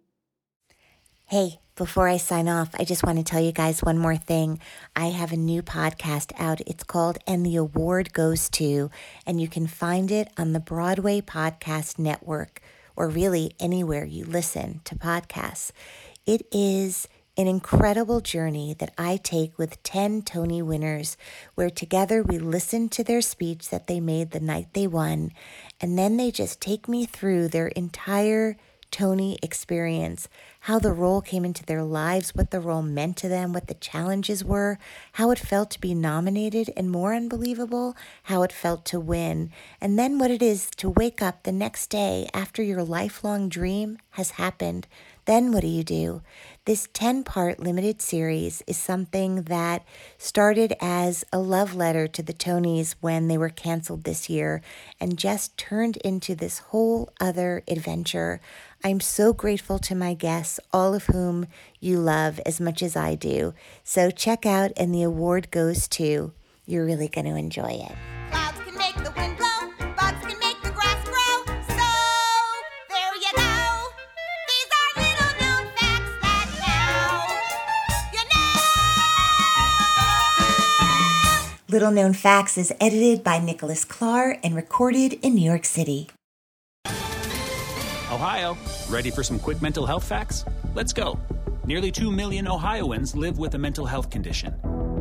Hey, 1.27 1.61
before 1.77 2.09
I 2.09 2.19
sign 2.19 2.49
off, 2.49 2.71
I 2.79 2.85
just 2.85 3.05
want 3.05 3.19
to 3.19 3.25
tell 3.25 3.41
you 3.41 3.53
guys 3.53 3.83
one 3.83 3.97
more 3.97 4.17
thing. 4.17 4.61
I 4.95 5.07
have 5.07 5.33
a 5.33 5.37
new 5.37 5.63
podcast 5.63 6.33
out. 6.39 6.61
It's 6.67 6.85
called 6.85 7.19
And 7.27 7.45
the 7.45 7.57
Award 7.57 8.13
Goes 8.13 8.51
To, 8.51 8.91
and 9.27 9.41
you 9.41 9.49
can 9.49 9.67
find 9.67 10.11
it 10.11 10.29
on 10.37 10.53
the 10.53 10.61
Broadway 10.61 11.21
Podcast 11.21 11.99
Network 11.99 12.61
or 12.97 13.09
really 13.09 13.53
anywhere 13.59 14.05
you 14.05 14.25
listen 14.25 14.81
to 14.85 14.95
podcasts. 14.95 15.73
It 16.27 16.47
is 16.53 17.09
an 17.37 17.47
incredible 17.47 18.21
journey 18.21 18.75
that 18.79 18.93
I 18.99 19.17
take 19.17 19.57
with 19.57 19.83
10 19.83 20.23
Tony 20.23 20.61
winners, 20.61 21.17
where 21.55 21.71
together 21.71 22.23
we 22.23 22.39
listen 22.39 22.89
to 22.91 23.03
their 23.03 23.23
speech 23.23 23.71
that 23.71 23.87
they 23.87 24.01
made 24.01 24.31
the 24.33 24.41
night 24.41 24.69
they 24.75 24.87
won, 24.87 25.33
and 25.81 25.99
then 25.99 26.19
they 26.19 26.31
just 26.31 26.61
take 26.61 26.89
me 26.89 27.07
through 27.07 27.49
their 27.49 27.69
entire 27.69 28.57
Tony 28.93 29.39
experience, 29.43 30.29
how 30.61 30.79
the 30.79 30.93
role 30.93 31.21
came 31.21 31.45
into 31.45 31.65
their 31.65 31.83
lives, 31.83 32.37
what 32.37 32.53
the 32.53 32.61
role 32.61 32.83
meant 32.83 33.17
to 33.17 33.29
them, 33.29 33.53
what 33.53 33.67
the 33.67 33.75
challenges 33.75 34.45
were, 34.45 34.79
how 35.15 35.33
it 35.33 35.39
felt 35.39 35.71
to 35.71 35.81
be 35.81 35.95
nominated, 35.95 36.71
and 36.77 36.91
more 36.91 37.15
unbelievable, 37.15 37.97
how 38.25 38.45
it 38.45 38.53
felt 38.53 38.85
to 38.85 39.01
win, 39.01 39.51
and 39.81 39.99
then 39.99 40.19
what 40.19 40.31
it 40.31 40.43
is 40.43 40.71
to 40.77 40.89
wake 40.89 41.21
up 41.21 41.43
the 41.43 41.51
next 41.51 41.89
day 41.89 42.29
after 42.33 42.63
your 42.63 42.85
lifelong 42.85 43.49
dream 43.49 43.99
has 44.11 44.33
happened. 44.33 44.87
Then 45.25 45.51
what 45.53 45.63
do 45.63 45.69
you 45.69 45.83
do? 45.85 46.23
This 46.65 46.87
10 46.93 47.25
part 47.25 47.59
limited 47.59 48.01
series 48.01 48.63
is 48.69 48.77
something 48.77 49.43
that 49.43 49.85
started 50.17 50.75
as 50.81 51.25
a 51.33 51.41
love 51.41 51.75
letter 51.75 52.07
to 52.07 52.23
the 52.23 52.33
Tonys 52.33 52.95
when 53.01 53.27
they 53.27 53.37
were 53.37 53.49
canceled 53.49 54.05
this 54.05 54.31
year 54.31 54.63
and 55.01 55.19
just 55.19 55.57
turned 55.57 55.97
into 55.99 56.37
this 56.37 56.61
whole 56.61 57.11
other 57.21 57.65
adventure. 57.67 58.41
I'm 58.85 59.01
so 59.01 59.33
grateful 59.33 59.81
to 59.81 59.97
my 59.97 60.15
guests, 60.15 60.61
all 60.73 60.95
of 60.95 61.07
whom 61.07 61.49
you 61.81 61.99
love 61.99 62.39
as 62.47 62.61
much 62.61 62.81
as 62.81 62.95
I 62.95 63.17
do. 63.17 63.55
So 63.83 64.13
check 64.13 64.47
out, 64.47 64.71
and 64.77 64.95
the 64.95 65.03
award 65.03 65.51
goes 65.51 65.89
to. 65.89 66.33
You're 66.65 66.87
really 66.87 67.09
going 67.09 67.27
to 67.27 67.35
enjoy 67.35 67.85
it. 67.91 67.97
Little 81.73 81.91
Known 81.91 82.13
Facts 82.13 82.59
is 82.59 82.71
edited 82.83 83.25
by 83.25 83.39
Nicholas 83.39 83.87
Clark 83.87 84.41
and 84.45 84.55
recorded 84.55 85.15
in 85.23 85.35
New 85.35 85.41
York 85.41 85.65
City. 85.65 86.11
Ohio, 88.11 88.59
ready 88.91 89.11
for 89.11 89.23
some 89.23 89.39
quick 89.39 89.63
mental 89.63 89.87
health 89.87 90.05
facts? 90.05 90.45
Let's 90.75 90.93
go. 90.93 91.19
Nearly 91.65 91.91
2 91.91 92.13
million 92.13 92.47
Ohioans 92.47 93.17
live 93.17 93.39
with 93.39 93.55
a 93.55 93.59
mental 93.59 93.87
health 93.87 94.11
condition. 94.11 94.55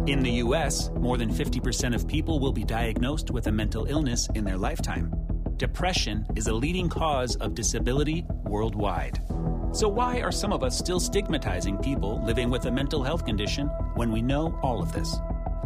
In 0.07 0.23
the 0.23 0.31
U.S., 0.45 0.89
more 0.91 1.17
than 1.17 1.29
50% 1.29 1.93
of 1.93 2.07
people 2.07 2.39
will 2.39 2.53
be 2.53 2.63
diagnosed 2.63 3.31
with 3.31 3.47
a 3.47 3.51
mental 3.51 3.83
illness 3.87 4.29
in 4.33 4.45
their 4.45 4.57
lifetime. 4.57 5.11
Depression 5.57 6.25
is 6.37 6.47
a 6.47 6.53
leading 6.53 6.87
cause 6.87 7.35
of 7.35 7.53
disability 7.53 8.25
worldwide. 8.45 9.19
So, 9.73 9.89
why 9.89 10.21
are 10.21 10.31
some 10.31 10.53
of 10.53 10.63
us 10.63 10.77
still 10.77 11.01
stigmatizing 11.01 11.79
people 11.79 12.23
living 12.23 12.49
with 12.49 12.63
a 12.65 12.71
mental 12.71 13.03
health 13.03 13.25
condition 13.25 13.67
when 13.95 14.09
we 14.09 14.21
know 14.21 14.57
all 14.63 14.81
of 14.81 14.93
this? 14.93 15.17